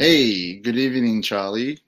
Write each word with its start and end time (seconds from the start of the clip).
Hey, 0.00 0.56
good 0.60 0.78
evening, 0.78 1.20
Charlie. 1.20 1.78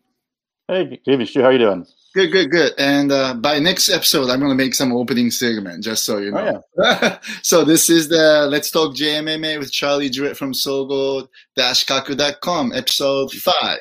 Hey, 0.69 1.01
good 1.03 1.12
evening, 1.12 1.27
Stu. 1.27 1.41
How 1.41 1.46
are 1.46 1.53
you 1.53 1.59
doing? 1.59 1.87
Good, 2.12 2.30
good, 2.30 2.50
good. 2.50 2.73
And 2.77 3.11
uh, 3.11 3.32
by 3.32 3.59
next 3.59 3.88
episode, 3.88 4.29
I'm 4.29 4.38
going 4.38 4.50
to 4.50 4.55
make 4.55 4.75
some 4.75 4.93
opening 4.93 5.30
segment, 5.30 5.82
just 5.82 6.05
so 6.05 6.19
you 6.19 6.30
know. 6.30 6.62
Oh, 6.79 6.98
yeah. 7.01 7.19
so 7.43 7.64
this 7.64 7.88
is 7.88 8.11
the 8.11 8.46
Let's 8.51 8.70
Talk 8.70 8.95
JMMA 8.95 9.59
with 9.59 9.73
Charlie 9.73 10.11
Jewett 10.11 10.37
from 10.37 10.52
Sogo-Kaku.com, 10.52 12.73
episode 12.75 13.33
five. 13.33 13.80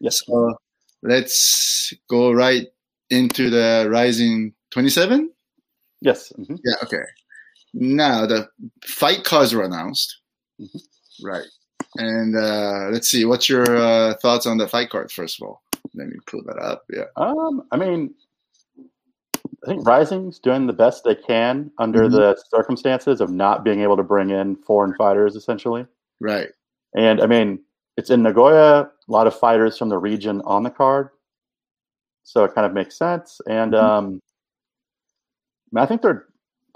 Yes. 0.00 0.22
So 0.24 0.54
let's 1.02 1.92
go 2.08 2.30
right 2.30 2.68
into 3.10 3.50
the 3.50 3.88
RIZIN 3.90 4.52
27. 4.70 5.32
Yes. 6.02 6.32
mhm. 6.38 6.56
Yeah. 6.64 6.74
Okay. 6.84 7.02
Now 7.74 8.26
the 8.26 8.48
fight 8.84 9.24
cards 9.24 9.52
were 9.52 9.64
announced. 9.64 10.20
Mhm. 10.60 10.80
Right. 11.20 11.46
And 11.98 12.36
uh, 12.36 12.88
let's 12.92 13.08
see. 13.08 13.24
What's 13.24 13.48
your 13.48 13.76
uh, 13.76 14.14
thoughts 14.16 14.46
on 14.46 14.58
the 14.58 14.68
fight 14.68 14.90
card? 14.90 15.10
First 15.10 15.40
of 15.40 15.48
all, 15.48 15.62
let 15.94 16.08
me 16.08 16.16
pull 16.26 16.42
that 16.46 16.58
up. 16.58 16.84
Yeah. 16.92 17.04
Um, 17.16 17.62
I 17.72 17.76
mean, 17.76 18.14
I 18.78 19.66
think 19.66 19.86
RIZIN's 19.86 20.38
doing 20.38 20.66
the 20.66 20.72
best 20.72 21.04
they 21.04 21.14
can 21.14 21.70
under 21.78 22.04
Mhm. 22.04 22.12
the 22.12 22.44
circumstances 22.50 23.20
of 23.20 23.30
not 23.30 23.64
being 23.64 23.80
able 23.80 23.96
to 23.96 24.02
bring 24.02 24.30
in 24.30 24.56
foreign 24.56 24.94
fighters, 24.94 25.34
essentially. 25.34 25.86
Right. 26.20 26.48
And 26.94 27.20
I 27.20 27.26
mean, 27.26 27.60
it's 27.96 28.10
in 28.10 28.22
Nagoya, 28.22 28.82
a 28.82 28.90
lot 29.08 29.26
of 29.26 29.34
fighters 29.34 29.78
from 29.78 29.88
the 29.88 29.98
region 29.98 30.42
on 30.44 30.62
the 30.62 30.70
card, 30.70 31.10
so 32.24 32.44
it 32.44 32.54
kind 32.54 32.66
of 32.66 32.72
makes 32.74 32.96
sense. 32.96 33.40
And 33.48 33.72
Mhm. 33.72 33.80
um, 33.82 34.22
I 35.74 35.86
think 35.86 36.02
they're 36.02 36.26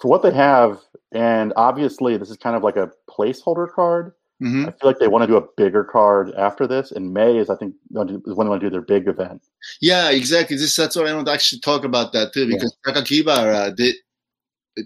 for 0.00 0.08
what 0.08 0.22
they 0.22 0.32
have, 0.32 0.80
and 1.12 1.52
obviously 1.56 2.16
this 2.16 2.30
is 2.30 2.38
kind 2.38 2.56
of 2.56 2.62
like 2.62 2.76
a 2.76 2.90
placeholder 3.08 3.70
card. 3.70 4.14
Hmm 4.40 4.66
I 4.66 4.70
feel 4.72 4.88
like 4.90 4.98
they 4.98 5.08
want 5.08 5.22
to 5.22 5.26
do 5.26 5.36
a 5.36 5.46
bigger 5.56 5.84
card 5.84 6.32
after 6.34 6.66
this. 6.66 6.92
In 6.92 7.12
May 7.12 7.36
is 7.36 7.50
I 7.50 7.56
think 7.56 7.74
is 7.92 8.34
when 8.34 8.46
they 8.46 8.50
want 8.50 8.60
to 8.60 8.66
do 8.66 8.70
their 8.70 8.80
big 8.80 9.06
event. 9.06 9.42
Yeah. 9.80 10.10
Exactly. 10.10 10.56
This 10.56 10.74
that's 10.74 10.96
what 10.96 11.06
I 11.06 11.14
want 11.14 11.26
to 11.26 11.32
actually 11.32 11.60
talk 11.60 11.84
about 11.84 12.12
that 12.14 12.32
too, 12.32 12.46
because 12.48 12.74
Sakakibara 12.86 13.76
did 13.76 13.94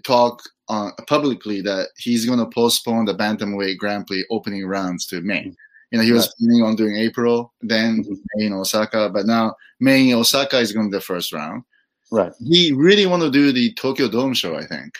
talk 0.03 0.41
uh, 0.67 0.89
publicly 1.07 1.61
that 1.61 1.89
he's 1.97 2.25
going 2.25 2.39
to 2.39 2.47
postpone 2.47 3.05
the 3.05 3.13
bantamweight 3.15 3.77
Grand 3.77 4.07
Prix 4.07 4.25
opening 4.31 4.65
rounds 4.65 5.05
to 5.07 5.21
May. 5.21 5.43
Mhm. 5.43 5.55
You 5.91 5.99
know, 5.99 6.03
he 6.03 6.11
was 6.11 6.25
Right. 6.25 6.33
planning 6.39 6.63
on 6.63 6.75
doing 6.75 6.95
April, 6.97 7.53
then 7.61 8.03
Mhm. 8.03 8.17
May 8.35 8.45
in 8.47 8.53
Osaka, 8.53 9.09
but 9.13 9.25
now 9.27 9.55
May 9.79 10.09
in 10.09 10.15
Osaka 10.17 10.57
is 10.59 10.73
going 10.73 10.87
to 10.87 10.91
be 10.91 10.97
the 10.97 11.01
first 11.01 11.31
round. 11.31 11.63
Right. 12.11 12.33
He 12.43 12.71
really 12.71 13.05
want 13.05 13.21
to 13.23 13.29
do 13.31 13.51
the 13.51 13.73
Tokyo 13.75 14.07
Dome 14.09 14.33
show, 14.33 14.55
I 14.55 14.65
think. 14.65 14.95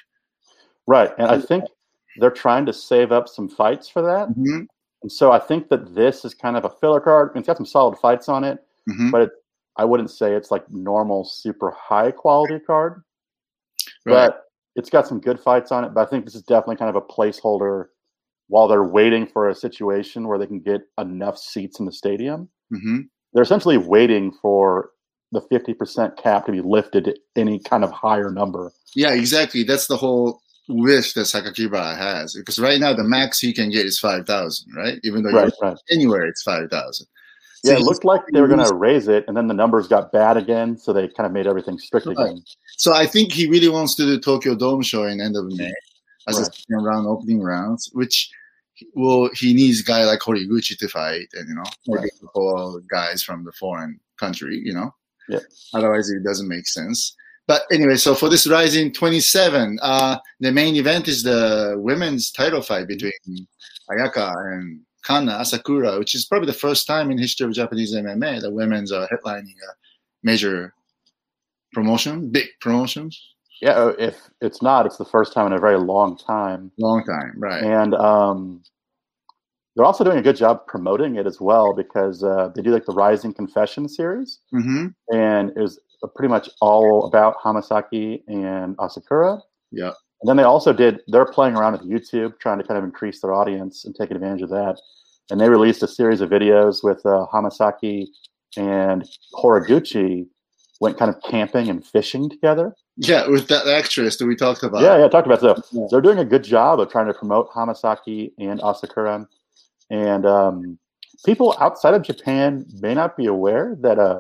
Right. 0.88 1.12
And 1.18 1.28
I 1.28 1.40
think 1.42 1.66
they're 2.20 2.32
trying 2.32 2.66
to 2.66 2.74
save 2.74 3.12
up 3.12 3.28
some 3.28 3.50
fights 3.50 3.88
for 3.88 4.02
that. 4.02 4.28
hmm 4.28 4.64
And 5.02 5.12
so 5.12 5.32
I 5.32 5.40
think 5.40 5.70
that 5.70 5.94
this 5.96 6.26
is 6.26 6.34
kind 6.34 6.58
of 6.58 6.66
a 6.66 6.70
filler 6.70 7.00
card. 7.00 7.32
It's 7.36 7.48
got 7.48 7.58
some 7.58 7.66
solid 7.66 7.98
fights 7.98 8.30
on 8.30 8.44
it, 8.44 8.60
hmm 8.88 9.12
but 9.12 9.22
it, 9.24 9.30
I 9.78 9.86
wouldn't 9.86 10.12
say 10.12 10.34
it's 10.34 10.52
like 10.52 10.70
normal, 10.72 11.26
super 11.26 11.72
high 11.72 12.12
quality 12.12 12.60
card. 12.60 13.04
Right. 14.06 14.28
But 14.28 14.44
it's 14.76 14.90
got 14.90 15.08
some 15.08 15.20
good 15.20 15.40
fights 15.40 15.72
on 15.72 15.84
it. 15.84 15.94
But 15.94 16.08
I 16.08 16.10
think 16.10 16.26
this 16.26 16.36
is 16.36 16.44
definitely 16.44 16.78
kind 16.78 16.90
of 16.90 16.96
a 16.96 17.02
placeholder 17.02 17.86
while 18.48 18.68
they're 18.68 18.84
waiting 18.84 19.26
for 19.26 19.50
a 19.50 19.56
situation 19.56 20.28
where 20.28 20.38
they 20.38 20.46
can 20.46 20.60
get 20.60 20.82
enough 21.00 21.38
seats 21.38 21.80
in 21.80 21.86
the 21.86 21.92
stadium. 21.92 22.50
hmm 22.72 23.02
They're 23.34 23.44
essentially 23.44 23.78
waiting 23.78 24.32
for 24.42 24.92
the 25.32 25.42
50% 25.42 26.18
cap 26.18 26.46
to 26.46 26.52
be 26.52 26.62
lifted 26.62 27.06
to 27.06 27.16
any 27.36 27.60
kind 27.60 27.84
of 27.84 27.92
higher 27.92 28.32
number. 28.32 28.72
Yeah, 28.96 29.14
exactly. 29.14 29.64
That's 29.64 29.88
the 29.88 29.98
whole 29.98 30.42
wish 30.68 31.14
that 31.14 31.22
Sakakibara 31.22 31.98
has. 31.98 32.34
Because 32.36 32.60
right 32.60 32.80
now 32.80 32.94
the 32.94 33.04
max 33.04 33.40
he 33.40 33.54
can 33.54 33.70
get 33.70 33.86
is 33.86 34.00
five 34.00 34.26
thousand, 34.26 34.74
right? 34.76 35.00
Even 35.04 35.24
though 35.24 35.32
Right, 35.32 35.52
right. 35.62 35.78
anywhere 35.92 36.26
it's 36.26 36.44
five 36.44 36.70
thousand. 36.70 37.08
Yeah, 37.64 37.74
it 37.74 37.82
looked 37.82 38.06
like 38.06 38.22
they 38.32 38.42
were 38.42 38.48
going 38.48 38.64
to 38.64 38.76
raise 38.76 39.08
it, 39.08 39.26
and 39.28 39.36
then 39.36 39.48
the 39.48 39.54
numbers 39.56 39.88
got 39.88 40.12
bad 40.12 40.38
again, 40.38 40.78
so 40.78 40.94
they 40.94 41.08
kind 41.08 41.26
of 41.26 41.32
made 41.34 41.48
everything 41.48 41.80
strict 41.80 42.06
Right. 42.06 42.16
again. 42.16 42.44
So 42.78 42.94
I 42.94 43.08
think 43.08 43.32
he 43.32 43.48
really 43.50 43.70
wants 43.70 43.96
to 43.96 44.04
do 44.04 44.20
Tokyo 44.20 44.54
Dome 44.54 44.84
show 44.84 45.06
in 45.06 45.20
end 45.20 45.36
of 45.36 45.46
May 45.48 45.74
as 46.28 46.38
a 46.38 46.46
second 46.46 46.84
round 46.84 47.08
opening 47.08 47.42
rounds, 47.42 47.90
which 47.94 48.30
well 48.94 49.30
he 49.34 49.54
needs 49.56 49.80
a 49.80 49.84
guy 49.84 50.04
like 50.06 50.20
Horiguchi 50.20 50.78
to 50.78 50.88
fight, 50.88 51.28
and 51.34 51.48
you 51.50 51.56
know, 51.56 51.64
Right. 51.88 52.84
guys 52.90 53.24
from 53.24 53.44
the 53.46 53.52
foreign 53.54 54.00
country, 54.20 54.62
you 54.64 54.74
know. 54.74 54.92
Yeah. 55.28 55.40
Otherwise, 55.74 56.10
it 56.12 56.24
doesn't 56.24 56.48
make 56.48 56.68
sense. 56.68 57.16
But 57.48 57.64
anyway, 57.72 57.96
so 57.96 58.16
for 58.16 58.28
this 58.30 58.48
RIZIN 58.48 58.94
27, 58.94 59.78
uh, 59.82 60.18
the 60.40 60.52
main 60.52 60.76
event 60.76 61.08
is 61.08 61.22
the 61.24 61.76
women's 61.78 62.32
title 62.32 62.62
fight 62.62 62.88
between 62.88 63.12
Ayaka 63.92 64.34
and 64.54 64.82
Kana 65.04 65.34
Asakura, 65.34 66.00
which 66.00 66.16
is 66.16 66.26
probably 66.26 66.48
the 66.48 66.54
first 66.54 66.88
time 66.88 67.12
in 67.12 67.18
history 67.20 67.46
of 67.46 67.54
Japanese 67.54 67.94
MMA 67.94 68.42
that 68.42 68.52
women's 68.52 68.92
are 68.92 69.08
headlining 69.10 69.54
a 69.70 69.72
major 70.24 70.74
promotion, 71.72 72.32
big 72.32 72.48
promotions. 72.62 73.22
Yeah, 73.62 73.72
uh, 73.74 73.94
if 74.00 74.18
it's 74.42 74.62
not, 74.62 74.86
it's 74.88 74.98
the 74.98 75.06
first 75.06 75.32
time 75.32 75.48
in 75.48 75.54
a 75.54 75.60
very 75.60 75.78
long 75.78 76.18
time. 76.18 76.72
Long 76.80 77.04
time, 77.06 77.34
right? 77.38 77.64
And 77.64 77.94
um, 77.94 78.64
they're 79.76 79.86
also 79.86 80.04
doing 80.04 80.18
a 80.18 80.22
good 80.22 80.36
job 80.36 80.66
promoting 80.68 81.16
it 81.16 81.28
as 81.28 81.40
well 81.40 81.74
because 81.74 82.24
uh, 82.24 82.50
they 82.56 82.62
do 82.62 82.72
like 82.72 82.86
the 82.86 82.94
RIZIN 82.94 83.34
Confession 83.36 83.88
series, 83.88 84.40
Mm-hmm. 84.54 84.88
and 85.16 85.50
it 85.56 85.60
was 85.60 85.80
pretty 86.16 86.30
much 86.30 86.50
all 86.62 87.06
about 87.06 87.38
Hamasaki 87.44 88.22
and 88.28 88.76
Asakura. 88.78 89.42
Yeah. 89.72 89.92
And 90.22 90.30
then 90.30 90.38
they 90.38 90.44
also 90.44 90.74
did, 90.74 91.02
they're 91.08 91.26
playing 91.26 91.56
around 91.56 91.74
with 91.74 91.82
YouTube, 91.84 92.40
trying 92.40 92.58
to 92.58 92.64
kind 92.64 92.78
of 92.78 92.84
increase 92.84 93.22
their 93.22 93.34
audience 93.34 93.86
and 93.86 93.94
take 93.96 94.12
advantage 94.12 94.42
of 94.42 94.50
that. 94.50 94.80
And 95.30 95.40
they 95.42 95.50
released 95.50 95.84
a 95.84 95.88
series 95.88 96.22
of 96.22 96.30
videos 96.30 96.84
with 96.84 97.06
uh, 97.06 97.26
Hamasaki 97.34 98.08
and 98.58 99.04
Horiguchi 99.34 100.28
went 100.82 100.98
kind 100.98 101.14
of 101.14 101.22
camping 101.24 101.70
and 101.70 101.86
fishing 101.86 102.30
together. 102.30 102.74
Yeah, 102.98 103.28
with 103.28 103.48
that 103.48 103.68
actress 103.68 104.18
that 104.18 104.26
we 104.26 104.36
talked 104.36 104.64
about. 104.64 104.82
yeah, 104.82 104.98
yeah, 104.98 105.08
talked 105.10 105.28
about 105.28 105.42
so 105.42 105.56
Yeah. 105.72 105.88
they're 105.92 106.02
doing 106.02 106.20
a 106.20 106.26
good 106.26 106.44
job 106.44 106.80
of 106.80 106.90
trying 106.90 107.08
to 107.08 107.14
promote 107.14 107.50
Hamasaki 107.52 108.32
and 108.40 108.60
Asakura. 108.62 109.28
And 109.90 110.26
um, 110.26 110.80
people 111.26 111.56
outside 111.60 111.94
of 111.94 112.04
Japan 112.04 112.66
may 112.80 112.94
not 112.94 113.18
be 113.18 113.26
aware 113.26 113.76
that 113.82 114.00
uh, 114.00 114.20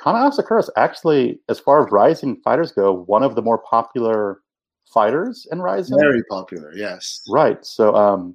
Kana 0.00 0.30
Asakura 0.30 0.60
is 0.60 0.70
actually, 0.76 1.40
as 1.48 1.58
far 1.60 1.84
as 1.84 1.90
RIZIN 1.92 2.42
fighters 2.42 2.72
go, 2.72 2.92
one 2.92 3.22
of 3.22 3.34
the 3.36 3.42
more 3.42 3.58
popular 3.58 4.40
fighters 4.92 5.46
in 5.52 5.60
RIZIN. 5.60 5.98
Very 5.98 6.22
popular, 6.24 6.72
yes. 6.74 7.22
Right. 7.30 7.64
So 7.64 7.94
um, 7.94 8.34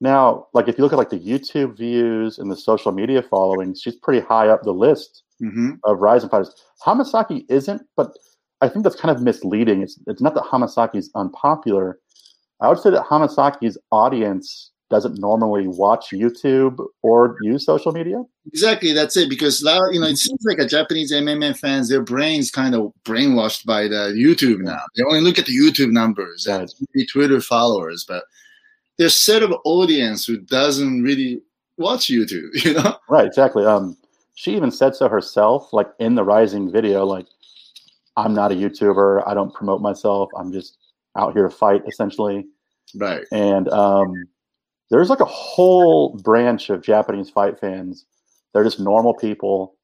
now, 0.00 0.46
like 0.52 0.68
if 0.68 0.76
you 0.76 0.84
look 0.84 0.92
at 0.92 0.98
like 0.98 1.10
the 1.10 1.18
YouTube 1.20 1.76
views 1.76 2.38
and 2.38 2.50
the 2.50 2.56
social 2.56 2.92
media 2.92 3.22
following, 3.22 3.74
she's 3.74 3.96
pretty 3.96 4.20
high 4.20 4.48
up 4.48 4.62
the 4.62 4.72
list 4.72 5.22
Mm-hmm. 5.42 5.72
of 5.82 5.98
RIZIN 5.98 6.30
fighters. 6.30 6.54
Hamasaki 6.86 7.44
isn't, 7.48 7.82
but 7.96 8.12
I 8.60 8.68
think 8.68 8.84
that's 8.84 8.94
kind 8.94 9.14
of 9.14 9.20
misleading. 9.20 9.82
It's 9.82 9.98
it's 10.06 10.22
not 10.22 10.34
that 10.36 10.44
Hamasaki 10.44 10.94
is 10.94 11.10
unpopular. 11.16 11.98
I 12.60 12.68
would 12.68 12.78
say 12.78 12.90
that 12.90 13.04
Hamasaki's 13.04 13.76
audience 13.90 14.70
doesn't 14.94 15.18
normally 15.18 15.66
watch 15.66 16.10
YouTube 16.10 16.78
or 17.02 17.36
use 17.42 17.66
social 17.66 17.90
media. 17.92 18.22
Exactly, 18.46 18.92
that's 18.92 19.16
it. 19.16 19.28
Because 19.28 19.62
now, 19.62 19.80
you 19.90 19.98
know, 20.00 20.06
it 20.06 20.16
seems 20.16 20.40
like 20.44 20.58
a 20.58 20.66
Japanese 20.66 21.12
MMA 21.12 21.58
fans, 21.58 21.88
their 21.88 22.02
brains 22.02 22.50
kind 22.50 22.74
of 22.74 22.92
brainwashed 23.04 23.64
by 23.66 23.88
the 23.88 24.14
YouTube 24.16 24.60
now. 24.60 24.80
They 24.96 25.02
only 25.02 25.20
look 25.20 25.38
at 25.38 25.46
the 25.46 25.56
YouTube 25.56 25.90
numbers 25.90 26.46
and 26.46 26.60
Right. 26.60 26.74
the 26.94 27.06
Twitter 27.06 27.40
followers, 27.40 28.04
but 28.06 28.24
there's 28.98 29.20
set 29.20 29.42
of 29.42 29.52
audience 29.64 30.24
who 30.24 30.36
doesn't 30.38 31.02
really 31.02 31.42
watch 31.76 32.06
YouTube, 32.06 32.50
you 32.64 32.74
know? 32.74 32.96
Right, 33.08 33.26
exactly. 33.26 33.66
Um, 33.66 33.96
she 34.36 34.54
even 34.56 34.70
said 34.70 34.94
so 34.94 35.08
herself, 35.08 35.72
like 35.72 35.88
in 35.98 36.14
the 36.14 36.24
RIZIN 36.24 36.70
video, 36.72 37.04
like 37.04 37.26
I'm 38.16 38.32
not 38.34 38.52
a 38.52 38.54
YouTuber. 38.54 39.26
I 39.26 39.34
don't 39.34 39.52
promote 39.52 39.80
myself. 39.80 40.30
I'm 40.38 40.52
just 40.52 40.78
out 41.16 41.32
here 41.32 41.42
to 41.48 41.50
fight, 41.50 41.82
essentially. 41.88 42.46
Right. 42.96 43.24
And 43.32 43.68
um, 43.70 44.12
there's 44.90 45.10
like 45.10 45.20
a 45.20 45.26
whole 45.26 46.16
branch 46.22 46.70
of 46.70 46.82
Japanese 46.82 47.30
fight 47.30 47.58
fans. 47.58 48.04
They're 48.52 48.64
just 48.64 48.80
normal 48.80 49.14
people, 49.14 49.76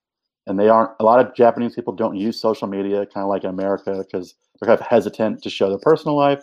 and 0.47 0.59
they 0.59 0.69
aren't. 0.69 0.93
A 1.01 1.05
lot 1.05 1.25
of 1.25 1.35
Japanese 1.35 1.75
people 1.75 1.95
don't 1.95 2.17
use 2.17 2.41
social 2.41 2.69
media, 2.69 3.07
kind 3.07 3.25
of 3.25 3.29
like 3.29 3.45
in 3.45 3.51
America, 3.51 3.97
because 3.99 4.35
they're 4.61 4.69
kind 4.69 4.81
of 4.81 4.87
hesitant 4.87 5.43
to 5.43 5.51
show 5.51 5.69
their 5.69 5.79
personal 5.79 6.17
life. 6.17 6.43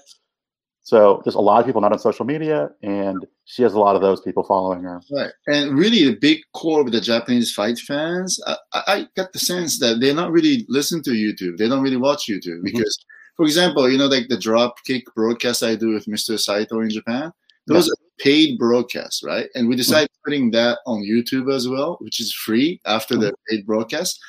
So 0.81 1.21
there's 1.25 1.35
a 1.35 1.41
lot 1.41 1.59
of 1.59 1.65
people 1.65 1.81
not 1.81 1.91
on 1.91 1.99
social 1.99 2.25
media, 2.25 2.69
and 2.81 3.25
she 3.43 3.61
has 3.61 3.73
a 3.73 3.79
lot 3.79 3.97
of 3.97 4.01
those 4.01 4.21
people 4.21 4.43
following 4.43 4.83
her. 4.83 5.01
Right. 5.11 5.31
And 5.47 5.77
really, 5.77 6.05
the 6.05 6.15
big 6.15 6.39
core 6.53 6.79
of 6.79 6.91
the 6.93 7.01
Japanese 7.01 7.51
fight 7.53 7.77
fans, 7.77 8.39
I, 8.45 8.55
I 8.73 9.07
get 9.15 9.33
the 9.33 9.39
sense 9.39 9.79
that 9.79 9.99
they're 9.99 10.15
not 10.15 10.31
really 10.31 10.65
listen 10.69 11.03
to 11.03 11.09
YouTube. 11.11 11.57
They 11.57 11.67
don't 11.67 11.83
really 11.83 11.97
watch 11.97 12.27
YouTube 12.27 12.59
mm-hmm. 12.59 12.77
because, 12.77 12.97
for 13.35 13.43
example, 13.43 13.89
you 13.89 13.97
know, 13.97 14.07
like 14.07 14.29
the 14.29 14.37
drop 14.37 14.75
kick 14.85 15.03
broadcast 15.13 15.61
I 15.61 15.75
do 15.75 15.89
with 15.89 16.05
Mr. 16.05 16.39
Saito 16.39 16.79
in 16.79 16.89
Japan, 16.89 17.33
those 17.67 17.89
are 17.89 18.06
paid 18.19 18.57
broadcasts, 18.57 19.23
right? 19.23 19.47
And 19.55 19.67
we 19.69 19.75
decided 19.75 20.09
putting 20.25 20.51
that 20.51 20.79
on 20.85 21.01
YouTube 21.03 21.53
as 21.53 21.67
well, 21.67 21.97
which 22.01 22.19
is 22.19 22.33
free 22.33 22.79
after 22.85 23.15
the 23.15 23.33
paid 23.49 23.65
broadcast. 23.65 24.19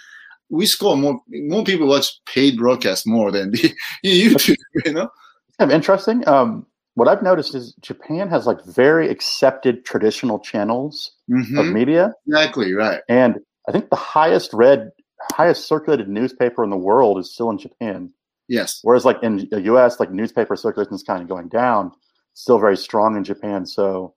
We 0.51 0.67
score 0.67 0.97
more, 0.97 1.21
more 1.29 1.65
people 1.65 1.87
watch 1.89 2.09
paid 2.27 2.57
broadcasts 2.59 3.07
more 3.07 3.31
than 3.31 3.51
the 3.51 3.75
YouTube, 4.05 4.57
you 4.87 4.93
know? 4.93 5.11
Kind 5.59 5.71
of 5.71 5.75
interesting. 5.75 6.27
Um, 6.29 6.67
what 6.95 7.09
I've 7.09 7.23
noticed 7.23 7.55
is 7.55 7.75
Japan 7.81 8.29
has 8.29 8.47
like 8.47 8.65
very 8.65 9.09
accepted 9.09 9.85
traditional 9.85 10.39
channels 10.39 11.13
Mhm. 11.31 11.61
of 11.61 11.67
media, 11.67 12.13
Exactly 12.27 12.73
right. 12.73 13.01
and 13.09 13.39
I 13.69 13.73
think 13.73 13.91
the 13.91 13.97
highest 13.97 14.53
read, 14.55 14.91
highest 15.35 15.69
circulated 15.69 16.09
newspaper 16.09 16.65
in 16.65 16.71
the 16.71 16.77
world 16.77 17.19
is 17.19 17.33
still 17.33 17.51
in 17.51 17.59
Japan. 17.59 18.11
Yes. 18.49 18.81
Whereas 18.83 19.05
like 19.05 19.23
in 19.23 19.47
the 19.51 19.61
U.S., 19.63 20.01
like 20.01 20.11
newspaper 20.11 20.57
circulation 20.57 20.95
is 20.95 21.03
kind 21.03 21.21
of 21.23 21.29
going 21.29 21.49
down, 21.49 21.93
still 22.39 22.59
very 22.59 22.77
strong 22.77 23.17
in 23.17 23.25
Japan. 23.25 23.67
So 23.67 24.15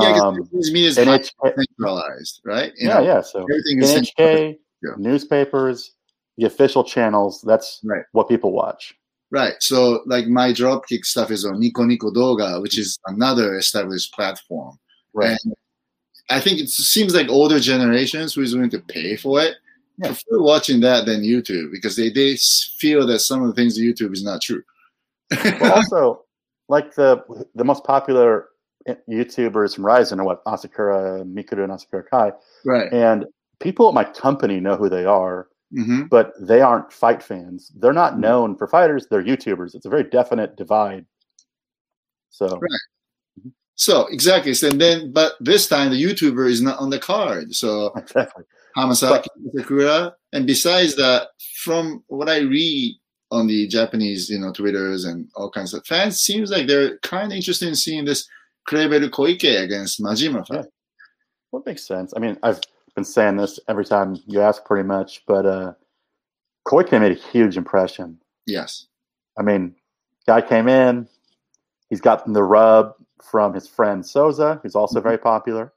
Yeah, 0.00 0.18
um, 0.20 0.48
media 0.52 0.88
is 0.88 0.98
NHK, 0.98 1.30
centralized, 1.56 2.40
right? 2.44 2.72
You 2.76 2.88
yeah, 2.88 2.94
know, 2.98 3.04
yeah. 3.04 3.20
So 3.20 3.42
Everything 3.42 3.82
is. 3.82 3.94
NHK, 3.94 4.58
Yeah. 4.82 4.90
newspapers, 4.98 5.92
the 6.36 6.46
official 6.46 6.82
channels. 6.84 7.40
That's 7.46 7.80
Right. 7.84 8.04
what 8.12 8.28
people 8.28 8.52
watch. 8.52 8.96
Right. 9.30 9.54
So 9.60 10.02
like 10.06 10.26
my 10.26 10.52
dropkick 10.52 11.04
stuff 11.04 11.30
is 11.30 11.44
on 11.44 11.58
Nico 11.60 11.84
Nico 11.84 12.10
Doga, 12.10 12.60
which 12.60 12.78
is 12.78 12.98
another 13.06 13.56
established 13.58 14.12
platform. 14.12 14.78
Right. 15.14 15.38
And 15.44 15.54
I 16.30 16.40
think 16.40 16.58
it 16.60 16.68
seems 16.68 17.14
like 17.14 17.28
older 17.28 17.60
generations 17.60 18.34
who 18.34 18.42
is 18.42 18.54
willing 18.54 18.70
to 18.70 18.80
pay 18.80 19.16
for 19.16 19.40
it 19.40 19.54
Yeah. 19.98 20.08
prefer 20.08 20.42
watching 20.42 20.80
that 20.80 21.06
than 21.06 21.22
YouTube 21.22 21.70
because 21.72 21.94
they, 21.96 22.10
they 22.10 22.36
feel 22.78 23.06
that 23.06 23.20
some 23.20 23.40
of 23.42 23.48
the 23.48 23.54
things 23.54 23.78
YouTube 23.78 24.12
is 24.12 24.22
not 24.24 24.42
true. 24.42 24.62
Also, 25.62 26.25
like 26.68 26.94
the 26.94 27.22
the 27.54 27.64
most 27.64 27.84
popular 27.84 28.48
YouTubers 29.08 29.74
from 29.74 29.84
RIZIN 29.84 30.20
are 30.20 30.24
what 30.24 30.44
Asakura 30.44 31.24
Mikuru 31.24 31.64
and 31.64 31.72
Asakura 31.72 32.04
Kai, 32.10 32.32
right. 32.64 32.92
and 32.92 33.24
people 33.60 33.88
at 33.88 33.94
my 33.94 34.04
company 34.04 34.60
know 34.60 34.76
who 34.76 34.88
they 34.88 35.04
are, 35.04 35.48
hmm 35.72 36.02
but 36.10 36.32
they 36.40 36.60
aren't 36.60 36.92
fight 36.92 37.22
fans. 37.22 37.72
They're 37.76 37.92
not 37.92 38.14
Mhm. 38.14 38.18
known 38.20 38.56
for 38.56 38.68
fighters; 38.68 39.06
they're 39.10 39.24
YouTubers. 39.24 39.74
It's 39.74 39.86
a 39.86 39.90
very 39.90 40.04
definite 40.04 40.56
divide. 40.56 41.04
So 42.30 42.46
Right. 42.60 43.52
So 43.78 44.06
exactly. 44.06 44.54
So 44.54 44.70
then, 44.70 45.12
but 45.12 45.34
this 45.40 45.68
time 45.68 45.90
the 45.90 46.02
YouTuber 46.02 46.48
is 46.48 46.62
not 46.62 46.78
on 46.78 46.90
the 46.90 46.98
card. 46.98 47.54
So 47.54 47.92
exactly. 47.96 48.44
Hamasaki 48.76 49.26
Sakura. 49.56 50.14
And 50.32 50.46
besides 50.46 50.96
that, 50.96 51.28
from 51.62 52.02
what 52.08 52.28
I 52.28 52.38
read 52.38 52.94
on 53.30 53.46
the 53.46 53.66
Japanese, 53.66 54.30
you 54.30 54.38
know, 54.38 54.52
Twitters 54.52 55.04
and 55.04 55.28
all 55.34 55.50
kinds 55.50 55.74
of 55.74 55.86
fans, 55.86 56.20
seems 56.20 56.50
like 56.50 56.66
they're 56.66 56.98
kind 56.98 57.32
of 57.32 57.36
interested 57.36 57.68
in 57.68 57.74
seeing 57.74 58.04
this 58.04 58.28
Kleberu 58.68 59.10
Koike 59.10 59.62
against 59.62 60.02
Majima 60.02 60.46
fight. 60.46 60.66
Well, 61.50 61.62
it 61.62 61.66
makes 61.66 61.86
sense. 61.86 62.12
I 62.16 62.20
mean, 62.20 62.38
I've 62.42 62.60
been 62.94 63.04
saying 63.04 63.36
this 63.36 63.58
every 63.68 63.84
time 63.84 64.16
you 64.26 64.40
ask, 64.40 64.64
pretty 64.64 64.86
much. 64.86 65.22
But 65.26 65.46
uh, 65.46 65.72
Koike 66.66 67.00
made 67.00 67.12
a 67.12 67.14
huge 67.14 67.56
impression. 67.56 68.18
Yes. 68.46 68.86
I 69.38 69.42
mean, 69.42 69.74
guy 70.26 70.40
came 70.40 70.68
in. 70.68 71.08
He's 71.88 72.00
gotten 72.00 72.32
the 72.32 72.42
rub 72.42 72.94
from 73.22 73.54
his 73.54 73.68
friend 73.68 74.04
Souza, 74.04 74.60
who's 74.62 74.74
also 74.74 75.00
very 75.00 75.18
popular, 75.18 75.72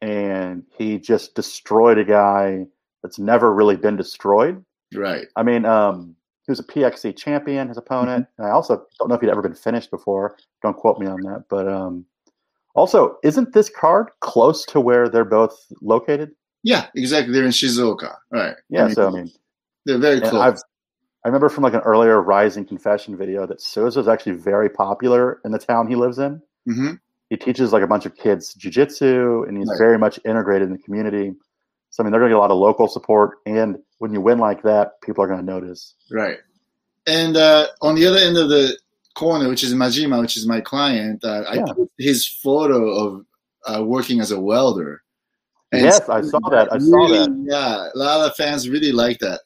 and 0.00 0.64
he 0.76 0.98
just 0.98 1.34
destroyed 1.34 1.98
a 1.98 2.04
guy 2.04 2.66
that's 3.02 3.18
never 3.18 3.52
really 3.52 3.76
been 3.76 3.96
destroyed. 3.96 4.64
Right. 4.94 5.26
I 5.34 5.42
mean, 5.42 5.64
um, 5.64 6.14
he 6.46 6.50
was 6.50 6.58
a 6.58 6.64
PXC 6.64 7.16
champion, 7.16 7.68
his 7.68 7.76
opponent. 7.76 8.26
And 8.38 8.46
I 8.46 8.50
also 8.50 8.84
don't 8.98 9.08
know 9.08 9.14
if 9.14 9.20
he'd 9.20 9.30
ever 9.30 9.42
been 9.42 9.54
finished 9.54 9.90
before. 9.90 10.36
Don't 10.62 10.76
quote 10.76 10.98
me 10.98 11.06
on 11.06 11.20
that. 11.22 11.44
But 11.48 11.68
um, 11.68 12.04
also, 12.74 13.16
isn't 13.22 13.52
this 13.52 13.68
card 13.70 14.08
close 14.20 14.64
to 14.66 14.80
where 14.80 15.08
they're 15.08 15.24
both 15.24 15.56
located? 15.80 16.32
Yeah, 16.64 16.86
exactly. 16.94 17.32
They're 17.32 17.44
in 17.44 17.50
Shizuoka. 17.50 18.16
Right. 18.30 18.56
Yeah. 18.70 18.82
I 18.82 18.86
mean, 18.86 18.94
so 18.94 19.08
I 19.08 19.10
mean, 19.10 19.30
they're 19.84 19.98
very 19.98 20.20
close. 20.20 20.34
I've 20.34 20.58
I 21.24 21.28
remember 21.28 21.48
from 21.48 21.62
like 21.62 21.74
an 21.74 21.80
earlier 21.80 22.20
RIZIN 22.20 22.64
Confession 22.66 23.16
video 23.16 23.46
that 23.46 23.60
Souza 23.60 24.00
is 24.00 24.08
actually 24.08 24.32
very 24.32 24.68
popular 24.68 25.40
in 25.44 25.52
the 25.52 25.58
town 25.58 25.86
he 25.86 25.94
lives 25.94 26.18
in. 26.18 26.42
hmm 26.66 26.94
He 27.30 27.36
teaches 27.36 27.72
like 27.72 27.84
a 27.84 27.86
bunch 27.86 28.06
of 28.06 28.16
kids 28.16 28.54
jujitsu, 28.54 29.46
and 29.46 29.56
he's 29.56 29.68
Right. 29.68 29.78
very 29.78 29.98
much 29.98 30.18
integrated 30.24 30.66
in 30.66 30.72
the 30.72 30.82
community. 30.82 31.32
So 31.92 32.02
I 32.02 32.04
mean, 32.04 32.10
they're 32.10 32.20
going 32.20 32.30
to 32.30 32.34
get 32.34 32.38
a 32.38 32.40
lot 32.40 32.50
of 32.50 32.56
local 32.56 32.88
support, 32.88 33.38
and 33.44 33.78
when 33.98 34.14
you 34.14 34.20
win 34.22 34.38
like 34.38 34.62
that, 34.62 35.00
people 35.02 35.22
are 35.22 35.28
going 35.28 35.40
to 35.40 35.46
notice. 35.46 35.94
Right. 36.10 36.38
And 37.06 37.36
uh, 37.36 37.66
on 37.82 37.96
the 37.96 38.06
other 38.06 38.16
end 38.16 38.38
of 38.38 38.48
the 38.48 38.78
corner, 39.14 39.46
which 39.46 39.62
is 39.62 39.74
Majima, 39.74 40.18
which 40.22 40.38
is 40.38 40.46
my 40.46 40.62
client, 40.62 41.22
uh, 41.22 41.44
I 41.46 41.58
put 41.58 41.90
his 41.98 42.26
photo 42.26 42.88
of 42.88 43.26
uh, 43.66 43.84
working 43.84 44.20
as 44.20 44.30
a 44.30 44.40
welder. 44.40 45.02
And 45.70 45.82
yes, 45.82 46.08
I 46.08 46.22
saw 46.22 46.38
that. 46.48 46.72
I 46.72 46.78
saw 46.78 46.96
really, 46.96 47.18
that. 47.18 47.46
Yeah, 47.46 47.88
a 47.94 47.98
lot 47.98 48.26
of 48.26 48.34
fans 48.36 48.70
really 48.70 48.92
like 48.92 49.18
that. 49.18 49.40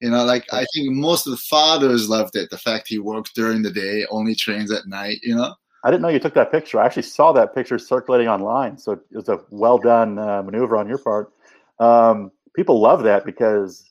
You 0.00 0.08
know, 0.08 0.24
like 0.24 0.46
I 0.54 0.64
think 0.74 0.92
most 0.92 1.26
of 1.26 1.32
the 1.32 1.36
fathers 1.36 2.08
loved 2.08 2.34
it. 2.34 2.48
The 2.48 2.56
fact 2.56 2.88
he 2.88 2.98
worked 2.98 3.34
during 3.34 3.60
the 3.60 3.70
day, 3.70 4.06
only 4.10 4.34
trains 4.34 4.72
at 4.72 4.86
night. 4.86 5.18
You 5.22 5.34
know. 5.34 5.54
I 5.84 5.90
didn't 5.90 6.02
know 6.02 6.08
you 6.08 6.18
took 6.18 6.34
that 6.34 6.50
picture. 6.50 6.78
I 6.78 6.86
actually 6.86 7.02
saw 7.02 7.32
that 7.32 7.54
picture 7.54 7.78
circulating 7.78 8.28
online, 8.28 8.78
so 8.78 8.92
it 8.92 9.00
was 9.12 9.28
a 9.28 9.40
well 9.50 9.78
done 9.78 10.18
uh, 10.18 10.42
maneuver 10.42 10.76
on 10.76 10.88
your 10.88 10.98
part. 10.98 11.32
Um, 11.80 12.30
people 12.54 12.80
love 12.80 13.02
that 13.04 13.24
because 13.24 13.90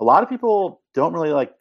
a 0.00 0.04
lot 0.04 0.22
of 0.22 0.28
people 0.28 0.82
don't 0.94 1.12
really 1.12 1.32
like 1.32 1.52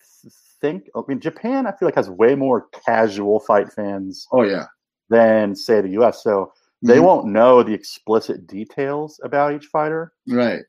think. 0.62 0.90
I 0.96 1.02
mean, 1.08 1.20
Japan, 1.20 1.66
I 1.68 1.72
feel 1.72 1.88
like 1.88 1.96
has 1.96 2.10
way 2.10 2.36
more 2.36 2.68
casual 2.86 3.40
fight 3.40 3.72
fans 3.74 4.28
Oh 4.32 4.44
yeah. 4.44 4.66
than 5.10 5.56
say 5.56 5.82
the 5.82 5.90
U.S. 5.92 6.22
So 6.24 6.54
they 6.84 6.98
Mhm. 6.98 7.04
won't 7.04 7.28
know 7.28 7.64
the 7.64 7.74
explicit 7.74 8.46
details 8.48 9.20
about 9.24 9.54
each 9.54 9.66
fighter. 9.68 10.14
Right. 10.28 10.62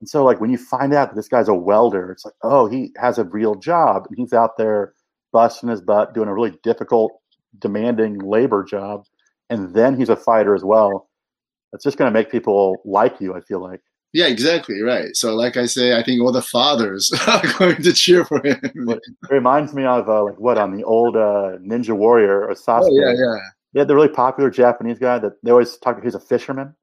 And 0.00 0.08
so, 0.08 0.24
like 0.24 0.40
when 0.40 0.50
you 0.50 0.58
find 0.58 0.92
out 0.92 1.08
that 1.10 1.16
this 1.16 1.28
guy's 1.28 1.48
a 1.48 1.54
welder, 1.54 2.10
it's 2.12 2.24
like, 2.24 2.34
oh, 2.42 2.66
he 2.66 2.92
has 2.98 3.18
a 3.18 3.24
real 3.24 3.54
job, 3.54 4.06
and 4.08 4.18
he's 4.18 4.34
out 4.34 4.58
there 4.58 4.92
busting 5.32 5.70
his 5.70 5.80
butt, 5.80 6.12
doing 6.14 6.28
a 6.28 6.34
really 6.34 6.58
difficult, 6.62 7.12
demanding 7.58 8.18
labor 8.18 8.62
job, 8.62 9.06
and 9.48 9.72
then 9.74 9.96
he's 9.96 10.10
a 10.10 10.16
fighter 10.16 10.54
as 10.54 10.62
well. 10.64 11.08
It's 11.72 11.84
just 11.84 11.96
going 11.98 12.10
to 12.10 12.18
make 12.18 12.30
people 12.30 12.76
like 12.84 13.20
you. 13.20 13.34
I 13.34 13.40
feel 13.40 13.60
like. 13.60 13.80
Yeah, 14.16 14.28
exactly. 14.28 14.80
Right. 14.80 15.14
So, 15.14 15.34
like 15.34 15.56
I 15.56 15.66
say, 15.66 15.96
I 15.98 16.02
think 16.02 16.22
all 16.22 16.32
the 16.32 16.40
fathers 16.40 17.12
are 17.26 17.42
going 17.58 17.82
to 17.82 17.92
cheer 17.92 18.24
for 18.24 18.44
him. 18.44 18.58
It 18.62 19.00
reminds 19.30 19.74
me 19.74 19.84
of 19.84 20.08
uh, 20.08 20.24
like 20.24 20.40
what 20.40 20.56
on 20.58 20.76
the 20.76 20.84
old 20.84 21.16
uh, 21.16 21.58
Ninja 21.60 21.94
Warrior 21.94 22.48
or 22.48 22.54
Sasuke. 22.54 22.88
Oh 22.88 22.94
yeah, 22.94 23.12
yeah. 23.12 23.38
They 23.72 23.80
had 23.80 23.88
the 23.88 23.94
really 23.94 24.08
popular 24.08 24.50
Japanese 24.50 24.98
guy 24.98 25.18
that 25.18 25.34
they 25.42 25.50
always 25.50 25.76
talk. 25.76 25.96
About 25.96 26.04
he's 26.04 26.14
a 26.14 26.20
fisherman, 26.20 26.74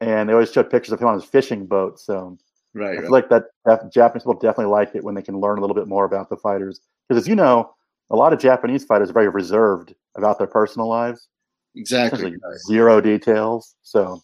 and 0.00 0.28
they 0.28 0.34
always 0.34 0.52
showed 0.52 0.70
pictures 0.70 0.92
of 0.92 1.00
him 1.00 1.08
on 1.08 1.14
his 1.14 1.24
fishing 1.24 1.64
boat. 1.66 1.98
So 1.98 2.36
Right. 2.76 2.98
I 2.98 3.02
right. 3.02 3.10
like 3.10 3.30
that 3.30 3.46
Japanese 3.90 4.24
people 4.24 4.34
definitely 4.34 4.70
like 4.70 4.94
it 4.94 5.02
when 5.02 5.14
they 5.14 5.22
can 5.22 5.40
learn 5.40 5.56
a 5.56 5.62
little 5.62 5.74
bit 5.74 5.88
more 5.88 6.04
about 6.04 6.28
the 6.28 6.36
fighters. 6.36 6.80
Because 7.08 7.24
as 7.24 7.26
you 7.26 7.34
know, 7.34 7.72
a 8.10 8.16
lot 8.16 8.34
of 8.34 8.38
Japanese 8.38 8.84
fighters 8.84 9.08
are 9.08 9.14
very 9.14 9.30
reserved 9.30 9.94
about 10.14 10.36
their 10.36 10.46
personal 10.46 10.86
lives. 10.86 11.28
Exactly. 11.74 12.32
Right. 12.32 12.58
zero 12.66 13.00
details. 13.00 13.74
So 13.82 14.22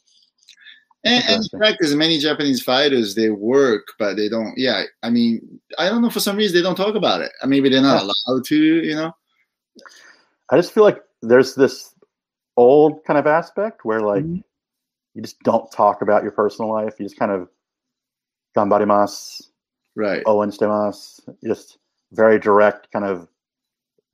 And, 1.04 1.24
and 1.26 1.48
in 1.52 1.76
there's 1.80 1.94
many 1.96 2.18
Japanese 2.18 2.62
fighters. 2.62 3.14
They 3.14 3.30
work, 3.30 3.88
but 3.98 4.16
they 4.16 4.28
don't. 4.28 4.56
Yeah, 4.56 4.84
I 5.02 5.10
mean, 5.10 5.60
I 5.78 5.88
don't 5.88 6.00
know. 6.02 6.10
For 6.10 6.20
some 6.20 6.36
reason, 6.36 6.56
they 6.56 6.62
don't 6.62 6.76
talk 6.76 6.94
about 6.94 7.20
it. 7.22 7.32
Maybe 7.44 7.68
they're 7.68 7.82
not 7.82 8.02
allowed 8.02 8.44
to. 8.44 8.56
You 8.56 8.94
know. 8.94 9.16
I 10.50 10.56
just 10.56 10.72
feel 10.72 10.84
like 10.84 11.02
there's 11.22 11.54
this 11.54 11.94
old 12.56 13.04
kind 13.04 13.18
of 13.18 13.26
aspect 13.26 13.84
where 13.84 14.00
like 14.00 14.24
Mhm. 14.24 14.44
you 15.14 15.22
just 15.22 15.40
don't 15.40 15.70
talk 15.72 16.02
about 16.02 16.22
your 16.22 16.32
personal 16.32 16.70
life. 16.70 16.94
You 16.98 17.06
just 17.06 17.18
kind 17.18 17.32
of 17.32 17.48
gambarimasu, 18.56 19.48
Right. 19.96 20.22
owen 20.26 20.50
shitemasu, 20.50 21.34
just 21.42 21.78
very 22.12 22.38
direct 22.38 22.92
kind 22.92 23.04
of 23.04 23.28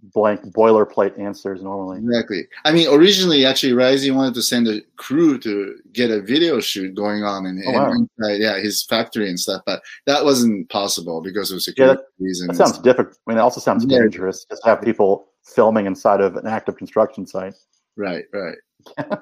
blank 0.03 0.41
boilerplate 0.53 1.19
answers 1.19 1.63
normally. 1.63 1.99
Exactly. 1.99 2.47
I 2.65 2.73
mean, 2.73 2.89
originally, 2.89 3.45
actually, 3.45 3.73
RIZIN 3.73 4.15
wanted 4.15 4.35
to 4.35 4.43
send 4.43 4.69
a 4.69 4.81
crew 4.97 5.39
to 5.39 5.77
get 5.93 6.11
a 6.11 6.21
video 6.21 6.61
shoot 6.61 6.95
going 6.95 7.25
on 7.25 7.47
in, 7.47 7.63
Oh, 7.67 7.73
wow. 7.73 7.91
in 7.93 8.09
inside, 8.19 8.41
yeah, 8.41 8.59
his 8.59 8.85
factory 8.85 9.29
and 9.29 9.39
stuff, 9.39 9.63
but 9.67 9.83
that 10.07 10.25
wasn't 10.25 10.69
possible 10.71 11.21
because 11.21 11.51
of 11.51 11.63
security 11.63 12.03
reasons. 12.21 12.57
That 12.57 12.67
sounds 12.67 12.79
difficult. 12.79 13.17
I 13.27 13.31
mean, 13.33 13.39
it 13.39 13.43
also 13.43 13.61
sounds 13.61 13.85
Yeah. 13.89 14.01
dangerous 14.01 14.45
just 14.49 14.63
to 14.63 14.69
have 14.71 14.83
people 14.83 15.29
filming 15.45 15.87
inside 15.87 16.21
of 16.21 16.37
an 16.37 16.47
active 16.47 16.77
construction 16.77 17.27
site. 17.27 17.55
Right, 17.97 18.25
right. 18.33 18.57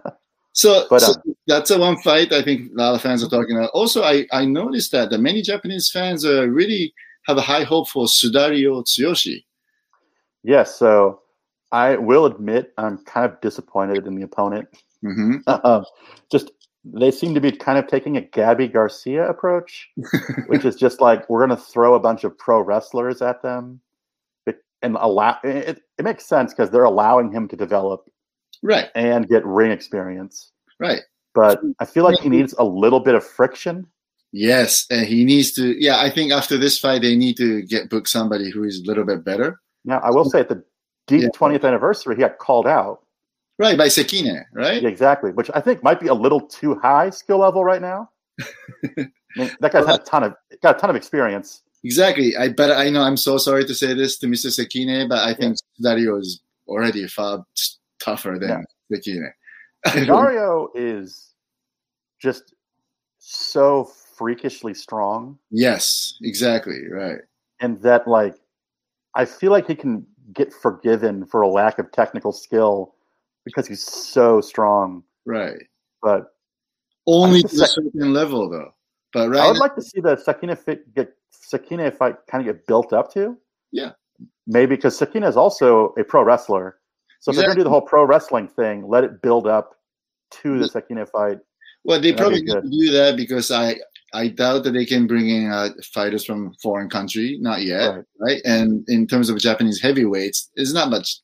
so, 0.53 0.87
But, 0.91 1.01
so 1.01 1.13
um, 1.13 1.35
that's 1.47 1.71
a 1.71 1.79
one 1.79 1.97
fight 2.03 2.33
I 2.33 2.43
think 2.43 2.73
a 2.73 2.75
lot 2.75 2.95
of 2.95 3.01
fans 3.01 3.25
are 3.25 3.31
talking 3.31 3.57
about. 3.57 3.71
Also, 3.73 4.03
I, 4.03 4.27
I 4.33 4.45
noticed 4.45 4.93
that 4.93 5.09
the 5.09 5.19
many 5.19 5.41
Japanese 5.41 5.91
fans 5.91 6.27
uh, 6.27 6.47
really 6.49 6.93
have 7.27 7.39
a 7.39 7.43
high 7.43 7.65
hope 7.65 7.89
for 7.89 8.05
Sudario 8.07 8.85
Tsuyoshi. 8.85 9.45
Yes, 10.47 10.77
so 10.77 11.21
I 11.73 11.97
will 11.97 12.25
admit 12.27 12.73
I'm 12.79 12.99
kind 12.99 13.31
of 13.31 13.41
disappointed 13.41 14.07
in 14.07 14.15
the 14.15 14.23
opponent. 14.23 14.69
hmm 15.03 15.39
Um, 15.47 15.85
just 16.31 16.53
they 16.85 17.11
seem 17.11 17.35
to 17.35 17.41
be 17.41 17.51
kind 17.51 17.79
of 17.79 17.89
taking 17.89 18.17
a 18.17 18.21
Gabby 18.21 18.69
Garcia 18.69 19.29
approach, 19.29 19.89
which 20.47 20.65
is 20.65 20.77
just 20.77 21.01
like 21.01 21.29
we're 21.29 21.45
going 21.45 21.59
to 21.59 21.63
throw 21.65 21.95
a 21.95 22.01
bunch 22.01 22.23
of 22.23 22.39
pro 22.39 22.61
wrestlers 22.61 23.21
at 23.23 23.43
them, 23.43 23.81
It- 24.47 24.63
and 24.83 24.97
allow 25.01 25.37
it. 25.43 25.83
It 25.99 26.05
makes 26.05 26.25
sense 26.27 26.55
because 26.55 26.71
they're 26.71 26.85
allowing 26.85 27.33
him 27.33 27.49
to 27.49 27.57
develop 27.57 28.09
Right, 28.63 28.89
and 28.95 29.29
get 29.29 29.45
ring 29.45 29.71
experience. 29.73 30.53
right. 30.81 31.01
But 31.35 31.61
I 31.81 31.85
feel 31.85 32.05
like 32.05 32.19
he 32.21 32.29
needs 32.31 32.55
a 32.59 32.65
little 32.65 33.01
bit 33.01 33.15
of 33.15 33.23
friction. 33.23 33.87
Yes, 34.33 34.87
and 34.91 35.07
he 35.07 35.25
needs 35.25 35.53
to. 35.55 35.75
Yeah, 35.79 35.99
I 36.01 36.09
think 36.09 36.33
after 36.33 36.57
this 36.57 36.79
fight, 36.79 37.03
they 37.03 37.15
need 37.17 37.37
to 37.39 37.63
get 37.63 37.91
book 37.91 38.07
somebody 38.09 38.51
who 38.51 38.65
is 38.65 38.81
a 38.81 38.85
little 38.87 39.05
bit 39.05 39.23
better. 39.25 39.61
Now, 39.87 40.01
I 40.01 40.11
will 40.11 40.25
say 40.25 40.41
at 40.41 40.49
the 40.49 40.63
deep 41.07 41.23
Yeah. 41.23 41.29
20th 41.35 41.65
anniversary, 41.65 42.17
he 42.17 42.21
got 42.21 42.39
called 42.39 42.67
out. 42.67 43.01
Right 43.59 43.79
by 43.79 43.87
Sekine, 43.87 44.45
right? 44.53 44.83
Yeah, 44.83 44.89
exactly, 44.91 45.31
which 45.33 45.51
I 45.55 45.61
think 45.61 45.83
might 45.83 45.99
be 45.99 46.09
a 46.09 46.15
little 46.15 46.41
too 46.43 46.75
high 46.75 47.09
skill 47.09 47.39
level 47.39 47.65
right 47.65 47.81
now. 47.81 48.11
I 48.99 49.09
mean, 49.37 49.51
that 49.61 49.73
guy's 49.73 49.87
had 49.87 50.01
a 50.01 50.05
ton 50.05 50.25
of 50.25 50.35
got 50.63 50.77
a 50.77 50.79
ton 50.79 50.91
of 50.91 50.97
experience. 50.97 51.63
Exactly. 51.83 52.37
I 52.37 52.49
but 52.51 52.71
I 52.73 52.91
know 52.91 53.01
I'm 53.03 53.17
so 53.17 53.39
sorry 53.39 53.65
to 53.65 53.75
say 53.75 53.95
this 53.95 54.19
to 54.19 54.27
Mr. 54.27 54.49
Sekine, 54.51 55.09
but 55.09 55.21
I 55.21 55.33
think 55.33 55.57
Dario 55.81 56.19
is 56.19 56.43
already 56.69 57.07
far 57.07 57.47
tougher 57.99 58.37
than 58.39 58.65
Sekine. 58.93 59.31
Dario 60.07 60.69
is 60.75 61.33
just 62.21 62.55
so 63.19 63.85
freakishly 64.17 64.75
strong, 64.75 65.39
yes, 65.51 66.19
exactly. 66.23 66.89
Right. 66.91 67.21
and 67.61 67.81
that 67.83 68.07
like 68.09 68.35
I 69.17 69.25
feel 69.25 69.51
like 69.51 69.67
he 69.67 69.75
can 69.75 70.07
get 70.33 70.53
forgiven 70.53 71.25
for 71.25 71.41
a 71.43 71.49
lack 71.49 71.79
of 71.79 71.91
technical 71.91 72.33
skill 72.33 72.95
because 73.45 73.67
he's 73.67 73.83
so 73.83 74.41
strong. 74.41 75.03
Right. 75.25 75.63
But 76.03 76.35
Only 77.07 77.43
to 77.43 77.57
the 77.57 77.65
a 77.65 77.67
certain 77.67 78.13
level 78.13 78.49
though. 78.49 78.73
But 79.13 79.31
right 79.31 79.41
I 79.41 79.47
would 79.49 79.55
now- 79.55 79.61
like 79.61 79.75
to 79.77 79.83
see 79.83 80.01
the 80.01 80.17
Sekine 80.17 80.57
fit 80.57 80.95
get 80.95 81.13
Sekine 81.33 81.93
fight 81.97 82.17
kind 82.29 82.47
of 82.47 82.55
get 82.55 82.67
built 82.67 82.93
up 82.93 83.13
to. 83.15 83.37
Yeah. 83.73 83.93
Maybe 84.47 84.77
because 84.77 84.99
Sekine 84.99 85.27
is 85.27 85.37
also 85.37 85.95
a 85.99 86.05
pro 86.05 86.23
wrestler. 86.23 86.79
So 87.21 87.31
if 87.31 87.37
they're 87.37 87.47
gonna 87.47 87.57
do 87.57 87.65
the 87.65 87.71
whole 87.71 87.81
pro 87.83 88.05
wrestling 88.05 88.49
thing, 88.49 88.87
let 88.87 89.03
it 89.03 89.23
build 89.23 89.47
up 89.47 89.77
to 90.43 90.59
the 90.59 90.67
Sekine 90.67 91.09
fight. 91.09 91.39
Well, 91.85 92.01
they 92.01 92.13
probably 92.13 92.43
be 92.43 92.53
need 92.53 92.63
to 92.63 92.69
do 92.69 92.93
that 92.93 93.17
because 93.17 93.51
I 93.51 93.77
I 94.15 94.29
doubt 94.29 94.65
that 94.65 94.73
they 94.73 94.87
can 94.87 95.07
bring 95.07 95.29
in 95.29 95.51
uh, 95.51 95.71
fighters 95.93 96.25
from 96.25 96.55
foreign 96.63 96.89
country, 96.89 97.39
not 97.41 97.63
yet, 97.63 97.89
Right. 97.95 98.05
right. 98.21 98.43
And 98.45 98.85
in 98.89 99.07
terms 99.07 99.29
of 99.29 99.39
Japanese 99.39 99.81
heavyweights, 99.81 100.51
there's 100.57 100.73
not 100.75 100.91
much 100.91 101.21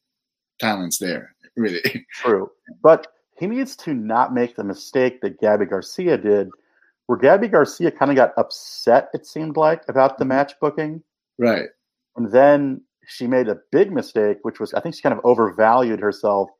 talents 0.58 0.98
there, 0.98 1.34
really. 1.56 1.80
True. 2.14 2.50
But 2.82 3.06
he 3.38 3.46
needs 3.46 3.76
to 3.76 3.94
not 3.94 4.34
make 4.34 4.56
the 4.56 4.64
mistake 4.64 5.20
that 5.22 5.40
Gabby 5.40 5.66
Garcia 5.66 6.18
did, 6.18 6.48
where 7.06 7.18
Gabby 7.18 7.48
Garcia 7.48 7.90
kind 7.90 8.10
of 8.10 8.16
got 8.16 8.32
upset, 8.36 9.08
it 9.14 9.26
seemed 9.26 9.56
like, 9.56 9.82
about 9.88 10.18
the 10.18 10.24
match 10.24 10.52
booking. 10.60 11.02
right. 11.38 11.68
And 12.16 12.30
then 12.30 12.82
she 13.06 13.26
made 13.26 13.48
a 13.48 13.58
big 13.70 13.90
mistake, 13.90 14.36
which 14.42 14.60
was 14.60 14.74
I 14.74 14.80
think 14.80 14.94
she 14.94 15.00
kind 15.00 15.14
of 15.14 15.24
overvalued 15.24 15.98
herself. 15.98 16.50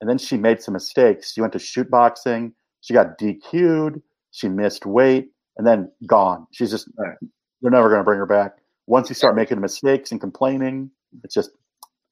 And 0.00 0.10
then 0.10 0.18
she 0.18 0.36
made 0.36 0.60
some 0.60 0.74
mistakes. 0.74 1.32
She 1.32 1.40
went 1.40 1.52
to 1.52 1.58
shoot 1.60 1.88
boxing. 1.88 2.52
She 2.80 2.94
got 2.94 3.16
DQ'd. 3.18 4.02
She 4.32 4.48
missed 4.48 4.86
weight, 4.86 5.30
and 5.58 5.66
then 5.66 5.90
gone. 6.06 6.46
She's 6.52 6.70
just 6.70 6.88
Right. 6.96 7.16
they're 7.60 7.70
never 7.70 7.88
going 7.88 8.00
to 8.00 8.04
bring 8.04 8.18
her 8.18 8.26
back. 8.26 8.58
Once 8.86 9.08
you 9.08 9.14
start 9.14 9.36
making 9.36 9.60
mistakes 9.60 10.12
and 10.12 10.20
complaining, 10.20 10.90
it's 11.22 11.34
just 11.34 11.50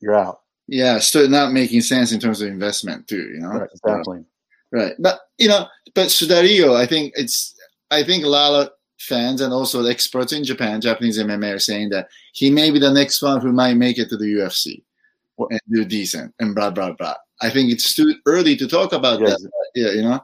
you're 0.00 0.14
out. 0.14 0.40
Yeah, 0.68 0.98
still 0.98 1.28
not 1.28 1.52
making 1.52 1.80
sense 1.82 2.12
in 2.12 2.20
terms 2.20 2.42
of 2.42 2.48
investment 2.48 3.06
too. 3.08 3.22
You 3.34 3.40
know. 3.40 3.48
Right, 3.48 3.70
exactly. 3.72 4.18
Uh, 4.18 4.78
right. 4.78 4.94
But 4.98 5.20
you 5.38 5.48
know, 5.48 5.66
but 5.94 6.08
Sudario, 6.08 6.74
I 6.76 6.86
think 6.86 7.12
it's 7.16 7.54
I 7.90 8.02
think 8.02 8.24
a 8.24 8.28
lot 8.28 8.60
of 8.66 8.70
fans 8.98 9.40
and 9.40 9.52
also 9.52 9.82
the 9.82 9.90
experts 9.90 10.32
in 10.32 10.42
Japan, 10.42 10.80
Japanese 10.80 11.18
MMA 11.18 11.54
are 11.54 11.58
saying 11.58 11.90
that 11.90 12.08
he 12.32 12.50
may 12.50 12.70
be 12.70 12.78
the 12.78 12.90
next 12.92 13.22
one 13.22 13.40
who 13.40 13.52
might 13.52 13.74
make 13.74 13.98
it 13.98 14.08
to 14.08 14.16
the 14.16 14.24
UFC 14.24 14.82
and 15.50 15.60
do 15.70 15.84
decent 15.84 16.34
and 16.40 16.54
blah 16.54 16.70
blah 16.70 16.92
blah. 16.92 17.14
I 17.42 17.50
think 17.50 17.70
it's 17.70 17.94
too 17.94 18.14
early 18.26 18.56
to 18.56 18.66
talk 18.66 18.92
about 18.92 19.20
Yeah, 19.20 19.26
that. 19.28 19.50
Yeah, 19.74 19.90
you 19.92 20.02
know. 20.02 20.20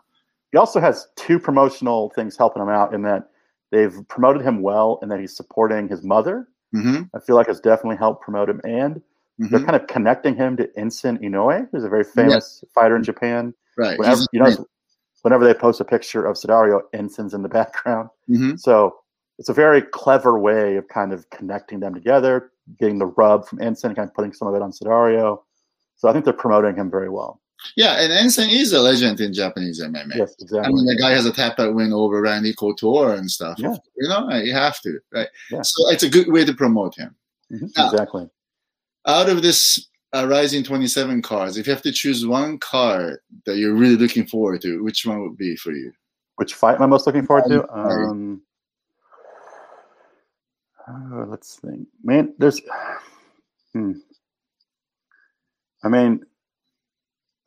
He 0.52 0.58
also 0.58 0.80
has 0.80 1.08
two 1.16 1.38
promotional 1.38 2.10
things 2.14 2.36
helping 2.36 2.62
him 2.62 2.68
out 2.68 2.94
in 2.94 3.02
that 3.02 3.30
they've 3.70 3.96
promoted 4.08 4.42
him 4.42 4.62
well 4.62 4.98
and 5.02 5.10
that 5.10 5.18
he's 5.18 5.34
supporting 5.34 5.88
his 5.88 6.04
mother. 6.04 6.48
Mm-hmm. 6.74 7.04
I 7.14 7.20
feel 7.20 7.36
like 7.36 7.48
has 7.48 7.60
definitely 7.60 7.96
helped 7.96 8.22
promote 8.22 8.48
him. 8.48 8.60
And 8.64 9.02
they're 9.38 9.58
hmm 9.58 9.64
kind 9.64 9.76
of 9.76 9.86
connecting 9.88 10.36
him 10.36 10.56
to 10.58 10.68
Enson 10.78 11.20
Inoue, 11.22 11.68
who's 11.72 11.84
a 11.84 11.88
very 11.88 12.04
famous 12.04 12.62
fighter 12.74 12.96
in 12.96 13.02
Japan. 13.02 13.54
Right. 13.76 13.98
Whenever, 13.98 14.22
you 14.32 14.40
know, 14.40 14.66
whenever 15.22 15.44
they 15.44 15.54
post 15.54 15.80
a 15.80 15.84
picture 15.84 16.24
of 16.24 16.36
Sudario, 16.36 16.82
Enson's 16.94 17.34
in 17.34 17.42
the 17.42 17.48
background. 17.60 18.10
Mhm. 18.28 18.60
So 18.60 18.96
it's 19.38 19.48
a 19.48 19.54
very 19.54 19.82
clever 19.82 20.38
way 20.38 20.76
of 20.76 20.86
kind 20.88 21.12
of 21.12 21.28
connecting 21.30 21.80
them 21.80 21.94
together, 21.94 22.52
getting 22.78 22.98
the 22.98 23.06
rub 23.06 23.48
from 23.48 23.58
Enson, 23.58 23.96
kind 23.96 24.08
of 24.08 24.14
putting 24.14 24.32
some 24.32 24.46
of 24.48 24.54
it 24.54 24.62
on 24.62 24.70
Sudario. 24.70 25.40
So 25.96 26.08
I 26.08 26.12
think 26.12 26.24
they're 26.24 26.34
promoting 26.34 26.76
him 26.76 26.90
very 26.90 27.08
well. 27.08 27.40
Yeah, 27.76 28.00
and 28.00 28.12
Enson 28.12 28.50
is 28.50 28.72
a 28.72 28.80
legend 28.80 29.20
in 29.20 29.32
Japanese 29.32 29.80
MMA. 29.80 30.16
Yes, 30.16 30.34
exactly. 30.40 30.60
I 30.60 30.68
mean, 30.68 30.86
the 30.86 30.96
guy 30.96 31.10
has 31.10 31.26
a 31.26 31.32
tap 31.32 31.58
out 31.58 31.74
win 31.74 31.92
over 31.92 32.20
Randy 32.20 32.52
Couture 32.54 33.14
and 33.14 33.30
stuff. 33.30 33.58
Yeah. 33.58 33.76
You 33.96 34.08
know, 34.08 34.28
you 34.30 34.52
have 34.52 34.80
to, 34.82 34.98
right? 35.12 35.28
Yeah. 35.50 35.62
So 35.62 35.88
it's 35.90 36.02
a 36.02 36.08
good 36.10 36.28
way 36.28 36.44
to 36.44 36.52
promote 36.54 36.96
him. 36.96 37.14
Mhm, 37.52 37.70
Yeah. 37.76 37.90
Exactly. 37.90 38.28
out 39.06 39.28
of 39.28 39.42
this 39.42 39.88
uh, 40.14 40.26
RIZIN 40.26 40.64
27 40.64 41.22
cards, 41.22 41.56
if 41.56 41.66
you 41.66 41.72
have 41.72 41.82
to 41.82 41.92
choose 41.92 42.26
one 42.26 42.58
card 42.58 43.18
that 43.46 43.56
you're 43.56 43.74
really 43.74 43.96
looking 43.96 44.26
forward 44.26 44.60
to, 44.62 44.82
which 44.84 45.06
one 45.06 45.20
would 45.22 45.36
be 45.38 45.56
for 45.56 45.72
you? 45.72 45.92
Which 46.36 46.54
fight 46.54 46.74
am 46.76 46.82
I 46.82 46.86
most 46.86 47.06
looking 47.06 47.24
forward 47.26 47.48
to? 47.48 47.66
Um, 47.72 48.42
Um, 50.88 51.22
uh, 51.22 51.26
let's 51.26 51.56
think. 51.56 51.88
Man, 52.02 52.34
there's. 52.38 52.60
Hmm. 53.72 53.92
I 55.82 55.88
mean, 55.88 56.24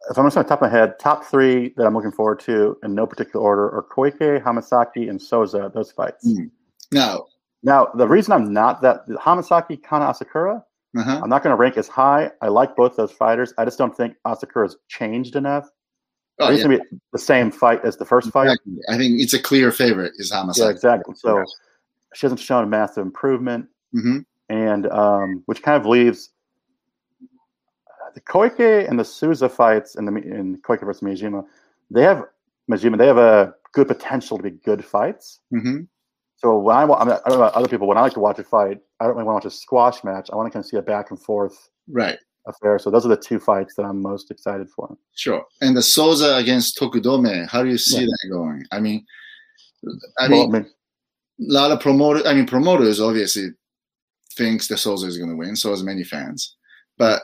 if 0.10 0.18
I'm 0.18 0.26
just 0.26 0.38
on 0.38 0.46
top 0.46 0.62
of 0.62 0.72
my 0.72 0.78
head, 0.78 1.00
top 1.00 1.26
three 1.26 1.74
that 1.78 1.86
I'm 1.86 1.94
looking 1.94 2.12
forward 2.12 2.40
to 2.42 2.78
in 2.84 2.94
no 2.94 3.06
particular 3.08 3.44
order 3.46 3.64
are 3.66 3.86
Koike, 3.96 4.42
Hamasaki, 4.44 5.10
and 5.10 5.22
Souza. 5.22 5.72
Those 5.74 5.92
fights. 5.92 6.24
Hmm. 6.28 6.46
Now, 6.92 7.26
Now, 7.64 7.88
the 7.96 8.08
reason 8.08 8.34
I'm 8.34 8.54
not 8.54 8.82
that 8.84 9.08
Hamasaki, 9.10 9.82
Kana 9.84 10.06
Asakura, 10.06 10.64
uh-huh. 10.98 11.22
I'm 11.24 11.30
not 11.30 11.44
going 11.44 11.52
to 11.52 11.58
rank 11.58 11.78
as 11.78 11.88
high. 11.88 12.32
I 12.42 12.48
like 12.48 12.76
both 12.76 12.96
those 12.96 13.12
fighters. 13.12 13.54
I 13.58 13.66
just 13.66 13.78
don't 13.78 13.96
think 13.96 14.16
Asakura's 14.26 14.78
changed 14.88 15.36
enough. 15.36 15.68
Oh, 16.40 16.50
it's 16.52 16.62
yeah, 16.64 16.68
to 16.68 16.78
be 16.78 16.84
the 17.14 17.20
same 17.20 17.50
fight 17.50 17.84
as 17.84 17.98
the 17.98 18.06
first 18.06 18.30
fight. 18.32 18.46
exactly. 18.46 18.74
I 18.90 18.98
think 18.98 19.22
it's 19.22 19.34
a 19.34 19.40
clear 19.40 19.72
favorite 19.72 20.14
is 20.18 20.32
Yeah, 20.32 20.44
Hamasaki. 20.44 20.70
exactly. 20.72 21.16
So 21.18 21.44
she 22.14 22.26
hasn't 22.26 22.40
shown 22.40 22.64
a 22.64 22.68
massive 22.68 23.06
improvement, 23.06 23.68
hmm 23.92 24.20
and 24.48 24.86
um, 24.92 25.42
which 25.48 25.64
kind 25.64 25.76
of 25.82 25.88
leaves 25.88 26.30
the 28.16 28.22
Koike 28.22 28.90
and 28.90 28.98
the 28.98 29.06
Souza 29.06 29.48
fights 29.48 29.96
in 29.96 30.06
the 30.06 30.16
in 30.16 30.58
Koike 30.62 30.84
versus 30.84 31.04
Miyajima. 31.04 31.46
They 31.92 32.02
have 32.02 32.24
Majima. 32.72 32.98
They 32.98 33.06
have 33.08 33.18
a 33.18 33.54
good 33.74 33.88
potential 33.88 34.38
to 34.38 34.44
be 34.44 34.52
good 34.52 34.84
fights. 34.84 35.42
hmm 35.52 35.82
So 36.38 36.58
when 36.58 36.76
I, 36.76 36.84
I, 36.84 36.86
mean, 37.06 37.18
I 37.26 37.30
don't 37.30 37.38
know 37.40 37.44
about 37.46 37.54
other 37.54 37.68
people. 37.68 37.88
When 37.88 37.98
I 37.98 38.02
like 38.02 38.14
to 38.14 38.20
watch 38.22 38.40
a 38.40 38.44
fight, 38.44 38.80
I 39.00 39.06
don't 39.06 39.16
really 39.16 39.26
want 39.26 39.42
to 39.42 39.48
watch 39.48 39.54
a 39.54 39.58
squash 39.58 40.04
match. 40.04 40.30
I 40.32 40.36
want 40.36 40.48
to 40.48 40.52
kind 40.52 40.64
of 40.64 40.70
see 40.70 40.78
a 40.78 40.82
back 40.82 41.12
and 41.12 41.22
forth 41.22 41.70
Right. 41.90 42.18
affair. 42.48 42.80
So 42.80 42.90
those 42.90 43.06
are 43.06 43.10
the 43.10 43.18
two 43.18 43.40
fights 43.40 43.76
that 43.76 43.84
I'm 43.84 44.02
most 44.02 44.32
excited 44.32 44.70
for. 44.70 44.98
Sure. 45.14 45.44
And 45.62 45.76
the 45.76 45.82
Souza 45.82 46.38
against 46.38 46.80
Tokudome, 46.80 47.48
how 47.50 47.64
do 47.64 47.70
you 47.70 47.78
see 47.78 48.00
Yeah. 48.00 48.08
that 48.08 48.30
going? 48.32 48.64
I 48.72 48.80
mean, 48.80 49.06
I 50.18 50.30
Well, 50.30 50.48
mean, 50.48 50.64
a 50.64 50.68
lot 51.40 51.72
of 51.72 51.82
promoters. 51.82 52.26
I 52.26 52.34
mean, 52.34 52.48
promoters 52.48 53.02
obviously 53.02 53.50
thinks 54.38 54.68
the 54.68 54.78
Souza 54.78 55.08
is 55.08 55.18
going 55.18 55.30
to 55.30 55.36
win. 55.36 55.56
So 55.56 55.74
as 55.74 55.84
many 55.84 56.04
fans, 56.04 56.56
but 56.98 57.24